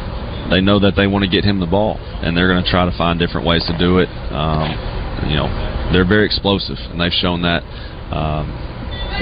they 0.51 0.61
know 0.61 0.79
that 0.79 0.95
they 0.95 1.07
want 1.07 1.25
to 1.25 1.31
get 1.31 1.45
him 1.45 1.59
the 1.59 1.67
ball, 1.67 1.99
and 1.99 2.37
they're 2.37 2.49
going 2.49 2.63
to 2.63 2.71
try 2.71 2.85
to 2.85 2.97
find 2.97 3.19
different 3.19 3.47
ways 3.47 3.65
to 3.67 3.77
do 3.77 3.99
it. 3.99 4.09
Um, 4.31 5.04
you 5.29 5.37
know, 5.37 5.49
they're 5.93 6.07
very 6.09 6.27
explosive, 6.27 6.79
and 6.91 7.01
they've 7.01 7.13
shown 7.13 7.43
that. 7.43 7.63
Um, 8.13 8.47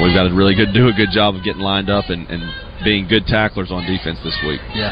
we've 0.03 0.15
got 0.15 0.25
to 0.29 0.35
really 0.35 0.55
good 0.55 0.73
do 0.75 0.89
a 0.89 0.93
good 0.93 1.11
job 1.13 1.35
of 1.35 1.45
getting 1.45 1.63
lined 1.63 1.91
up 1.91 2.09
and, 2.11 2.29
and 2.31 2.43
being 2.85 3.07
good 3.09 3.27
tacklers 3.27 3.71
on 3.71 3.87
defense 3.87 4.19
this 4.25 4.37
week. 4.47 4.61
Yeah. 4.75 4.91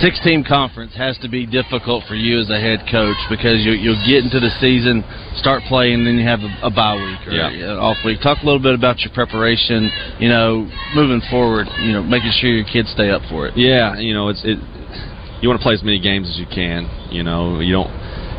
Six 0.00 0.18
team 0.24 0.42
conference 0.42 0.92
has 0.96 1.16
to 1.18 1.28
be 1.28 1.46
difficult 1.46 2.04
for 2.08 2.14
you 2.16 2.40
as 2.40 2.50
a 2.50 2.58
head 2.58 2.80
coach 2.90 3.16
because 3.30 3.62
you, 3.64 3.72
you'll 3.72 4.00
get 4.08 4.24
into 4.24 4.40
the 4.40 4.50
season, 4.60 5.04
start 5.36 5.62
playing, 5.68 6.00
and 6.02 6.06
then 6.06 6.16
you 6.18 6.26
have 6.26 6.40
a, 6.40 6.50
a 6.66 6.70
bye 6.70 6.96
week 6.96 7.20
or 7.28 7.32
Yeah. 7.32 7.48
an 7.50 7.78
off 7.78 7.98
week. 8.04 8.20
Talk 8.20 8.38
a 8.42 8.44
little 8.44 8.60
bit 8.60 8.74
about 8.74 9.00
your 9.00 9.12
preparation, 9.12 9.90
you 10.18 10.28
know, 10.28 10.68
moving 10.96 11.20
forward, 11.30 11.68
you 11.80 11.92
know, 11.92 12.02
making 12.02 12.32
sure 12.40 12.50
your 12.50 12.64
kids 12.66 12.90
stay 12.90 13.10
up 13.10 13.22
for 13.30 13.46
it. 13.46 13.56
Yeah, 13.56 13.96
you 13.98 14.14
know, 14.14 14.28
it's 14.28 14.42
it. 14.44 14.58
You 15.40 15.48
want 15.48 15.60
to 15.60 15.64
play 15.64 15.74
as 15.74 15.82
many 15.84 16.00
games 16.00 16.28
as 16.28 16.38
you 16.38 16.46
can. 16.46 16.88
You 17.12 17.22
know, 17.22 17.60
you 17.60 17.72
don't 17.72 17.92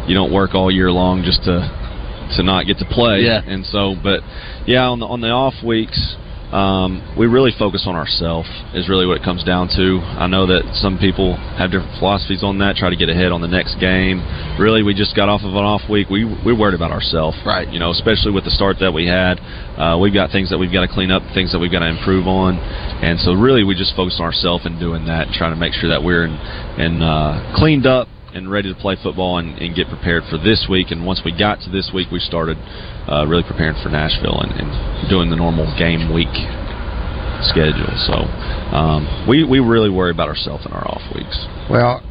you 0.07 0.13
don't 0.13 0.31
work 0.31 0.53
all 0.53 0.71
year 0.71 0.91
long 0.91 1.23
just 1.23 1.43
to 1.43 1.85
to 2.37 2.43
not 2.43 2.65
get 2.65 2.77
to 2.79 2.85
play. 2.85 3.21
Yeah. 3.21 3.41
And 3.45 3.65
so, 3.65 3.95
but 4.01 4.21
yeah, 4.65 4.87
on 4.87 4.99
the 4.99 5.05
on 5.05 5.21
the 5.21 5.29
off 5.29 5.63
weeks, 5.63 6.15
um, 6.51 7.01
we 7.17 7.27
really 7.27 7.51
focus 7.57 7.85
on 7.87 7.95
ourselves. 7.95 8.49
Is 8.73 8.89
really 8.89 9.05
what 9.05 9.17
it 9.17 9.23
comes 9.23 9.43
down 9.43 9.67
to. 9.75 9.99
I 10.01 10.27
know 10.27 10.45
that 10.47 10.77
some 10.77 10.97
people 10.97 11.35
have 11.57 11.71
different 11.71 11.97
philosophies 11.99 12.43
on 12.43 12.59
that. 12.59 12.75
Try 12.75 12.89
to 12.89 12.95
get 12.95 13.09
ahead 13.09 13.31
on 13.31 13.41
the 13.41 13.47
next 13.47 13.77
game. 13.79 14.21
Really, 14.59 14.83
we 14.83 14.93
just 14.93 15.15
got 15.15 15.29
off 15.29 15.41
of 15.41 15.53
an 15.53 15.65
off 15.65 15.89
week. 15.89 16.09
We 16.09 16.25
we're 16.25 16.57
worried 16.57 16.75
about 16.75 16.91
ourselves. 16.91 17.37
Right. 17.45 17.67
You 17.69 17.79
know, 17.79 17.91
especially 17.91 18.31
with 18.31 18.45
the 18.45 18.51
start 18.51 18.77
that 18.79 18.93
we 18.93 19.05
had. 19.05 19.39
Uh, 19.75 19.97
we've 19.99 20.13
got 20.13 20.31
things 20.31 20.49
that 20.49 20.57
we've 20.57 20.71
got 20.71 20.81
to 20.81 20.91
clean 20.91 21.11
up, 21.11 21.21
things 21.33 21.51
that 21.51 21.59
we've 21.59 21.71
got 21.71 21.83
to 21.83 21.89
improve 21.89 22.27
on, 22.27 22.57
and 23.03 23.19
so 23.19 23.33
really 23.33 23.63
we 23.63 23.75
just 23.75 23.95
focus 23.95 24.17
on 24.19 24.25
ourselves 24.25 24.65
and 24.65 24.79
doing 24.79 25.05
that, 25.05 25.27
trying 25.33 25.51
to 25.51 25.59
make 25.59 25.73
sure 25.73 25.89
that 25.89 26.01
we're 26.01 26.23
in, 26.23 26.33
in 26.79 27.01
uh, 27.01 27.53
cleaned 27.57 27.85
up 27.85 28.07
and 28.35 28.51
ready 28.51 28.71
to 28.71 28.77
play 28.79 28.97
football 29.01 29.37
and, 29.37 29.57
and 29.59 29.73
get 29.75 29.87
prepared 29.87 30.23
for 30.29 30.37
this 30.37 30.67
week. 30.69 30.91
And 30.91 31.05
once 31.05 31.21
we 31.23 31.31
got 31.31 31.61
to 31.61 31.69
this 31.69 31.89
week, 31.93 32.11
we 32.11 32.19
started 32.19 32.57
uh, 33.07 33.25
really 33.27 33.43
preparing 33.43 33.81
for 33.81 33.89
Nashville 33.89 34.41
and, 34.41 34.51
and 34.51 35.09
doing 35.09 35.29
the 35.29 35.37
normal 35.37 35.65
game 35.79 36.13
week 36.13 36.35
schedule. 37.47 37.95
So 38.07 38.27
um, 38.75 39.25
we 39.27 39.45
we 39.45 39.59
really 39.59 39.89
worry 39.89 40.11
about 40.11 40.27
ourselves 40.27 40.65
in 40.65 40.73
our 40.73 40.85
off 40.85 41.01
weeks. 41.15 41.45
Well, 41.69 42.03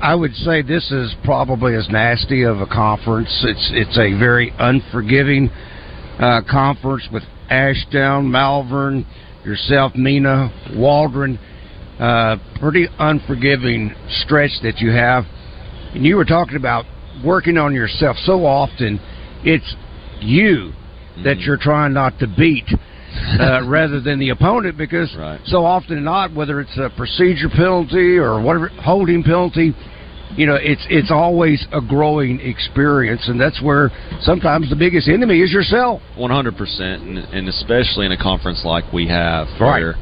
I 0.00 0.14
would 0.14 0.34
say 0.34 0.62
this 0.62 0.90
is 0.90 1.14
probably 1.22 1.74
as 1.74 1.88
nasty 1.90 2.44
of 2.44 2.60
a 2.60 2.66
conference. 2.66 3.44
It's 3.44 3.70
it's 3.74 3.98
a 3.98 4.18
very 4.18 4.54
unforgiving 4.58 5.50
uh, 6.18 6.40
conference 6.50 7.08
with 7.12 7.24
Ashdown, 7.50 8.30
Malvern, 8.30 9.06
yourself, 9.44 9.94
Mena, 9.94 10.50
Waldron. 10.74 11.38
Uh, 11.98 12.36
pretty 12.60 12.86
unforgiving 12.98 13.92
stretch 14.22 14.52
that 14.62 14.78
you 14.78 14.92
have. 14.92 15.24
And 15.94 16.04
you 16.04 16.16
were 16.16 16.24
talking 16.24 16.56
about 16.56 16.84
working 17.24 17.56
on 17.56 17.74
yourself 17.74 18.16
so 18.24 18.44
often. 18.46 19.00
It's 19.44 19.74
you 20.20 20.72
that 21.24 21.38
you're 21.40 21.56
trying 21.58 21.92
not 21.92 22.18
to 22.20 22.26
beat. 22.26 22.66
uh, 23.40 23.62
rather 23.66 24.00
than 24.00 24.18
the 24.18 24.28
opponent 24.30 24.76
because 24.76 25.10
so 25.44 25.64
often 25.64 26.04
not, 26.04 26.34
whether 26.34 26.60
it's 26.60 26.76
a 26.76 26.90
procedure 26.96 27.48
penalty 27.48 28.18
or 28.18 28.40
whatever 28.40 28.68
holding 28.82 29.22
penalty, 29.22 29.74
you 30.36 30.46
know, 30.46 30.56
it's 30.60 30.86
it's 30.90 31.10
always 31.10 31.66
a 31.72 31.80
growing 31.80 32.38
experience, 32.40 33.26
and 33.28 33.40
that's 33.40 33.62
where 33.62 33.90
sometimes 34.20 34.68
the 34.68 34.76
biggest 34.76 35.08
enemy 35.08 35.40
is 35.40 35.50
yourself. 35.50 36.02
One 36.16 36.30
hundred 36.30 36.56
percent, 36.56 37.02
and 37.02 37.48
especially 37.48 38.06
in 38.06 38.12
a 38.12 38.16
conference 38.22 38.62
like 38.64 38.92
we 38.92 39.08
have, 39.08 39.48
where 39.58 39.94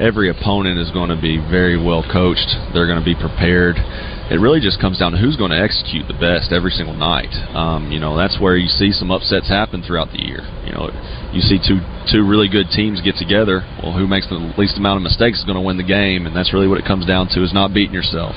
every 0.00 0.30
opponent 0.30 0.78
is 0.78 0.90
going 0.90 1.10
to 1.10 1.20
be 1.20 1.38
very 1.38 1.78
well 1.78 2.02
coached. 2.02 2.50
They're 2.72 2.86
going 2.86 2.98
to 2.98 3.04
be 3.04 3.14
prepared. 3.14 3.76
It 4.24 4.40
really 4.40 4.58
just 4.58 4.80
comes 4.80 4.98
down 4.98 5.12
to 5.12 5.18
who's 5.18 5.36
going 5.36 5.52
to 5.52 5.60
execute 5.60 6.08
the 6.08 6.16
best 6.16 6.50
every 6.50 6.72
single 6.72 6.96
night. 6.96 7.30
Um, 7.52 7.92
you 7.92 8.00
know, 8.00 8.16
that's 8.16 8.40
where 8.40 8.56
you 8.56 8.68
see 8.68 8.90
some 8.90 9.10
upsets 9.10 9.48
happen 9.48 9.82
throughout 9.82 10.10
the 10.12 10.22
year. 10.24 10.40
You 10.64 10.72
know, 10.72 10.88
you 11.32 11.40
see 11.44 11.60
two 11.60 11.84
two 12.10 12.26
really 12.26 12.48
good 12.48 12.72
teams 12.72 13.04
get 13.04 13.16
together. 13.16 13.62
Well, 13.82 13.92
who 13.92 14.08
makes 14.08 14.26
the 14.28 14.40
least 14.56 14.78
amount 14.78 14.96
of 14.98 15.02
mistakes 15.04 15.38
is 15.38 15.44
going 15.44 15.60
to 15.60 15.64
win 15.64 15.76
the 15.76 15.86
game, 15.86 16.26
and 16.26 16.34
that's 16.34 16.52
really 16.52 16.66
what 16.66 16.78
it 16.78 16.86
comes 16.88 17.04
down 17.04 17.28
to: 17.36 17.44
is 17.44 17.52
not 17.52 17.74
beating 17.74 17.94
yourself. 17.94 18.34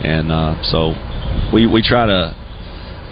And 0.00 0.32
uh, 0.32 0.56
so, 0.64 0.96
we 1.52 1.68
we 1.68 1.82
try 1.84 2.06
to 2.06 2.34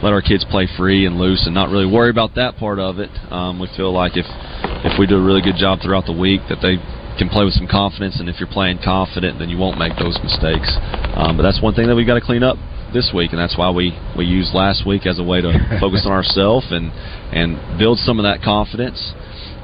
let 0.03 0.13
our 0.13 0.23
kids 0.23 0.45
play 0.49 0.69
free 0.77 1.05
and 1.07 1.19
loose 1.19 1.45
and 1.45 1.55
not 1.55 1.69
really 1.69 1.87
worry 1.87 2.11
about 2.11 2.35
that 2.37 2.57
part 2.57 2.79
of 2.79 2.99
it. 2.99 3.11
Um, 3.31 3.59
we 3.59 3.69
feel 3.77 3.93
like 3.93 4.17
if 4.17 4.27
if 4.85 4.99
we 4.99 5.07
do 5.07 5.17
a 5.17 5.23
really 5.23 5.43
good 5.43 5.57
job 5.57 5.81
throughout 5.83 6.07
the 6.07 6.17
week, 6.17 6.41
that 6.49 6.59
they 6.63 6.81
can 7.19 7.29
play 7.29 7.45
with 7.45 7.55
some 7.55 7.67
confidence, 7.67 8.21
and 8.21 8.29
if 8.29 8.39
you're 8.39 8.51
playing 8.51 8.79
confident, 8.85 9.39
then 9.39 9.49
you 9.49 9.59
won't 9.59 9.79
make 9.79 9.97
those 9.97 10.19
mistakes. 10.23 10.69
Um, 11.17 11.37
but 11.37 11.43
that's 11.43 11.61
one 11.63 11.75
thing 11.75 11.89
that 11.89 11.97
we've 11.97 12.07
got 12.07 12.21
to 12.21 12.25
clean 12.25 12.43
up 12.43 12.57
this 12.93 13.13
week, 13.15 13.33
and 13.33 13.41
that's 13.41 13.57
why 13.57 13.71
we 13.71 13.97
we 14.17 14.25
used 14.25 14.55
last 14.55 14.87
week 14.87 15.07
as 15.07 15.19
a 15.19 15.25
way 15.25 15.41
to 15.41 15.51
focus 15.81 16.05
on 16.07 16.13
ourselves 16.13 16.67
and 16.71 16.93
and 17.33 17.79
build 17.79 17.99
some 17.99 18.19
of 18.19 18.25
that 18.25 18.43
confidence, 18.43 19.13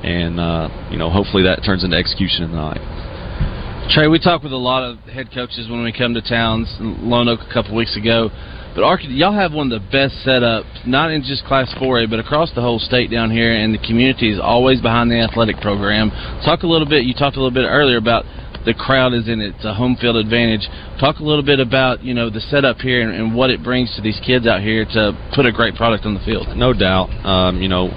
and 0.02 0.40
uh, 0.40 0.68
you 0.90 0.98
know 0.98 1.10
hopefully 1.10 1.42
that 1.44 1.62
turns 1.64 1.84
into 1.84 1.96
execution 1.96 2.48
tonight. 2.48 2.80
the. 2.80 3.88
Trey, 3.90 4.08
we 4.08 4.18
talk 4.18 4.42
with 4.42 4.52
a 4.52 4.56
lot 4.56 4.82
of 4.82 4.98
head 5.10 5.28
coaches 5.34 5.68
when 5.68 5.82
we 5.82 5.92
come 5.92 6.14
to 6.14 6.22
towns. 6.22 6.68
Lone 6.80 7.28
Oak 7.28 7.40
a 7.40 7.52
couple 7.52 7.74
weeks 7.74 7.96
ago, 7.96 8.30
but 8.74 9.02
y'all 9.04 9.32
have 9.32 9.52
one 9.52 9.70
of 9.70 9.82
the 9.82 9.88
best 9.90 10.14
setups, 10.26 10.86
not 10.86 11.10
in 11.10 11.22
just 11.22 11.44
Class 11.44 11.72
4A, 11.80 12.08
but 12.08 12.18
across 12.18 12.52
the 12.54 12.60
whole 12.60 12.78
state 12.78 13.10
down 13.10 13.30
here, 13.30 13.52
and 13.52 13.74
the 13.74 13.78
community 13.78 14.30
is 14.32 14.40
always 14.40 14.80
behind 14.80 15.10
the 15.10 15.20
athletic 15.20 15.56
program. 15.60 16.10
Talk 16.44 16.62
a 16.62 16.66
little 16.66 16.88
bit. 16.88 17.04
You 17.04 17.14
talked 17.14 17.36
a 17.36 17.40
little 17.40 17.54
bit 17.54 17.66
earlier 17.68 17.98
about 17.98 18.24
the 18.64 18.74
crowd 18.74 19.12
is 19.12 19.28
in. 19.28 19.40
It's 19.40 19.64
a 19.64 19.74
home 19.74 19.96
field 20.00 20.16
advantage. 20.16 20.68
Talk 21.00 21.18
a 21.18 21.24
little 21.24 21.42
bit 21.42 21.60
about 21.60 22.02
you 22.02 22.14
know 22.14 22.30
the 22.30 22.40
setup 22.40 22.78
here 22.78 23.02
and, 23.02 23.12
and 23.12 23.34
what 23.34 23.50
it 23.50 23.62
brings 23.62 23.94
to 23.96 24.02
these 24.02 24.20
kids 24.24 24.46
out 24.46 24.60
here 24.60 24.84
to 24.84 25.12
put 25.34 25.46
a 25.46 25.52
great 25.52 25.74
product 25.74 26.06
on 26.06 26.14
the 26.14 26.20
field. 26.20 26.46
No 26.56 26.72
doubt. 26.72 27.10
Um, 27.26 27.60
you 27.60 27.68
know, 27.68 27.90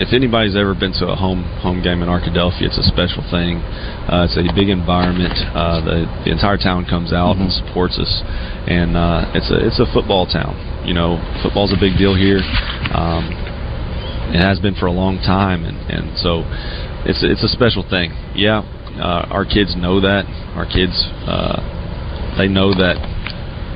if 0.00 0.14
anybody's 0.14 0.54
ever 0.54 0.74
been 0.74 0.92
to 1.02 1.06
a 1.10 1.16
home 1.16 1.42
home 1.58 1.82
game 1.82 2.02
in 2.02 2.08
Arkadelphia, 2.08 2.70
it's 2.70 2.78
a 2.78 2.86
special 2.86 3.22
thing. 3.30 3.58
Uh, 4.06 4.26
it's 4.30 4.38
a 4.38 4.46
big 4.54 4.70
environment. 4.70 5.34
Uh, 5.54 5.82
the 5.82 5.96
the 6.24 6.30
entire 6.30 6.56
town 6.56 6.86
comes 6.86 7.12
out 7.12 7.36
and 7.36 7.50
supports 7.50 7.98
us, 7.98 8.22
and 8.70 8.96
uh, 8.96 9.30
it's 9.34 9.50
a 9.50 9.58
it's 9.58 9.80
a 9.82 9.88
football 9.90 10.26
town. 10.26 10.54
You 10.86 10.94
know, 10.94 11.18
football's 11.42 11.74
a 11.74 11.80
big 11.80 11.98
deal 11.98 12.14
here. 12.14 12.40
Um, 12.94 13.26
it 14.30 14.40
has 14.40 14.58
been 14.58 14.74
for 14.74 14.86
a 14.86 14.94
long 14.94 15.18
time, 15.18 15.64
and 15.64 15.78
and 15.90 16.16
so 16.18 16.46
it's 17.02 17.26
it's 17.26 17.42
a 17.42 17.50
special 17.50 17.82
thing. 17.82 18.14
Yeah, 18.38 18.62
uh, 19.02 19.26
our 19.34 19.44
kids 19.44 19.74
know 19.74 20.00
that. 20.00 20.30
Our 20.54 20.66
kids 20.66 20.94
uh, 21.26 21.58
they 22.38 22.46
know 22.46 22.70
that 22.70 23.02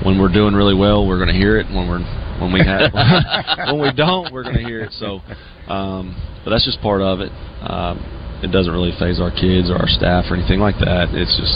when 0.06 0.18
we're 0.18 0.32
doing 0.32 0.54
really 0.54 0.74
well, 0.74 1.06
we're 1.06 1.18
going 1.18 1.34
to 1.34 1.38
hear 1.38 1.58
it. 1.58 1.66
When 1.66 1.88
we're 1.88 2.02
when 2.42 2.52
we 2.52 2.60
have 2.60 2.92
when 3.70 3.80
we 3.80 3.92
don't, 3.92 4.32
we're 4.32 4.42
going 4.42 4.56
to 4.56 4.64
hear 4.64 4.82
it. 4.82 4.92
So, 4.98 5.20
um, 5.68 6.16
but 6.44 6.50
that's 6.50 6.64
just 6.64 6.80
part 6.80 7.02
of 7.02 7.20
it. 7.20 7.30
Um, 7.62 7.98
it 8.42 8.50
doesn't 8.50 8.72
really 8.72 8.90
phase 8.98 9.20
our 9.22 9.30
kids 9.30 9.70
or 9.70 9.76
our 9.78 9.86
staff 9.86 10.26
or 10.30 10.34
anything 10.34 10.58
like 10.58 10.74
that. 10.82 11.14
It's 11.14 11.38
just 11.38 11.54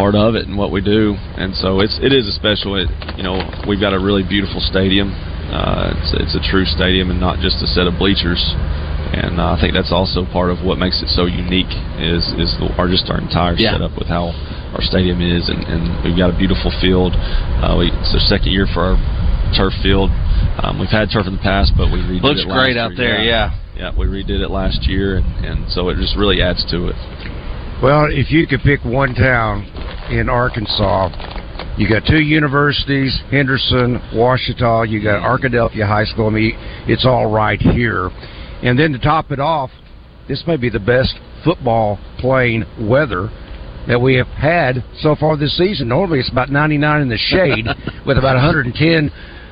part 0.00 0.14
of 0.16 0.32
it 0.34 0.48
and 0.48 0.56
what 0.56 0.72
we 0.72 0.80
do. 0.80 1.12
And 1.36 1.52
so 1.54 1.80
it's 1.80 1.98
it 2.00 2.12
is 2.12 2.24
a 2.26 2.32
special. 2.32 2.76
It, 2.80 2.88
you 3.16 3.22
know, 3.22 3.36
we've 3.68 3.80
got 3.80 3.92
a 3.92 4.00
really 4.00 4.24
beautiful 4.24 4.60
stadium. 4.64 5.12
Uh, 5.52 5.92
it's 6.00 6.10
it's 6.16 6.34
a 6.40 6.42
true 6.48 6.64
stadium 6.64 7.10
and 7.10 7.20
not 7.20 7.38
just 7.44 7.60
a 7.60 7.68
set 7.68 7.84
of 7.86 7.98
bleachers. 8.00 8.40
And 9.12 9.42
uh, 9.42 9.52
I 9.52 9.60
think 9.60 9.74
that's 9.74 9.90
also 9.92 10.22
part 10.24 10.48
of 10.54 10.62
what 10.64 10.78
makes 10.78 11.02
it 11.02 11.10
so 11.12 11.26
unique 11.26 11.68
is 11.98 12.22
is 12.38 12.54
the, 12.62 12.70
our 12.78 12.86
just 12.88 13.10
our 13.10 13.18
entire 13.20 13.58
Yeah. 13.58 13.74
setup 13.76 13.98
with 13.98 14.06
how 14.08 14.30
our 14.72 14.80
stadium 14.86 15.18
is, 15.20 15.50
and, 15.50 15.66
and 15.66 15.82
we've 16.06 16.16
got 16.16 16.30
a 16.30 16.36
beautiful 16.38 16.70
field. 16.80 17.12
Uh, 17.18 17.74
we, 17.76 17.90
it's 17.90 18.14
the 18.14 18.22
second 18.30 18.54
year 18.54 18.70
for 18.70 18.94
our 18.94 18.98
turf 19.56 19.72
field. 19.82 20.10
Um, 20.62 20.78
we've 20.78 20.90
had 20.90 21.08
turf 21.12 21.26
in 21.26 21.34
the 21.36 21.42
past, 21.42 21.72
but 21.76 21.90
we 21.90 21.98
redid 21.98 22.22
Looks 22.22 22.42
it 22.42 22.48
last 22.48 22.64
great 22.64 22.76
out 22.76 22.92
year. 22.92 23.16
there, 23.16 23.22
yeah. 23.24 23.58
yeah. 23.76 23.90
we 23.96 24.06
redid 24.06 24.40
it 24.40 24.50
last 24.50 24.86
year, 24.88 25.18
and, 25.18 25.44
and 25.44 25.72
so 25.72 25.88
it 25.88 25.96
just 25.96 26.16
really 26.16 26.42
adds 26.42 26.64
to 26.70 26.88
it. 26.88 26.96
Well, 27.82 28.08
if 28.10 28.30
you 28.30 28.46
could 28.46 28.60
pick 28.60 28.84
one 28.84 29.14
town 29.14 29.64
in 30.10 30.28
Arkansas, 30.28 31.08
you 31.78 31.88
got 31.88 32.04
two 32.04 32.20
universities, 32.20 33.18
Henderson, 33.30 33.98
Ouachita, 34.12 34.86
you 34.88 35.02
got 35.02 35.22
Arkadelphia 35.22 35.86
High 35.86 36.04
School. 36.04 36.26
I 36.26 36.30
mean, 36.30 36.52
it's 36.86 37.06
all 37.06 37.30
right 37.30 37.58
here. 37.58 38.10
And 38.62 38.78
then 38.78 38.92
to 38.92 38.98
top 38.98 39.30
it 39.30 39.40
off, 39.40 39.70
this 40.28 40.44
may 40.46 40.56
be 40.56 40.68
the 40.68 40.80
best 40.80 41.18
football 41.42 41.98
playing 42.18 42.64
weather 42.78 43.30
that 43.88 44.00
we 44.00 44.14
have 44.16 44.26
had 44.26 44.84
so 45.00 45.16
far 45.16 45.36
this 45.36 45.56
season. 45.56 45.88
Normally 45.88 46.20
it's 46.20 46.30
about 46.30 46.50
99 46.50 47.00
in 47.00 47.08
the 47.08 47.16
shade 47.16 47.66
with 48.06 48.18
about 48.18 48.34
110 48.34 49.10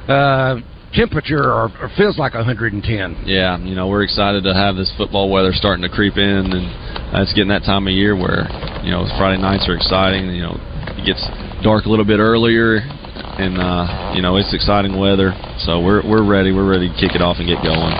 uh, 0.09 0.57
temperature 0.95 1.45
or, 1.45 1.69
or 1.81 1.91
feels 1.97 2.19
like 2.19 2.35
110. 2.35 2.83
Yeah, 3.27 3.59
you 3.59 3.75
know 3.75 3.89
we're 3.89 4.03
excited 4.03 4.45
to 4.45 4.55
have 4.55 4.77
this 4.77 4.93
football 4.97 5.31
weather 5.31 5.53
starting 5.53 5.83
to 5.83 5.89
creep 5.89 6.17
in, 6.17 6.53
and 6.53 6.67
uh, 7.15 7.23
it's 7.23 7.33
getting 7.35 7.53
that 7.53 7.65
time 7.65 7.87
of 7.87 7.93
year 7.93 8.17
where 8.17 8.49
you 8.83 8.91
know 8.91 9.05
Friday 9.19 9.41
nights 9.41 9.69
are 9.69 9.77
exciting. 9.77 10.33
You 10.33 10.43
know, 10.43 10.57
it 10.97 11.05
gets 11.05 11.23
dark 11.63 11.85
a 11.85 11.89
little 11.89 12.07
bit 12.07 12.19
earlier, 12.19 12.79
and 12.79 13.59
uh, 13.59 14.13
you 14.15 14.23
know 14.23 14.37
it's 14.37 14.53
exciting 14.55 14.99
weather. 14.99 15.33
So 15.61 15.81
we're 15.81 16.03
we're 16.09 16.25
ready. 16.25 16.53
We're 16.53 16.69
ready 16.69 16.89
to 16.89 16.97
kick 16.97 17.15
it 17.15 17.23
off 17.23 17.37
and 17.39 17.47
get 17.47 17.63
going. 17.63 17.93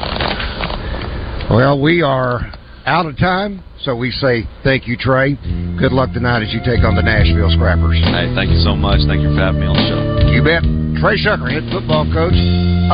Well, 1.51 1.81
we 1.81 2.03
are 2.03 2.53
out 2.85 3.07
of 3.07 3.17
time, 3.17 3.65
so 3.81 3.97
we 3.97 4.11
say 4.11 4.45
thank 4.65 4.87
you, 4.87 4.97
Trey. 4.97 5.37
Good 5.79 5.93
luck 5.93 6.13
tonight 6.13 6.43
as 6.43 6.53
you 6.53 6.61
take 6.61 6.85
on 6.85 6.97
the 6.97 7.03
Nashville 7.03 7.51
Scrappers. 7.51 8.01
Hey, 8.01 8.33
thank 8.35 8.51
you 8.51 8.61
so 8.61 8.75
much. 8.75 9.01
Thank 9.07 9.23
you 9.23 9.29
for 9.29 9.41
having 9.41 9.61
me 9.61 9.67
on 9.67 9.77
the 9.77 9.89
show. 9.89 10.18
You 10.39 10.45
bet. 10.45 10.63
Trey 11.03 11.19
Shucker, 11.19 11.51
head 11.51 11.67
football 11.67 12.07
coach 12.15 12.39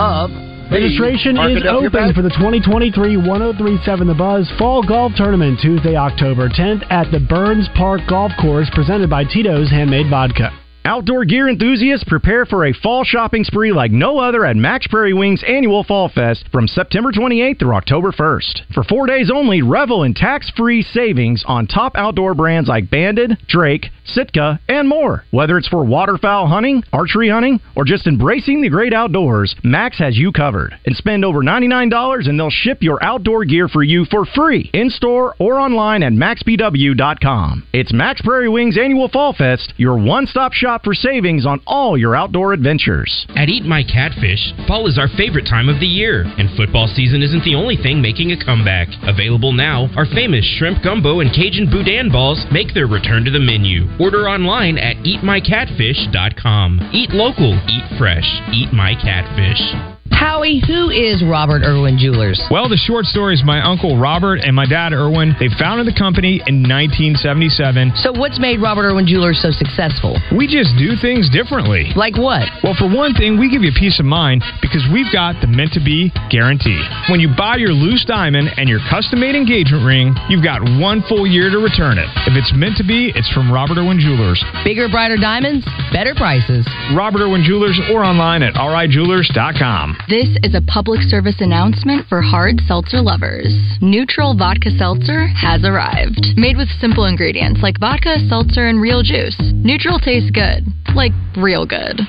of 0.00 0.32
Registration 0.72 1.36
is 1.36 1.60
open 1.68 2.14
for 2.16 2.22
the 2.22 2.32
2023 2.40 3.18
1037 3.18 4.06
The 4.08 4.14
Buzz 4.14 4.50
Fall 4.58 4.82
Golf 4.82 5.12
Tournament 5.14 5.60
Tuesday, 5.60 5.94
October 5.94 6.48
10th 6.48 6.90
at 6.90 7.12
the 7.12 7.20
Burns 7.20 7.68
Park 7.76 8.00
Golf 8.08 8.32
Course 8.40 8.70
presented 8.72 9.10
by 9.10 9.24
Tito's 9.24 9.68
Handmade 9.68 10.08
Vodka. 10.08 10.63
Outdoor 10.86 11.24
gear 11.24 11.48
enthusiasts 11.48 12.04
prepare 12.06 12.44
for 12.44 12.66
a 12.66 12.74
fall 12.74 13.04
shopping 13.04 13.42
spree 13.42 13.72
like 13.72 13.90
no 13.90 14.18
other 14.18 14.44
at 14.44 14.54
Mack's 14.54 14.86
Prairie 14.86 15.14
Wings 15.14 15.42
annual 15.48 15.82
Fall 15.82 16.10
Fest 16.10 16.44
from 16.52 16.68
September 16.68 17.10
28th 17.10 17.58
through 17.58 17.74
October 17.74 18.12
1st. 18.12 18.74
For 18.74 18.84
four 18.84 19.06
days 19.06 19.30
only, 19.34 19.62
revel 19.62 20.02
in 20.02 20.12
tax-free 20.12 20.82
savings 20.82 21.42
on 21.46 21.66
top 21.66 21.96
outdoor 21.96 22.34
brands 22.34 22.68
like 22.68 22.90
Banded, 22.90 23.38
Drake, 23.48 23.86
Sitka, 24.04 24.60
and 24.68 24.86
more. 24.86 25.24
Whether 25.30 25.56
it's 25.56 25.68
for 25.68 25.86
waterfowl 25.86 26.48
hunting, 26.48 26.84
archery 26.92 27.30
hunting, 27.30 27.60
or 27.74 27.86
just 27.86 28.06
embracing 28.06 28.60
the 28.60 28.68
great 28.68 28.92
outdoors, 28.92 29.56
Mack's 29.64 29.98
has 30.00 30.18
you 30.18 30.32
covered. 30.32 30.78
And 30.84 30.94
spend 30.94 31.24
over 31.24 31.40
$99 31.40 32.28
and 32.28 32.38
they'll 32.38 32.50
ship 32.50 32.82
your 32.82 33.02
outdoor 33.02 33.46
gear 33.46 33.68
for 33.68 33.82
you 33.82 34.04
for 34.04 34.26
free 34.26 34.68
in-store 34.74 35.34
or 35.38 35.58
online 35.58 36.02
at 36.02 36.12
maxbw.com. 36.12 37.66
It's 37.72 37.94
Mack's 37.94 38.20
Prairie 38.20 38.50
Wings 38.50 38.76
annual 38.76 39.08
Fall 39.08 39.32
Fest, 39.32 39.72
your 39.78 39.96
one-stop 39.96 40.52
shop 40.52 40.73
for 40.82 40.94
savings 40.94 41.46
on 41.46 41.60
all 41.66 41.96
your 41.96 42.16
outdoor 42.16 42.52
adventures. 42.52 43.26
At 43.36 43.48
Eat 43.48 43.64
My 43.64 43.84
Catfish, 43.84 44.52
fall 44.66 44.88
is 44.88 44.98
our 44.98 45.08
favorite 45.16 45.46
time 45.46 45.68
of 45.68 45.78
the 45.78 45.86
year, 45.86 46.22
and 46.38 46.56
football 46.56 46.88
season 46.88 47.22
isn't 47.22 47.44
the 47.44 47.54
only 47.54 47.76
thing 47.76 48.00
making 48.00 48.32
a 48.32 48.44
comeback. 48.44 48.88
Available 49.02 49.52
now, 49.52 49.88
our 49.96 50.06
famous 50.06 50.44
shrimp 50.58 50.82
gumbo 50.82 51.20
and 51.20 51.30
Cajun 51.30 51.70
boudin 51.70 52.10
balls 52.10 52.44
make 52.50 52.74
their 52.74 52.86
return 52.86 53.24
to 53.24 53.30
the 53.30 53.38
menu. 53.38 53.86
Order 54.00 54.28
online 54.28 54.78
at 54.78 54.96
eatmycatfish.com. 55.04 56.90
Eat 56.92 57.10
local, 57.10 57.54
eat 57.68 57.98
fresh, 57.98 58.40
eat 58.52 58.72
my 58.72 58.94
catfish. 58.94 59.93
Howie, 60.12 60.60
who 60.66 60.90
is 60.90 61.24
Robert 61.24 61.62
Irwin 61.64 61.96
Jewelers? 61.96 62.40
Well, 62.50 62.68
the 62.68 62.76
short 62.76 63.04
story 63.06 63.34
is 63.34 63.42
my 63.44 63.64
uncle 63.64 63.96
Robert 63.98 64.40
and 64.44 64.54
my 64.54 64.66
dad 64.66 64.92
Irwin. 64.92 65.32
They 65.40 65.48
founded 65.58 65.86
the 65.88 65.96
company 65.96 66.44
in 66.46 66.60
1977. 66.64 67.96
So, 67.96 68.12
what's 68.12 68.38
made 68.38 68.60
Robert 68.60 68.84
Irwin 68.84 69.06
Jewelers 69.06 69.40
so 69.40 69.50
successful? 69.50 70.20
We 70.36 70.44
just 70.46 70.76
do 70.76 70.96
things 71.00 71.28
differently. 71.32 71.92
Like 71.96 72.16
what? 72.16 72.44
Well, 72.62 72.76
for 72.76 72.88
one 72.88 73.14
thing, 73.14 73.40
we 73.40 73.48
give 73.48 73.62
you 73.64 73.72
peace 73.72 74.00
of 74.00 74.04
mind 74.04 74.44
because 74.60 74.84
we've 74.92 75.08
got 75.12 75.40
the 75.40 75.48
meant 75.48 75.72
to 75.76 75.82
be 75.82 76.12
guarantee. 76.28 76.80
When 77.08 77.20
you 77.20 77.32
buy 77.32 77.56
your 77.56 77.72
loose 77.72 78.04
diamond 78.04 78.52
and 78.56 78.68
your 78.68 78.80
custom 78.90 79.20
made 79.20 79.34
engagement 79.34 79.84
ring, 79.84 80.12
you've 80.28 80.44
got 80.44 80.60
one 80.80 81.00
full 81.08 81.26
year 81.26 81.48
to 81.48 81.58
return 81.58 81.96
it. 81.96 82.08
If 82.28 82.36
it's 82.36 82.52
meant 82.52 82.76
to 82.76 82.84
be, 82.84 83.12
it's 83.16 83.30
from 83.32 83.50
Robert 83.50 83.78
Irwin 83.80 84.00
Jewelers. 84.00 84.42
Bigger, 84.64 84.88
brighter 84.88 85.16
diamonds, 85.16 85.64
better 85.92 86.14
prices. 86.14 86.68
Robert 86.96 87.22
Irwin 87.24 87.42
Jewelers 87.42 87.80
or 87.92 88.04
online 88.04 88.42
at 88.42 88.54
rijewelers.com. 88.54 89.93
This 90.08 90.28
is 90.42 90.54
a 90.54 90.60
public 90.66 91.00
service 91.00 91.40
announcement 91.40 92.06
for 92.08 92.20
hard 92.20 92.60
seltzer 92.66 93.00
lovers. 93.00 93.54
Neutral 93.80 94.36
Vodka 94.36 94.70
Seltzer 94.76 95.26
has 95.28 95.64
arrived. 95.64 96.36
Made 96.36 96.56
with 96.56 96.68
simple 96.80 97.06
ingredients 97.06 97.60
like 97.62 97.80
vodka, 97.80 98.16
seltzer, 98.28 98.68
and 98.68 98.80
real 98.80 99.02
juice. 99.02 99.36
Neutral 99.54 99.98
tastes 99.98 100.30
good. 100.30 100.66
Like 100.94 101.12
real 101.36 101.64
good. 101.64 102.00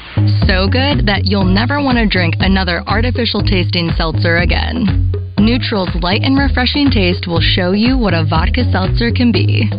So 0.47 0.67
good 0.67 1.07
that 1.07 1.23
you'll 1.23 1.47
never 1.47 1.81
want 1.81 1.97
to 1.97 2.07
drink 2.07 2.35
another 2.39 2.83
artificial 2.87 3.41
tasting 3.41 3.91
seltzer 3.95 4.37
again. 4.37 5.11
Neutral's 5.37 5.93
light 6.01 6.21
and 6.23 6.37
refreshing 6.37 6.89
taste 6.91 7.27
will 7.27 7.41
show 7.41 7.71
you 7.71 7.97
what 7.97 8.13
a 8.13 8.25
vodka 8.27 8.69
seltzer 8.71 9.11
can 9.11 9.31
be. 9.31 9.69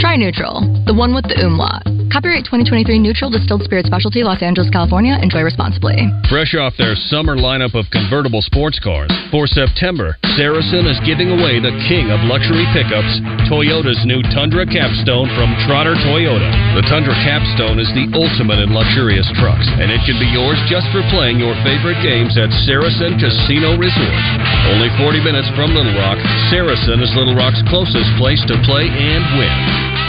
Try 0.00 0.16
Neutral, 0.16 0.60
the 0.86 0.94
one 0.94 1.14
with 1.14 1.24
the 1.24 1.38
umlaut. 1.44 1.99
Copyright 2.10 2.42
2023 2.42 2.98
Neutral 2.98 3.30
Distilled 3.30 3.62
Spirit 3.62 3.86
Specialty, 3.86 4.26
Los 4.26 4.42
Angeles, 4.42 4.66
California. 4.74 5.14
Enjoy 5.22 5.46
responsibly. 5.46 6.10
Fresh 6.26 6.58
off 6.58 6.74
their 6.74 6.98
summer 6.98 7.38
lineup 7.38 7.78
of 7.78 7.86
convertible 7.94 8.42
sports 8.42 8.82
cars, 8.82 9.14
for 9.30 9.46
September, 9.46 10.18
Saracen 10.34 10.90
is 10.90 10.98
giving 11.06 11.30
away 11.30 11.62
the 11.62 11.70
king 11.86 12.10
of 12.10 12.18
luxury 12.26 12.66
pickups, 12.74 13.22
Toyota's 13.46 14.02
new 14.02 14.26
Tundra 14.34 14.66
Capstone 14.66 15.30
from 15.38 15.54
Trotter 15.70 15.94
Toyota. 16.02 16.50
The 16.74 16.82
Tundra 16.90 17.14
Capstone 17.22 17.78
is 17.78 17.90
the 17.94 18.10
ultimate 18.10 18.58
in 18.58 18.74
luxurious 18.74 19.30
trucks, 19.38 19.70
and 19.78 19.94
it 19.94 20.02
can 20.02 20.18
be 20.18 20.26
yours 20.34 20.58
just 20.66 20.90
for 20.90 21.06
playing 21.14 21.38
your 21.38 21.54
favorite 21.62 22.02
games 22.02 22.34
at 22.34 22.50
Saracen 22.66 23.22
Casino 23.22 23.78
Resort. 23.78 24.18
Only 24.66 24.90
40 24.98 25.22
minutes 25.22 25.46
from 25.54 25.78
Little 25.78 25.94
Rock, 25.94 26.18
Saracen 26.50 26.98
is 26.98 27.14
Little 27.14 27.38
Rock's 27.38 27.62
closest 27.70 28.10
place 28.18 28.42
to 28.50 28.58
play 28.66 28.90
and 28.90 29.22
win. 29.38 29.54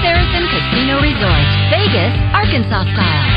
Saracen 0.02 0.50
Casino 0.50 0.98
Resort, 0.98 1.46
Vegas, 1.70 1.91
Arkansas 1.92 2.88
style. 2.96 3.32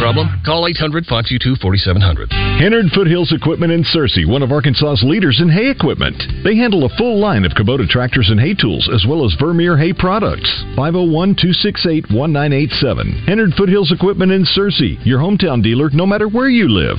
Problem? 0.00 0.26
Call 0.44 0.66
800 0.66 1.06
522 1.06 1.56
4700. 1.62 2.32
Hennard 2.58 2.90
Foothills 2.92 3.32
Equipment 3.32 3.70
in 3.70 3.84
Searcy, 3.84 4.26
one 4.26 4.42
of 4.42 4.50
Arkansas's 4.50 5.04
leaders 5.04 5.40
in 5.40 5.48
hay 5.48 5.70
equipment. 5.70 6.18
They 6.42 6.56
handle 6.56 6.84
a 6.84 6.96
full 6.96 7.20
line 7.20 7.44
of 7.44 7.52
Kubota 7.52 7.86
tractors 7.86 8.28
and 8.30 8.40
hay 8.40 8.54
tools, 8.54 8.90
as 8.92 9.06
well 9.06 9.24
as 9.24 9.36
Vermeer 9.38 9.76
hay 9.76 9.92
products. 9.92 10.50
501 10.74 11.36
268 11.38 12.10
1987. 12.10 13.26
Hennard 13.26 13.54
Foothills 13.54 13.92
Equipment 13.92 14.32
in 14.32 14.44
Searcy, 14.44 14.98
your 15.06 15.20
hometown 15.20 15.62
dealer, 15.62 15.90
no 15.90 16.06
matter 16.06 16.28
where 16.28 16.48
you 16.48 16.68
live. 16.68 16.98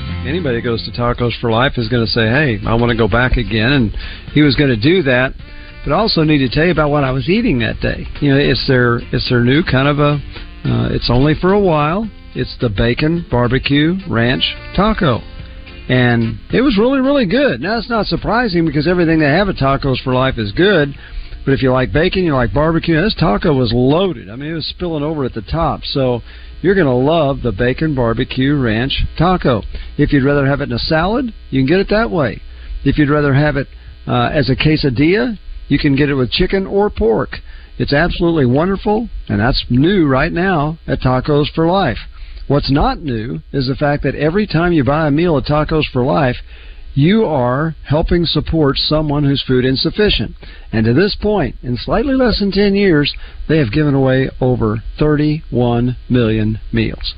anybody 0.27 0.57
that 0.57 0.63
goes 0.63 0.83
to 0.85 0.91
Tacos 0.91 1.39
for 1.39 1.51
Life 1.51 1.73
is 1.77 1.87
going 1.89 2.05
to 2.05 2.11
say, 2.11 2.27
"Hey, 2.27 2.59
I 2.65 2.75
want 2.75 2.91
to 2.91 2.97
go 2.97 3.07
back 3.07 3.37
again," 3.37 3.71
and 3.71 3.97
he 4.33 4.41
was 4.41 4.55
going 4.55 4.69
to 4.69 4.79
do 4.79 5.03
that. 5.03 5.33
But 5.83 5.93
I 5.93 5.97
also 5.97 6.23
need 6.23 6.39
to 6.39 6.49
tell 6.49 6.65
you 6.65 6.71
about 6.71 6.91
what 6.91 7.03
I 7.03 7.11
was 7.11 7.27
eating 7.29 7.59
that 7.59 7.79
day. 7.79 8.05
You 8.21 8.31
know, 8.31 8.37
it's 8.37 8.65
their 8.67 8.99
it's 9.11 9.29
their 9.29 9.43
new 9.43 9.63
kind 9.63 9.87
of 9.87 9.99
a. 9.99 10.21
Uh, 10.63 10.89
it's 10.93 11.09
only 11.09 11.33
for 11.33 11.53
a 11.53 11.59
while. 11.59 12.09
It's 12.35 12.55
the 12.61 12.69
bacon 12.69 13.25
barbecue 13.29 13.97
ranch 14.07 14.43
taco, 14.75 15.19
and 15.89 16.39
it 16.53 16.61
was 16.61 16.77
really 16.77 16.99
really 16.99 17.25
good. 17.25 17.61
Now 17.61 17.77
it's 17.77 17.89
not 17.89 18.05
surprising 18.05 18.65
because 18.65 18.87
everything 18.87 19.19
they 19.19 19.25
have 19.25 19.49
at 19.49 19.55
Tacos 19.55 20.03
for 20.03 20.13
Life 20.13 20.37
is 20.37 20.51
good. 20.51 20.93
But 21.43 21.53
if 21.53 21.63
you 21.63 21.71
like 21.71 21.91
bacon, 21.91 22.23
you 22.23 22.35
like 22.35 22.53
barbecue. 22.53 23.01
This 23.01 23.15
taco 23.15 23.51
was 23.53 23.73
loaded. 23.73 24.29
I 24.29 24.35
mean, 24.35 24.51
it 24.51 24.53
was 24.53 24.67
spilling 24.67 25.03
over 25.03 25.25
at 25.25 25.33
the 25.33 25.41
top. 25.41 25.81
So 25.83 26.21
you're 26.61 26.75
going 26.75 26.87
to 26.87 26.93
love 26.93 27.41
the 27.41 27.51
bacon 27.51 27.95
barbecue 27.95 28.55
ranch 28.59 29.03
taco. 29.17 29.63
If 29.97 30.13
you'd 30.13 30.23
rather 30.25 30.45
have 30.45 30.61
it 30.61 30.69
in 30.69 30.73
a 30.73 30.79
salad, 30.79 31.33
you 31.49 31.61
can 31.61 31.67
get 31.67 31.79
it 31.79 31.89
that 31.89 32.11
way. 32.11 32.41
If 32.83 32.97
you'd 32.97 33.09
rather 33.09 33.33
have 33.33 33.57
it 33.57 33.67
uh, 34.07 34.29
as 34.33 34.49
a 34.49 34.55
quesadilla, 34.55 35.37
you 35.67 35.79
can 35.79 35.95
get 35.95 36.09
it 36.09 36.15
with 36.15 36.31
chicken 36.31 36.67
or 36.67 36.89
pork. 36.89 37.37
It's 37.77 37.93
absolutely 37.93 38.45
wonderful, 38.45 39.09
and 39.27 39.39
that's 39.39 39.65
new 39.69 40.07
right 40.07 40.31
now 40.31 40.77
at 40.87 40.99
Tacos 40.99 41.51
for 41.53 41.65
Life. 41.65 41.97
What's 42.47 42.71
not 42.71 43.01
new 43.01 43.39
is 43.53 43.67
the 43.67 43.75
fact 43.75 44.03
that 44.03 44.15
every 44.15 44.45
time 44.45 44.73
you 44.73 44.83
buy 44.83 45.07
a 45.07 45.11
meal 45.11 45.37
at 45.37 45.45
Tacos 45.45 45.85
for 45.91 46.03
Life, 46.03 46.35
you 46.93 47.25
are 47.25 47.75
helping 47.87 48.25
support 48.25 48.77
someone 48.77 49.23
who's 49.23 49.43
food 49.47 49.65
insufficient. 49.65 50.35
And 50.71 50.85
to 50.85 50.93
this 50.93 51.15
point, 51.21 51.55
in 51.63 51.77
slightly 51.77 52.15
less 52.15 52.39
than 52.39 52.51
10 52.51 52.75
years, 52.75 53.13
they 53.47 53.57
have 53.57 53.71
given 53.71 53.93
away 53.93 54.29
over 54.39 54.83
31 54.99 55.97
million 56.09 56.59
meals. 56.71 57.13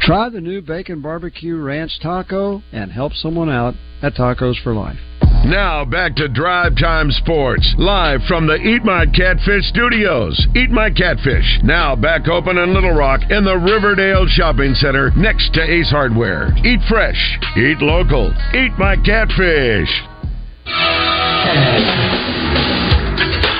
Try 0.00 0.28
the 0.28 0.40
new 0.40 0.60
Bacon 0.60 1.00
Barbecue 1.00 1.56
Ranch 1.56 1.98
Taco 2.02 2.62
and 2.72 2.92
help 2.92 3.12
someone 3.14 3.48
out 3.48 3.74
at 4.02 4.14
Tacos 4.14 4.62
for 4.62 4.74
Life. 4.74 4.98
Now 5.44 5.84
back 5.84 6.16
to 6.16 6.26
Drive 6.26 6.72
Time 6.80 7.10
Sports, 7.10 7.74
live 7.76 8.22
from 8.26 8.46
the 8.46 8.56
Eat 8.56 8.82
My 8.82 9.04
Catfish 9.04 9.68
studios. 9.68 10.40
Eat 10.56 10.70
My 10.70 10.88
Catfish, 10.88 11.60
now 11.62 11.94
back 11.94 12.28
open 12.28 12.56
in 12.56 12.72
Little 12.72 12.96
Rock 12.96 13.20
in 13.28 13.44
the 13.44 13.58
Riverdale 13.58 14.24
Shopping 14.26 14.72
Center 14.72 15.12
next 15.16 15.52
to 15.52 15.60
Ace 15.60 15.90
Hardware. 15.90 16.48
Eat 16.64 16.80
fresh, 16.88 17.20
eat 17.58 17.76
local, 17.84 18.32
eat 18.56 18.72
my 18.80 18.96
catfish. 19.04 19.92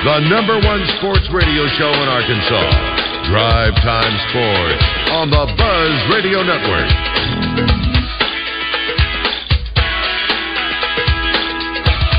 The 0.09 0.25
number 0.25 0.57
one 0.65 0.81
sports 0.97 1.29
radio 1.29 1.69
show 1.77 1.93
in 1.93 2.09
Arkansas. 2.09 3.05
Drive 3.29 3.73
Time 3.85 4.17
Sports 4.33 4.83
on 5.13 5.29
the 5.29 5.45
Buzz 5.53 5.93
Radio 6.09 6.41
Network. 6.41 7.74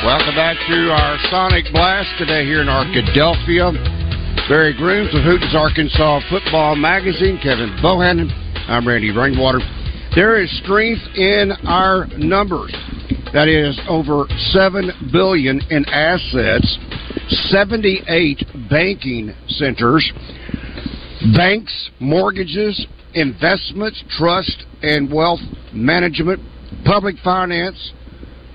Welcome 0.06 0.36
back 0.36 0.56
to 0.68 0.92
our 0.92 1.18
Sonic 1.32 1.64
Blast 1.72 2.16
today 2.16 2.44
here 2.44 2.62
in 2.62 2.68
Arkadelphia. 2.68 3.74
Barry 4.48 4.72
Grooms 4.72 5.12
of 5.12 5.24
Hooten's 5.24 5.52
Arkansas 5.52 6.20
Football 6.30 6.76
Magazine, 6.76 7.40
Kevin 7.42 7.76
Bohannon. 7.82 8.30
I'm 8.68 8.86
Randy 8.86 9.10
Rainwater. 9.10 9.58
There 10.14 10.40
is 10.40 10.48
strength 10.62 11.02
in 11.16 11.50
our 11.66 12.06
numbers. 12.18 12.70
That 13.32 13.48
is 13.48 13.76
over 13.88 14.26
seven 14.54 14.92
billion 15.10 15.60
in 15.70 15.84
assets, 15.86 16.78
78 17.50 18.46
banking 18.70 19.34
centers, 19.48 20.12
banks, 21.34 21.90
mortgages, 21.98 22.86
investments, 23.14 24.04
trust, 24.10 24.66
and 24.82 25.12
wealth 25.12 25.40
management, 25.72 26.40
public 26.84 27.16
finance, 27.24 27.92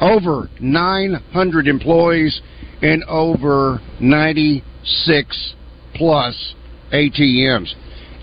over 0.01 0.49
900 0.59 1.67
employees, 1.67 2.41
and 2.81 3.03
over 3.03 3.79
96 3.99 5.53
plus 5.93 6.55
ATMs. 6.91 7.71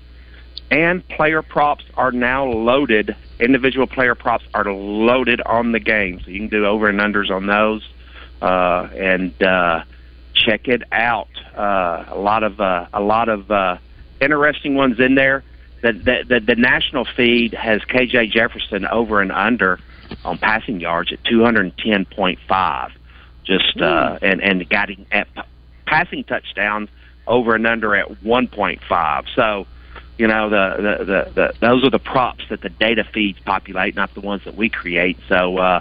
And 0.70 1.06
player 1.08 1.42
props 1.42 1.84
are 1.96 2.12
now 2.12 2.46
loaded. 2.46 3.14
Individual 3.38 3.86
player 3.86 4.14
props 4.14 4.44
are 4.54 4.64
loaded 4.72 5.40
on 5.42 5.72
the 5.72 5.80
game, 5.80 6.20
so 6.20 6.30
you 6.30 6.40
can 6.40 6.48
do 6.48 6.66
over 6.66 6.88
and 6.88 7.00
unders 7.00 7.30
on 7.30 7.46
those. 7.46 7.86
Uh, 8.42 8.88
and 8.96 9.42
uh, 9.42 9.84
check 10.34 10.68
it 10.68 10.82
out. 10.92 11.28
Uh, 11.56 12.04
a 12.08 12.18
lot 12.18 12.42
of 12.42 12.60
uh, 12.60 12.86
a 12.92 13.00
lot 13.00 13.28
of 13.28 13.50
uh, 13.50 13.76
interesting 14.20 14.74
ones 14.74 14.98
in 14.98 15.14
there. 15.14 15.44
The, 15.82 15.92
the 15.92 16.24
the 16.28 16.40
the 16.40 16.56
national 16.56 17.04
feed 17.04 17.54
has 17.54 17.82
KJ 17.82 18.30
Jefferson 18.30 18.86
over 18.86 19.20
and 19.20 19.30
under 19.30 19.78
on 20.24 20.38
passing 20.38 20.80
yards 20.80 21.12
at 21.12 21.22
210.5. 21.24 22.90
Just 23.44 23.80
uh, 23.80 24.18
and 24.22 24.42
and 24.42 24.68
got 24.68 24.90
him 24.90 25.06
at 25.12 25.28
passing 25.86 26.24
touchdowns 26.24 26.88
over 27.26 27.54
and 27.54 27.66
under 27.66 27.94
at 27.94 28.08
1.5. 28.22 29.24
So, 29.34 29.66
you 30.16 30.28
know, 30.28 30.48
the, 30.48 30.76
the, 30.76 31.04
the, 31.04 31.32
the 31.34 31.52
those 31.60 31.84
are 31.84 31.90
the 31.90 31.98
props 31.98 32.44
that 32.50 32.60
the 32.60 32.68
data 32.68 33.04
feeds 33.12 33.38
populate, 33.44 33.96
not 33.96 34.14
the 34.14 34.20
ones 34.20 34.42
that 34.44 34.56
we 34.56 34.68
create. 34.68 35.18
So, 35.28 35.58
uh, 35.58 35.80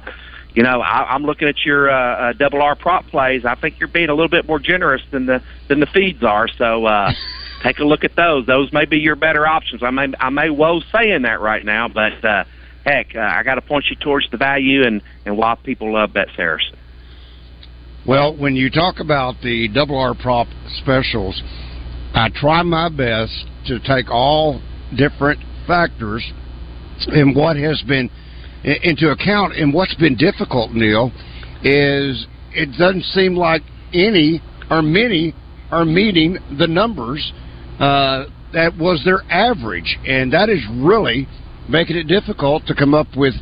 you 0.56 0.64
know, 0.64 0.82
I, 0.82 1.14
I'm 1.14 1.24
looking 1.24 1.48
at 1.48 1.66
your 1.66 1.92
uh, 1.92 2.30
uh, 2.30 2.34
double 2.34 2.62
R 2.62 2.76
prop 2.76 3.06
plays. 3.08 3.46
I 3.46 3.56
think 3.56 3.80
you're 3.80 3.88
being 3.88 4.10
a 4.10 4.14
little 4.14 4.30
bit 4.30 4.48
more 4.48 4.60
generous 4.60 5.02
than 5.12 5.26
the 5.26 5.42
than 5.68 5.80
the 5.80 5.86
feeds 5.88 6.24
are. 6.24 6.48
So, 6.48 6.86
uh, 6.86 7.12
take 7.64 7.80
a 7.80 7.84
look 7.84 8.04
at 8.04 8.16
those. 8.16 8.46
Those 8.46 8.72
may 8.74 8.86
be 8.86 8.98
your 8.98 9.16
better 9.16 9.46
options. 9.46 9.84
I 9.84 9.92
may 9.92 10.08
I 10.20 10.30
may 10.30 10.50
woe 10.50 10.82
saying 10.92 11.24
that 11.24 11.40
right 11.40 11.64
now, 11.64 11.88
but 11.88 12.24
uh, 12.26 12.44
heck, 12.86 13.16
uh, 13.16 13.20
I 13.20 13.44
got 13.44 13.56
to 13.56 13.62
point 13.62 13.86
you 13.90 13.96
towards 13.96 14.30
the 14.32 14.38
value 14.38 14.84
and 14.84 15.02
and 15.26 15.38
why 15.38 15.56
people 15.64 15.94
love 15.94 16.14
Bet 16.14 16.30
Saracen. 16.36 16.78
Well, 18.06 18.36
when 18.36 18.56
you 18.56 18.70
talk 18.70 19.00
about 19.00 19.36
the 19.42 19.70
double 19.70 19.98
R 19.98 20.14
prop 20.14 20.48
specials, 20.82 21.42
I 22.14 22.30
try 22.36 22.62
my 22.64 22.90
best 22.90 23.48
to 23.68 23.80
take 23.80 24.10
all 24.10 24.62
different 24.96 25.40
factors 25.68 26.24
and 27.08 27.36
what 27.36 27.58
has 27.58 27.82
been 27.88 28.10
into 28.64 29.10
account. 29.10 29.56
And 29.56 29.74
what's 29.74 29.96
been 29.96 30.16
difficult, 30.16 30.72
Neil, 30.72 31.12
is 31.64 32.28
it 32.52 32.78
doesn't 32.78 33.04
seem 33.04 33.36
like 33.36 33.62
any 33.94 34.42
or 34.70 34.82
many 34.82 35.34
are 35.72 35.86
meeting 35.86 36.38
the 36.58 36.68
numbers 36.68 37.34
uh, 37.80 38.26
that 38.54 38.78
was 38.78 39.02
their 39.04 39.22
average, 39.32 39.98
and 40.06 40.32
that 40.32 40.50
is 40.50 40.60
really 40.72 41.28
making 41.68 41.96
it 41.96 42.04
difficult 42.04 42.66
to 42.68 42.76
come 42.76 42.94
up 42.94 43.08
with 43.16 43.34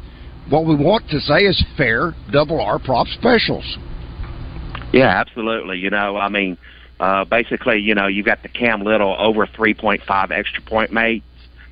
what 0.50 0.66
we 0.66 0.76
want 0.76 1.08
to 1.10 1.20
say 1.20 1.40
is 1.40 1.64
fair 1.78 2.14
double 2.32 2.62
R 2.62 2.80
prop 2.80 3.08
specials. 3.08 3.78
Yeah, 4.94 5.08
absolutely. 5.08 5.78
You 5.78 5.90
know, 5.90 6.18
I 6.18 6.30
mean, 6.30 6.58
uh, 7.02 7.26
basically, 7.26 7.80
you 7.80 7.96
know, 7.96 8.06
you've 8.06 8.28
got 8.28 8.44
the 8.44 8.48
Cam 8.48 8.84
Little 8.84 9.16
over 9.18 9.48
3.5 9.48 10.32
extra 10.32 10.62
point 10.62 10.94
made. 10.94 11.24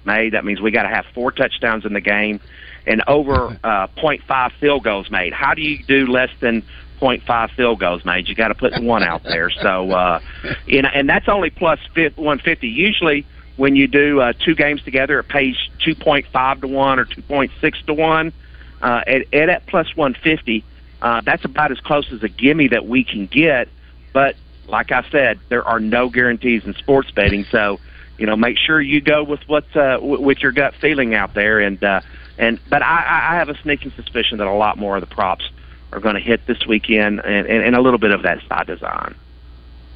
Made 0.03 0.33
that 0.33 0.43
means 0.43 0.59
we 0.59 0.71
got 0.71 0.83
to 0.83 0.89
have 0.89 1.05
four 1.13 1.31
touchdowns 1.31 1.85
in 1.85 1.93
the 1.93 2.01
game, 2.01 2.39
and 2.87 3.03
over 3.07 3.59
uh, 3.63 3.87
0.5 3.95 4.51
field 4.53 4.83
goals 4.83 5.11
made. 5.11 5.31
How 5.31 5.53
do 5.53 5.61
you 5.61 5.83
do 5.83 6.07
less 6.07 6.31
than 6.39 6.63
0.5 6.99 7.51
field 7.51 7.79
goals 7.79 8.03
made? 8.05 8.27
You 8.27 8.33
got 8.33 8.47
to 8.47 8.55
put 8.55 8.81
one 8.81 9.03
out 9.03 9.23
there. 9.23 9.51
So, 9.61 9.91
uh, 9.91 10.19
you 10.65 10.81
know, 10.81 10.89
and 10.93 11.07
that's 11.07 11.29
only 11.29 11.51
plus 11.51 11.79
150. 11.93 12.67
Usually, 12.67 13.23
when 13.57 13.75
you 13.75 13.87
do 13.87 14.21
uh, 14.21 14.33
two 14.33 14.55
games 14.55 14.81
together, 14.81 15.19
it 15.19 15.27
pays 15.27 15.55
2.5 15.85 16.61
to 16.61 16.67
one 16.67 16.97
or 16.97 17.05
2.6 17.05 17.85
to 17.85 17.93
one. 17.93 18.33
Uh, 18.81 19.03
at, 19.05 19.31
at 19.33 19.49
at 19.49 19.67
plus 19.67 19.95
150, 19.95 20.63
uh, 21.01 21.21
that's 21.21 21.45
about 21.45 21.71
as 21.71 21.79
close 21.81 22.11
as 22.11 22.23
a 22.23 22.29
gimme 22.29 22.69
that 22.69 22.87
we 22.87 23.03
can 23.03 23.27
get. 23.27 23.67
But 24.13 24.35
like 24.69 24.91
I 24.91 25.03
said, 25.11 25.39
there 25.49 25.63
are 25.63 25.79
no 25.79 26.09
guarantees 26.09 26.63
in 26.65 26.73
sports 26.75 27.11
betting. 27.11 27.45
So, 27.51 27.79
you 28.17 28.25
know, 28.25 28.35
make 28.35 28.57
sure 28.57 28.81
you 28.81 29.01
go 29.01 29.23
with 29.23 29.41
what's 29.47 29.75
uh, 29.75 29.97
w- 29.97 30.21
with 30.21 30.39
your 30.39 30.51
gut 30.51 30.73
feeling 30.79 31.15
out 31.15 31.33
there. 31.33 31.59
And 31.59 31.83
uh, 31.83 32.01
and 32.37 32.59
but 32.69 32.81
I, 32.81 33.31
I 33.31 33.35
have 33.35 33.49
a 33.49 33.59
sneaking 33.61 33.91
suspicion 33.95 34.37
that 34.37 34.47
a 34.47 34.53
lot 34.53 34.77
more 34.77 34.95
of 34.97 35.01
the 35.01 35.13
props 35.13 35.49
are 35.91 35.99
going 35.99 36.15
to 36.15 36.21
hit 36.21 36.41
this 36.45 36.59
weekend, 36.67 37.19
and, 37.19 37.47
and, 37.47 37.63
and 37.63 37.75
a 37.75 37.81
little 37.81 37.99
bit 37.99 38.11
of 38.11 38.21
that 38.23 38.37
side 38.47 38.67
design. 38.67 39.15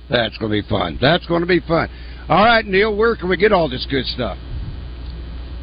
That's 0.09 0.37
going 0.37 0.51
to 0.51 0.61
be 0.61 0.67
fun. 0.67 0.97
That's 0.99 1.25
going 1.27 1.41
to 1.41 1.47
be 1.47 1.59
fun. 1.59 1.89
All 2.27 2.43
right, 2.43 2.65
Neil, 2.65 2.95
where 2.95 3.15
can 3.15 3.29
we 3.29 3.37
get 3.37 3.51
all 3.51 3.69
this 3.69 3.85
good 3.89 4.05
stuff? 4.05 4.37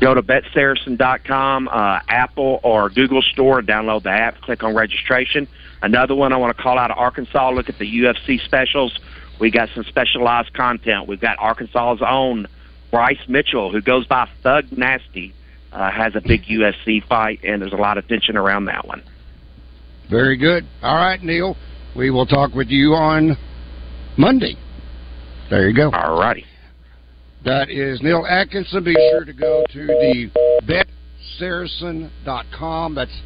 Go 0.00 0.14
to 0.14 0.22
betsaracen.com, 0.22 1.68
uh, 1.68 2.00
Apple 2.08 2.60
or 2.62 2.88
Google 2.88 3.22
Store, 3.22 3.60
download 3.60 4.04
the 4.04 4.10
app. 4.10 4.40
Click 4.40 4.62
on 4.62 4.74
registration. 4.74 5.46
Another 5.82 6.14
one 6.14 6.32
I 6.32 6.36
want 6.36 6.56
to 6.56 6.62
call 6.62 6.78
out 6.78 6.90
of 6.90 6.98
Arkansas. 6.98 7.50
Look 7.50 7.68
at 7.68 7.78
the 7.78 7.86
UFC 7.86 8.42
specials. 8.44 8.98
We 9.40 9.50
got 9.50 9.70
some 9.74 9.84
specialized 9.84 10.52
content. 10.52 11.08
We've 11.08 11.20
got 11.20 11.38
Arkansas's 11.38 12.02
own 12.06 12.46
Bryce 12.90 13.22
Mitchell, 13.28 13.72
who 13.72 13.80
goes 13.80 14.06
by 14.06 14.28
Thug 14.42 14.66
Nasty, 14.72 15.32
uh, 15.72 15.90
has 15.90 16.14
a 16.14 16.20
big 16.20 16.42
UFC 16.44 17.06
fight, 17.06 17.40
and 17.42 17.62
there's 17.62 17.72
a 17.72 17.76
lot 17.76 17.96
of 17.96 18.06
tension 18.08 18.36
around 18.36 18.66
that 18.66 18.86
one. 18.86 19.02
Very 20.10 20.36
good. 20.36 20.66
All 20.82 20.96
right, 20.96 21.22
Neil. 21.22 21.56
We 21.96 22.10
will 22.10 22.26
talk 22.26 22.52
with 22.54 22.68
you 22.68 22.94
on 22.94 23.36
Monday. 24.16 24.56
There 25.48 25.68
you 25.68 25.74
go. 25.74 25.90
All 25.92 26.18
righty. 26.18 26.44
That 27.44 27.70
is 27.70 28.02
Neil 28.02 28.26
Atkinson. 28.28 28.84
Be 28.84 28.94
sure 28.94 29.24
to 29.24 29.32
go 29.32 29.64
to 29.72 29.86
the 29.86 30.84
betsaracen.com. 31.40 32.94
That's 32.94 33.22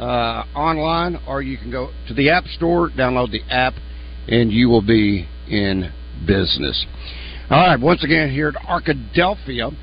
uh, 0.00 0.44
online, 0.54 1.18
or 1.26 1.42
you 1.42 1.58
can 1.58 1.70
go 1.70 1.90
to 2.08 2.14
the 2.14 2.30
App 2.30 2.44
Store, 2.46 2.90
download 2.90 3.30
the 3.30 3.42
app, 3.50 3.74
and 4.28 4.50
you 4.52 4.68
will 4.68 4.82
be 4.82 5.28
in 5.48 5.92
business. 6.26 6.86
All 7.50 7.66
right, 7.66 7.80
once 7.80 8.04
again 8.04 8.30
here 8.30 8.48
at 8.48 8.54
Arkadelphia 8.54 9.74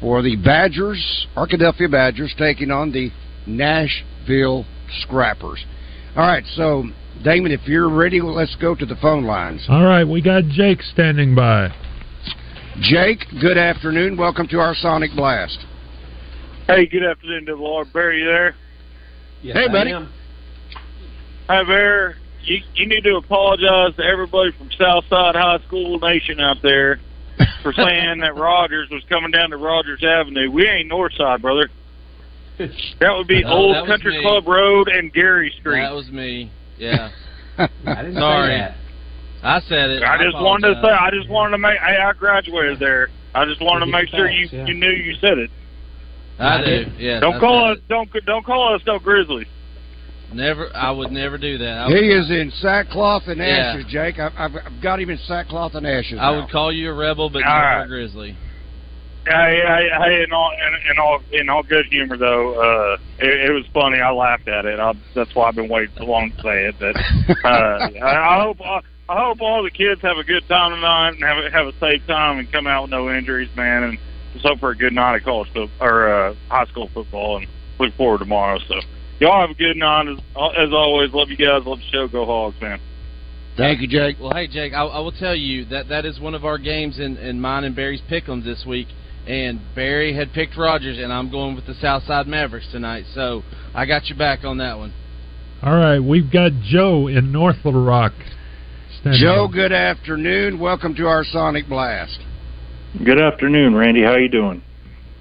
for 0.00 0.22
the 0.22 0.36
Badgers, 0.36 1.26
Arkadelphia 1.36 1.90
Badgers 1.90 2.34
taking 2.36 2.70
on 2.70 2.92
the 2.92 3.10
Nashville 3.46 4.66
Scrappers. 5.02 5.64
All 6.16 6.26
right, 6.26 6.44
so 6.54 6.84
Damon, 7.22 7.52
if 7.52 7.66
you're 7.66 7.88
ready, 7.88 8.20
let's 8.20 8.56
go 8.56 8.74
to 8.74 8.84
the 8.84 8.96
phone 8.96 9.24
lines. 9.24 9.64
All 9.68 9.84
right, 9.84 10.04
we 10.04 10.20
got 10.20 10.44
Jake 10.48 10.82
standing 10.82 11.34
by. 11.34 11.72
Jake, 12.80 13.24
good 13.40 13.58
afternoon. 13.58 14.16
Welcome 14.16 14.48
to 14.48 14.58
our 14.58 14.74
Sonic 14.74 15.12
Blast. 15.14 15.58
Hey, 16.66 16.86
good 16.86 17.04
afternoon, 17.04 17.46
to 17.46 17.54
Lord 17.54 17.92
Barry. 17.92 18.24
There? 18.24 18.56
Yes, 19.42 19.56
hey, 19.56 19.68
buddy. 19.68 19.92
Hi, 21.48 21.64
Bear. 21.64 22.16
You, 22.44 22.58
you 22.74 22.86
need 22.86 23.02
to 23.04 23.16
apologize 23.16 23.94
to 23.96 24.04
everybody 24.04 24.52
from 24.52 24.70
Southside 24.78 25.34
High 25.34 25.58
School 25.66 25.98
Nation 25.98 26.40
out 26.40 26.62
there 26.62 27.00
for 27.62 27.72
saying 27.76 28.20
that 28.20 28.36
Rogers 28.36 28.88
was 28.90 29.02
coming 29.08 29.30
down 29.30 29.50
to 29.50 29.56
Rogers 29.56 30.02
Avenue. 30.02 30.50
We 30.50 30.68
ain't 30.68 30.90
Northside, 30.90 31.40
brother. 31.40 31.68
That 32.58 33.16
would 33.16 33.26
be 33.26 33.42
No, 33.42 33.50
Old 33.50 33.86
Country 33.86 34.16
me. 34.18 34.22
Club 34.22 34.46
Road 34.46 34.88
and 34.88 35.12
Gary 35.12 35.52
Street. 35.58 35.80
That 35.80 35.94
was 35.94 36.10
me. 36.10 36.50
Yeah. 36.78 37.10
I 37.58 37.66
didn't 37.86 38.14
say 38.14 38.20
Sorry. 38.20 38.58
that. 38.58 38.76
I 39.42 39.60
said 39.68 39.90
it. 39.90 40.02
I 40.04 40.14
I 40.14 40.22
just 40.22 40.36
wanted 40.36 40.74
to 40.74 40.80
say. 40.80 40.88
I 40.88 41.10
just 41.10 41.28
wanted 41.28 41.52
to 41.52 41.58
make. 41.58 41.78
Hey, 41.78 41.96
I 41.96 42.12
graduated 42.12 42.78
there. 42.78 43.08
I 43.34 43.44
just 43.44 43.60
wanted 43.60 43.86
to 43.86 43.90
make 43.92 44.10
the 44.10 44.18
sure 44.18 44.30
you 44.30 44.48
yeah. 44.52 44.66
you 44.66 44.74
knew 44.74 44.90
you 44.90 45.14
said 45.20 45.38
it. 45.38 45.50
I 46.38 46.64
do. 46.64 46.86
Yeah. 46.98 47.20
Don't 47.20 47.38
call 47.40 47.72
us. 47.72 47.78
Don't 47.88 48.08
don't 48.26 48.44
call 48.44 48.74
us 48.74 48.82
no 48.86 48.98
Grizzlies. 48.98 49.46
Never. 50.32 50.74
I 50.74 50.90
would 50.90 51.12
never 51.12 51.36
do 51.36 51.58
that. 51.58 51.78
I 51.78 51.86
He 51.88 51.94
would, 51.94 52.04
is 52.04 52.30
in 52.30 52.50
sackcloth 52.60 53.24
and 53.26 53.38
Yeah. 53.38 53.74
ashes, 53.74 53.84
Jake. 53.90 54.18
I've, 54.18 54.32
I've, 54.36 54.52
I've 54.66 54.82
got 54.82 55.00
him 55.00 55.10
in 55.10 55.18
sackcloth 55.26 55.74
and 55.74 55.86
ashes. 55.86 56.18
I 56.18 56.30
now. 56.32 56.40
would 56.40 56.50
call 56.50 56.72
you 56.72 56.90
a 56.90 56.94
rebel, 56.94 57.28
but 57.28 57.42
All 57.42 57.52
never 57.52 57.66
right. 57.66 57.84
a 57.84 57.86
grizzly. 57.86 58.36
Hey, 59.24 59.62
hey, 59.64 59.88
hey, 60.00 60.24
in 60.24 60.32
all 60.32 60.50
in, 60.50 60.90
in 60.90 60.98
all 60.98 61.20
in 61.32 61.48
all 61.48 61.62
good 61.62 61.86
humor 61.86 62.16
though, 62.16 62.54
uh, 62.54 62.96
it, 63.20 63.50
it 63.50 63.52
was 63.52 63.64
funny. 63.72 64.00
I 64.00 64.10
laughed 64.10 64.48
at 64.48 64.64
it. 64.64 64.80
I, 64.80 64.94
that's 65.14 65.32
why 65.34 65.46
I've 65.48 65.54
been 65.54 65.68
waiting 65.68 65.94
so 65.96 66.04
long 66.06 66.32
to 66.32 66.42
say 66.42 66.66
it. 66.66 66.74
But 66.80 66.96
uh, 67.44 67.48
I, 68.04 68.36
I 68.38 68.42
hope 68.42 68.60
I, 68.60 68.80
I 69.08 69.20
hope 69.24 69.40
all 69.40 69.62
the 69.62 69.70
kids 69.70 70.00
have 70.02 70.16
a 70.16 70.24
good 70.24 70.42
time 70.48 70.72
tonight 70.72 71.10
and 71.10 71.22
have 71.22 71.38
a, 71.38 71.50
have 71.52 71.66
a 71.68 71.72
safe 71.78 72.04
time 72.08 72.40
and 72.40 72.50
come 72.50 72.66
out 72.66 72.82
with 72.82 72.90
no 72.90 73.14
injuries, 73.14 73.50
man. 73.54 73.84
And 73.84 73.98
just 74.32 74.46
hope 74.46 74.60
for 74.60 74.70
a 74.70 74.76
good 74.76 74.92
night 74.92 75.16
of 75.16 75.22
college 75.24 75.48
football 75.52 75.86
or 75.86 76.08
uh, 76.08 76.34
high 76.48 76.66
school 76.66 76.88
football. 76.92 77.38
And 77.38 77.46
look 77.78 77.94
forward 77.94 78.18
to 78.18 78.24
tomorrow. 78.24 78.58
So 78.68 78.74
y'all 79.18 79.40
have 79.40 79.50
a 79.50 79.54
good 79.54 79.76
night 79.76 80.08
as, 80.08 80.18
as 80.56 80.72
always. 80.72 81.12
Love 81.12 81.28
you 81.30 81.36
guys. 81.36 81.66
Love 81.66 81.78
the 81.78 81.84
show. 81.90 82.08
Go 82.08 82.24
Hogs, 82.24 82.56
man. 82.60 82.80
Thank 83.56 83.82
you, 83.82 83.88
Jake. 83.88 84.16
Well, 84.18 84.32
hey, 84.32 84.48
Jake, 84.48 84.72
I, 84.72 84.82
I 84.84 84.98
will 85.00 85.12
tell 85.12 85.34
you 85.34 85.66
that 85.66 85.88
that 85.88 86.06
is 86.06 86.18
one 86.18 86.34
of 86.34 86.44
our 86.44 86.56
games 86.56 86.98
in, 86.98 87.18
in 87.18 87.38
mine 87.38 87.64
and 87.64 87.76
Barry's 87.76 88.00
Pick'ems 88.10 88.44
this 88.44 88.64
week. 88.66 88.88
And 89.26 89.60
Barry 89.74 90.16
had 90.16 90.32
picked 90.32 90.56
Rogers, 90.56 90.98
and 90.98 91.12
I'm 91.12 91.30
going 91.30 91.54
with 91.54 91.66
the 91.66 91.74
Southside 91.74 92.26
Mavericks 92.26 92.66
tonight. 92.72 93.04
So 93.14 93.42
I 93.74 93.86
got 93.86 94.06
you 94.06 94.16
back 94.16 94.42
on 94.44 94.58
that 94.58 94.78
one. 94.78 94.92
All 95.62 95.76
right, 95.76 96.00
we've 96.00 96.32
got 96.32 96.50
Joe 96.64 97.06
in 97.06 97.30
North 97.30 97.56
Little 97.64 97.84
Rock. 97.84 98.14
standing 99.00 99.20
Joe, 99.20 99.46
by. 99.46 99.52
good 99.52 99.72
afternoon. 99.72 100.58
Welcome 100.58 100.96
to 100.96 101.06
our 101.06 101.22
Sonic 101.22 101.68
Blast. 101.68 102.18
Good 102.98 103.18
afternoon, 103.18 103.74
Randy. 103.74 104.02
How 104.02 104.16
you 104.16 104.28
doing? 104.28 104.62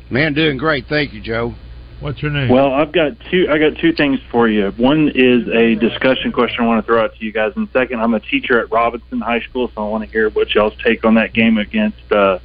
Man, 0.10 0.34
doing 0.34 0.58
great. 0.58 0.88
Thank 0.88 1.14
you, 1.14 1.22
Joe. 1.22 1.56
What's 2.02 2.22
your 2.22 2.32
name? 2.32 2.50
Well, 2.50 2.74
I've 2.74 2.92
got 2.92 3.14
two. 3.30 3.48
I 3.50 3.60
got 3.60 3.78
two 3.80 3.94
things 3.94 4.20
for 4.30 4.50
you. 4.50 4.72
One 4.72 5.10
is 5.14 5.48
a 5.48 5.76
discussion 5.76 6.32
question 6.32 6.64
I 6.64 6.68
want 6.68 6.84
to 6.84 6.86
throw 6.86 7.02
out 7.02 7.16
to 7.16 7.26
you 7.26 7.32
guys, 7.32 7.54
and 7.56 7.70
second, 7.72 8.02
I'm 8.02 8.14
a 8.14 8.20
teacher 8.20 8.60
at 8.60 8.72
Robinson 8.72 9.22
High 9.22 9.40
School, 9.42 9.72
so 9.74 9.86
I 9.86 9.90
want 9.90 10.04
to 10.04 10.10
hear 10.10 10.30
what 10.30 10.54
y'all's 10.54 10.74
take 10.84 11.06
on 11.06 11.16
that 11.16 11.32
game 11.34 11.58
against 11.58 12.12
uh, 12.12 12.40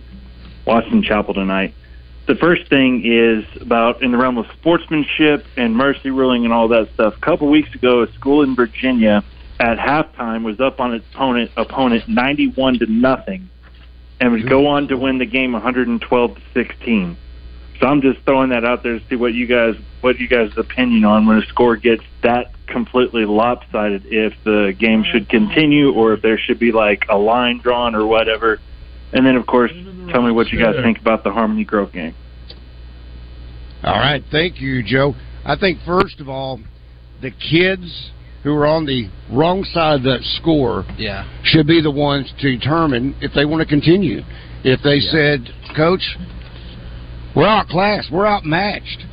Washington 0.65 1.03
Chapel 1.03 1.35
tonight. 1.35 1.75
The 2.29 2.37
first 2.37 2.69
thing 2.69 3.03
is 3.05 3.45
about 3.61 4.03
in 4.03 4.13
the 4.13 4.19
realm 4.19 4.39
of 4.39 4.47
sportsmanship 4.59 5.45
and 5.57 5.75
mercy 5.75 6.11
ruling 6.11 6.45
and 6.45 6.53
all 6.53 6.69
that 6.69 6.93
stuff. 6.95 7.15
A 7.17 7.21
couple 7.21 7.49
weeks 7.49 7.75
ago, 7.75 8.03
a 8.03 8.13
school 8.13 8.43
in 8.43 8.55
Virginia 8.55 9.25
at 9.59 9.79
halftime 9.79 10.45
was 10.45 10.61
up 10.61 10.81
on 10.81 10.95
its 10.95 11.07
opponent 11.15 11.51
opponent 11.57 12.09
91 12.09 12.81
to 12.81 12.87
nothing, 12.87 13.49
and 14.21 14.33
would 14.33 14.49
go 14.49 14.67
on 14.67 14.89
to 14.89 14.97
win 14.97 15.19
the 15.19 15.27
game 15.27 15.53
112 15.53 16.35
to 16.35 16.41
16. 16.55 17.17
So 17.81 17.87
I'm 17.87 18.01
just 18.01 18.21
throwing 18.25 18.51
that 18.51 18.65
out 18.65 18.83
there 18.83 18.99
to 18.99 19.09
see 19.09 19.17
what 19.17 19.35
you 19.35 19.47
guys 19.47 19.75
what 20.01 20.19
you 20.19 20.29
guys' 20.29 20.53
opinion 20.57 21.05
on 21.05 21.27
when 21.27 21.39
a 21.39 21.47
score 21.47 21.77
gets 21.77 22.03
that 22.23 22.53
completely 22.67 23.25
lopsided. 23.25 24.05
If 24.07 24.33
the 24.45 24.75
game 24.79 25.05
should 25.05 25.29
continue 25.29 25.93
or 25.93 26.15
if 26.15 26.23
there 26.23 26.39
should 26.39 26.59
be 26.59 26.73
like 26.73 27.07
a 27.09 27.17
line 27.17 27.59
drawn 27.59 27.95
or 27.95 28.07
whatever. 28.07 28.61
And 29.13 29.27
then 29.27 29.37
of 29.37 29.47
course, 29.47 29.73
tell 30.11 30.23
me 30.23 30.33
what 30.33 30.49
you 30.49 30.59
guys 30.59 30.77
think 30.83 30.99
about 30.99 31.25
the 31.25 31.33
Harmony 31.33 31.65
Grove 31.65 31.93
game. 31.93 32.15
All 33.83 33.99
right. 33.99 34.23
Thank 34.31 34.61
you, 34.61 34.83
Joe. 34.83 35.15
I 35.45 35.57
think, 35.57 35.81
first 35.87 36.19
of 36.19 36.29
all, 36.29 36.61
the 37.21 37.31
kids 37.31 38.11
who 38.47 38.55
are 38.55 38.65
on 38.67 38.87
the 38.87 39.09
wrong 39.33 39.65
side 39.75 39.97
of 39.97 40.03
that 40.05 40.23
score 40.39 40.85
Yeah. 40.97 41.25
should 41.43 41.67
be 41.67 41.81
the 41.81 41.91
ones 41.91 42.33
to 42.39 42.57
determine 42.57 43.17
if 43.21 43.35
they 43.35 43.45
want 43.45 43.61
to 43.61 43.67
continue. 43.67 44.23
If 44.63 44.81
they 44.83 45.01
said, 45.01 45.51
Coach, 45.75 46.17
we're 47.35 47.49
outclassed, 47.49 48.09
we're 48.13 48.25
outmatched. 48.27 49.05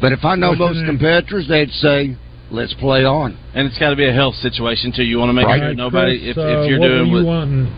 But 0.00 0.12
if 0.12 0.24
I 0.24 0.34
know 0.34 0.48
What's 0.48 0.60
your 0.60 0.72
most 0.72 0.86
competitors, 0.86 1.46
they'd 1.46 1.70
say, 1.72 2.16
let's 2.50 2.72
play 2.72 3.04
on. 3.04 3.36
And 3.54 3.66
it's 3.68 3.78
got 3.78 3.90
to 3.90 3.96
be 3.96 4.08
a 4.08 4.14
health 4.14 4.36
situation 4.36 4.92
too. 4.96 5.04
You 5.04 5.18
want 5.18 5.28
to 5.28 5.34
make 5.34 5.44
Right. 5.44 5.60
sure 5.60 5.74
nobody, 5.74 6.18
Chris, 6.18 6.30
if, 6.30 6.38
uh, 6.38 6.40
if 6.40 6.70
you're 6.70 6.80
what 6.80 6.86
doing 6.88 7.00
were 7.00 7.06
you 7.06 7.12
with 7.12 7.24
wanting 7.26 7.72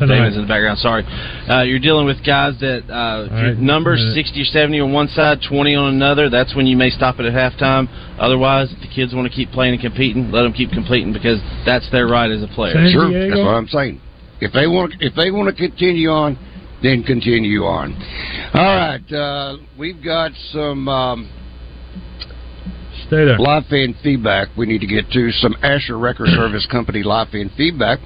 Damon's 0.00 0.36
in 0.36 0.42
the 0.42 0.48
background. 0.48 0.78
Sorry, 0.78 1.04
uh, 1.48 1.62
you're 1.62 1.78
dealing 1.78 2.06
with 2.06 2.24
guys 2.24 2.58
that 2.60 2.88
uh, 2.90 3.28
right, 3.30 3.56
numbers 3.58 4.00
sixty 4.14 4.42
or 4.42 4.44
seventy 4.44 4.80
on 4.80 4.92
one 4.92 5.08
side, 5.08 5.38
twenty 5.48 5.74
on 5.74 5.94
another. 5.94 6.28
That's 6.30 6.54
when 6.54 6.66
you 6.66 6.76
may 6.76 6.90
stop 6.90 7.20
it 7.20 7.26
at 7.26 7.32
halftime. 7.32 7.88
Otherwise, 8.18 8.72
if 8.72 8.80
the 8.80 8.88
kids 8.88 9.14
want 9.14 9.30
to 9.30 9.34
keep 9.34 9.50
playing 9.50 9.74
and 9.74 9.82
competing, 9.82 10.30
let 10.30 10.42
them 10.42 10.52
keep 10.52 10.70
competing 10.70 11.12
because 11.12 11.40
that's 11.64 11.88
their 11.90 12.06
right 12.06 12.30
as 12.30 12.42
a 12.42 12.48
player. 12.48 12.74
sure, 12.90 13.10
that's 13.12 13.40
what 13.40 13.54
I'm 13.54 13.68
saying. 13.68 14.00
If 14.40 14.52
they 14.52 14.66
want, 14.66 14.94
if 15.00 15.14
they 15.14 15.30
want 15.30 15.54
to 15.54 15.68
continue 15.68 16.10
on, 16.10 16.36
then 16.82 17.04
continue 17.04 17.62
on. 17.64 17.94
All 18.54 18.76
right, 18.76 19.12
uh, 19.12 19.56
we've 19.78 20.02
got 20.02 20.32
some 20.50 20.88
um, 20.88 21.30
Stay 23.06 23.24
there. 23.24 23.38
live 23.38 23.66
fan 23.66 23.94
feedback. 24.02 24.48
We 24.56 24.66
need 24.66 24.80
to 24.80 24.86
get 24.86 25.10
to 25.12 25.30
some 25.32 25.54
Asher 25.62 25.98
Record 25.98 26.28
Service 26.28 26.66
Company 26.70 27.02
live 27.02 27.28
fan 27.28 27.50
feedback. 27.56 28.00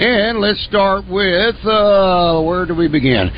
And 0.00 0.40
let's 0.40 0.64
start 0.64 1.04
with 1.10 1.56
uh, 1.62 2.40
where 2.40 2.64
do 2.64 2.74
we 2.74 2.88
begin? 2.88 3.28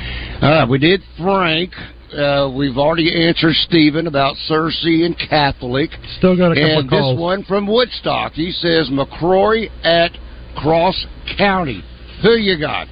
All 0.40 0.48
right, 0.48 0.68
we 0.68 0.78
did 0.78 1.00
Frank. 1.18 1.72
Uh, 2.16 2.52
we've 2.56 2.78
already 2.78 3.26
answered 3.26 3.54
Stephen 3.66 4.06
about 4.06 4.36
Searcy 4.48 5.04
and 5.04 5.18
Catholic. 5.18 5.90
Still 6.18 6.36
got 6.36 6.52
a 6.52 6.54
couple 6.54 6.78
and 6.78 6.88
calls. 6.88 7.08
And 7.10 7.18
this 7.18 7.20
one 7.20 7.44
from 7.46 7.66
Woodstock. 7.66 8.34
He 8.34 8.52
says 8.52 8.90
McCrory 8.92 9.70
at 9.82 10.12
Cross 10.56 11.04
County. 11.36 11.82
Who 12.22 12.36
you 12.36 12.60
got? 12.60 12.86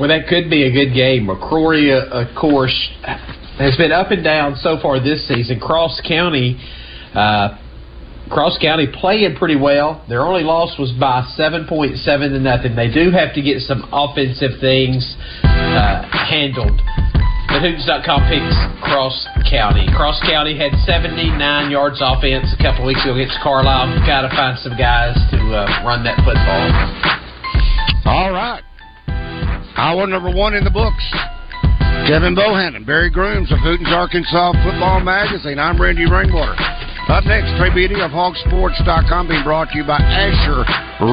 Well, 0.00 0.08
that 0.08 0.26
could 0.26 0.48
be 0.48 0.64
a 0.64 0.72
good 0.72 0.94
game. 0.94 1.26
McCrory, 1.26 1.92
uh, 1.92 2.24
of 2.24 2.34
course, 2.34 2.72
has 3.58 3.76
been 3.76 3.92
up 3.92 4.12
and 4.12 4.24
down 4.24 4.56
so 4.56 4.78
far 4.80 4.98
this 4.98 5.28
season. 5.28 5.60
Cross 5.60 6.00
County, 6.08 6.58
uh, 7.14 7.58
Cross 8.32 8.56
County 8.64 8.88
playing 8.88 9.36
pretty 9.36 9.56
well. 9.56 10.00
Their 10.08 10.24
only 10.24 10.42
loss 10.42 10.78
was 10.80 10.90
by 10.96 11.20
7.7 11.36 11.68
to 12.00 12.40
nothing. 12.40 12.74
They 12.74 12.88
do 12.88 13.12
have 13.12 13.36
to 13.36 13.42
get 13.44 13.60
some 13.60 13.84
offensive 13.92 14.56
things 14.56 15.04
uh, 15.44 16.08
handled. 16.08 16.80
But 17.52 17.60
Hoops.com 17.60 18.24
picks 18.32 18.56
Cross 18.80 19.28
County. 19.52 19.84
Cross 19.92 20.24
County 20.24 20.56
had 20.56 20.72
79 20.88 21.28
yards 21.68 22.00
offense 22.00 22.48
a 22.56 22.60
couple 22.64 22.88
weeks 22.88 23.04
ago 23.04 23.20
against 23.20 23.36
Carlisle. 23.44 24.00
Got 24.08 24.24
to 24.24 24.32
find 24.32 24.56
some 24.64 24.80
guys 24.80 25.12
to 25.36 25.38
uh, 25.52 25.84
run 25.84 26.00
that 26.08 26.16
football. 26.24 26.64
All 28.08 28.32
right. 28.32 28.64
Hour 29.76 30.06
number 30.06 30.32
one 30.32 30.56
in 30.56 30.64
the 30.64 30.72
books. 30.72 31.04
Kevin 32.08 32.34
Bohannon, 32.34 32.86
Barry 32.86 33.10
Grooms 33.10 33.52
of 33.52 33.58
Hooten's 33.60 33.92
Arkansas 33.92 34.52
Football 34.64 35.00
Magazine. 35.00 35.58
I'm 35.58 35.80
Randy 35.80 36.08
Rainwater. 36.08 36.56
Up 37.12 37.28
next, 37.28 37.52
Trey 37.60 37.68
Biddy 37.68 38.00
of 38.00 38.08
HawgSports.com 38.08 39.28
being 39.28 39.44
brought 39.44 39.68
to 39.68 39.76
you 39.76 39.84
by 39.84 40.00
Asher 40.00 40.64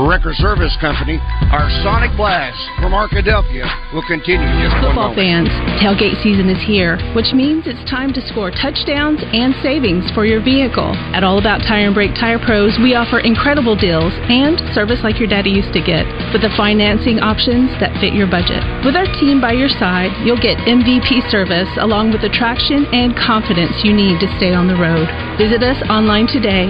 Record 0.07 0.39
Service 0.39 0.71
Company. 0.79 1.19
Our 1.51 1.67
Sonic 1.83 2.15
Blast 2.15 2.55
from 2.79 2.95
Arkadelphia 2.95 3.67
will 3.91 4.07
continue 4.07 4.47
in 4.47 4.63
just 4.63 4.79
Football 4.79 5.11
fans, 5.11 5.51
tailgate 5.83 6.15
season 6.23 6.47
is 6.47 6.61
here, 6.63 6.95
which 7.11 7.35
means 7.35 7.67
it's 7.67 7.83
time 7.91 8.15
to 8.15 8.23
score 8.31 8.47
touchdowns 8.47 9.19
and 9.35 9.51
savings 9.59 10.07
for 10.15 10.23
your 10.23 10.39
vehicle. 10.39 10.95
At 11.11 11.27
All 11.27 11.35
About 11.35 11.67
Tire 11.67 11.91
and 11.91 11.95
Brake 11.97 12.15
Tire 12.15 12.39
Pros, 12.39 12.79
we 12.79 12.95
offer 12.95 13.19
incredible 13.19 13.75
deals 13.75 14.15
and 14.31 14.55
service 14.71 15.03
like 15.03 15.19
your 15.19 15.27
daddy 15.27 15.51
used 15.51 15.75
to 15.75 15.83
get, 15.83 16.07
with 16.31 16.47
the 16.47 16.53
financing 16.55 17.19
options 17.19 17.75
that 17.83 17.91
fit 17.99 18.15
your 18.15 18.31
budget. 18.31 18.63
With 18.87 18.95
our 18.95 19.09
team 19.19 19.43
by 19.43 19.51
your 19.51 19.67
side, 19.67 20.15
you'll 20.23 20.39
get 20.39 20.63
MVP 20.63 21.27
service 21.27 21.67
along 21.83 22.15
with 22.15 22.23
the 22.23 22.31
traction 22.31 22.87
and 22.95 23.11
confidence 23.19 23.75
you 23.83 23.91
need 23.91 24.23
to 24.23 24.31
stay 24.39 24.55
on 24.55 24.71
the 24.71 24.79
road. 24.79 25.11
Visit 25.35 25.59
us 25.65 25.81
online 25.89 26.27
today 26.27 26.69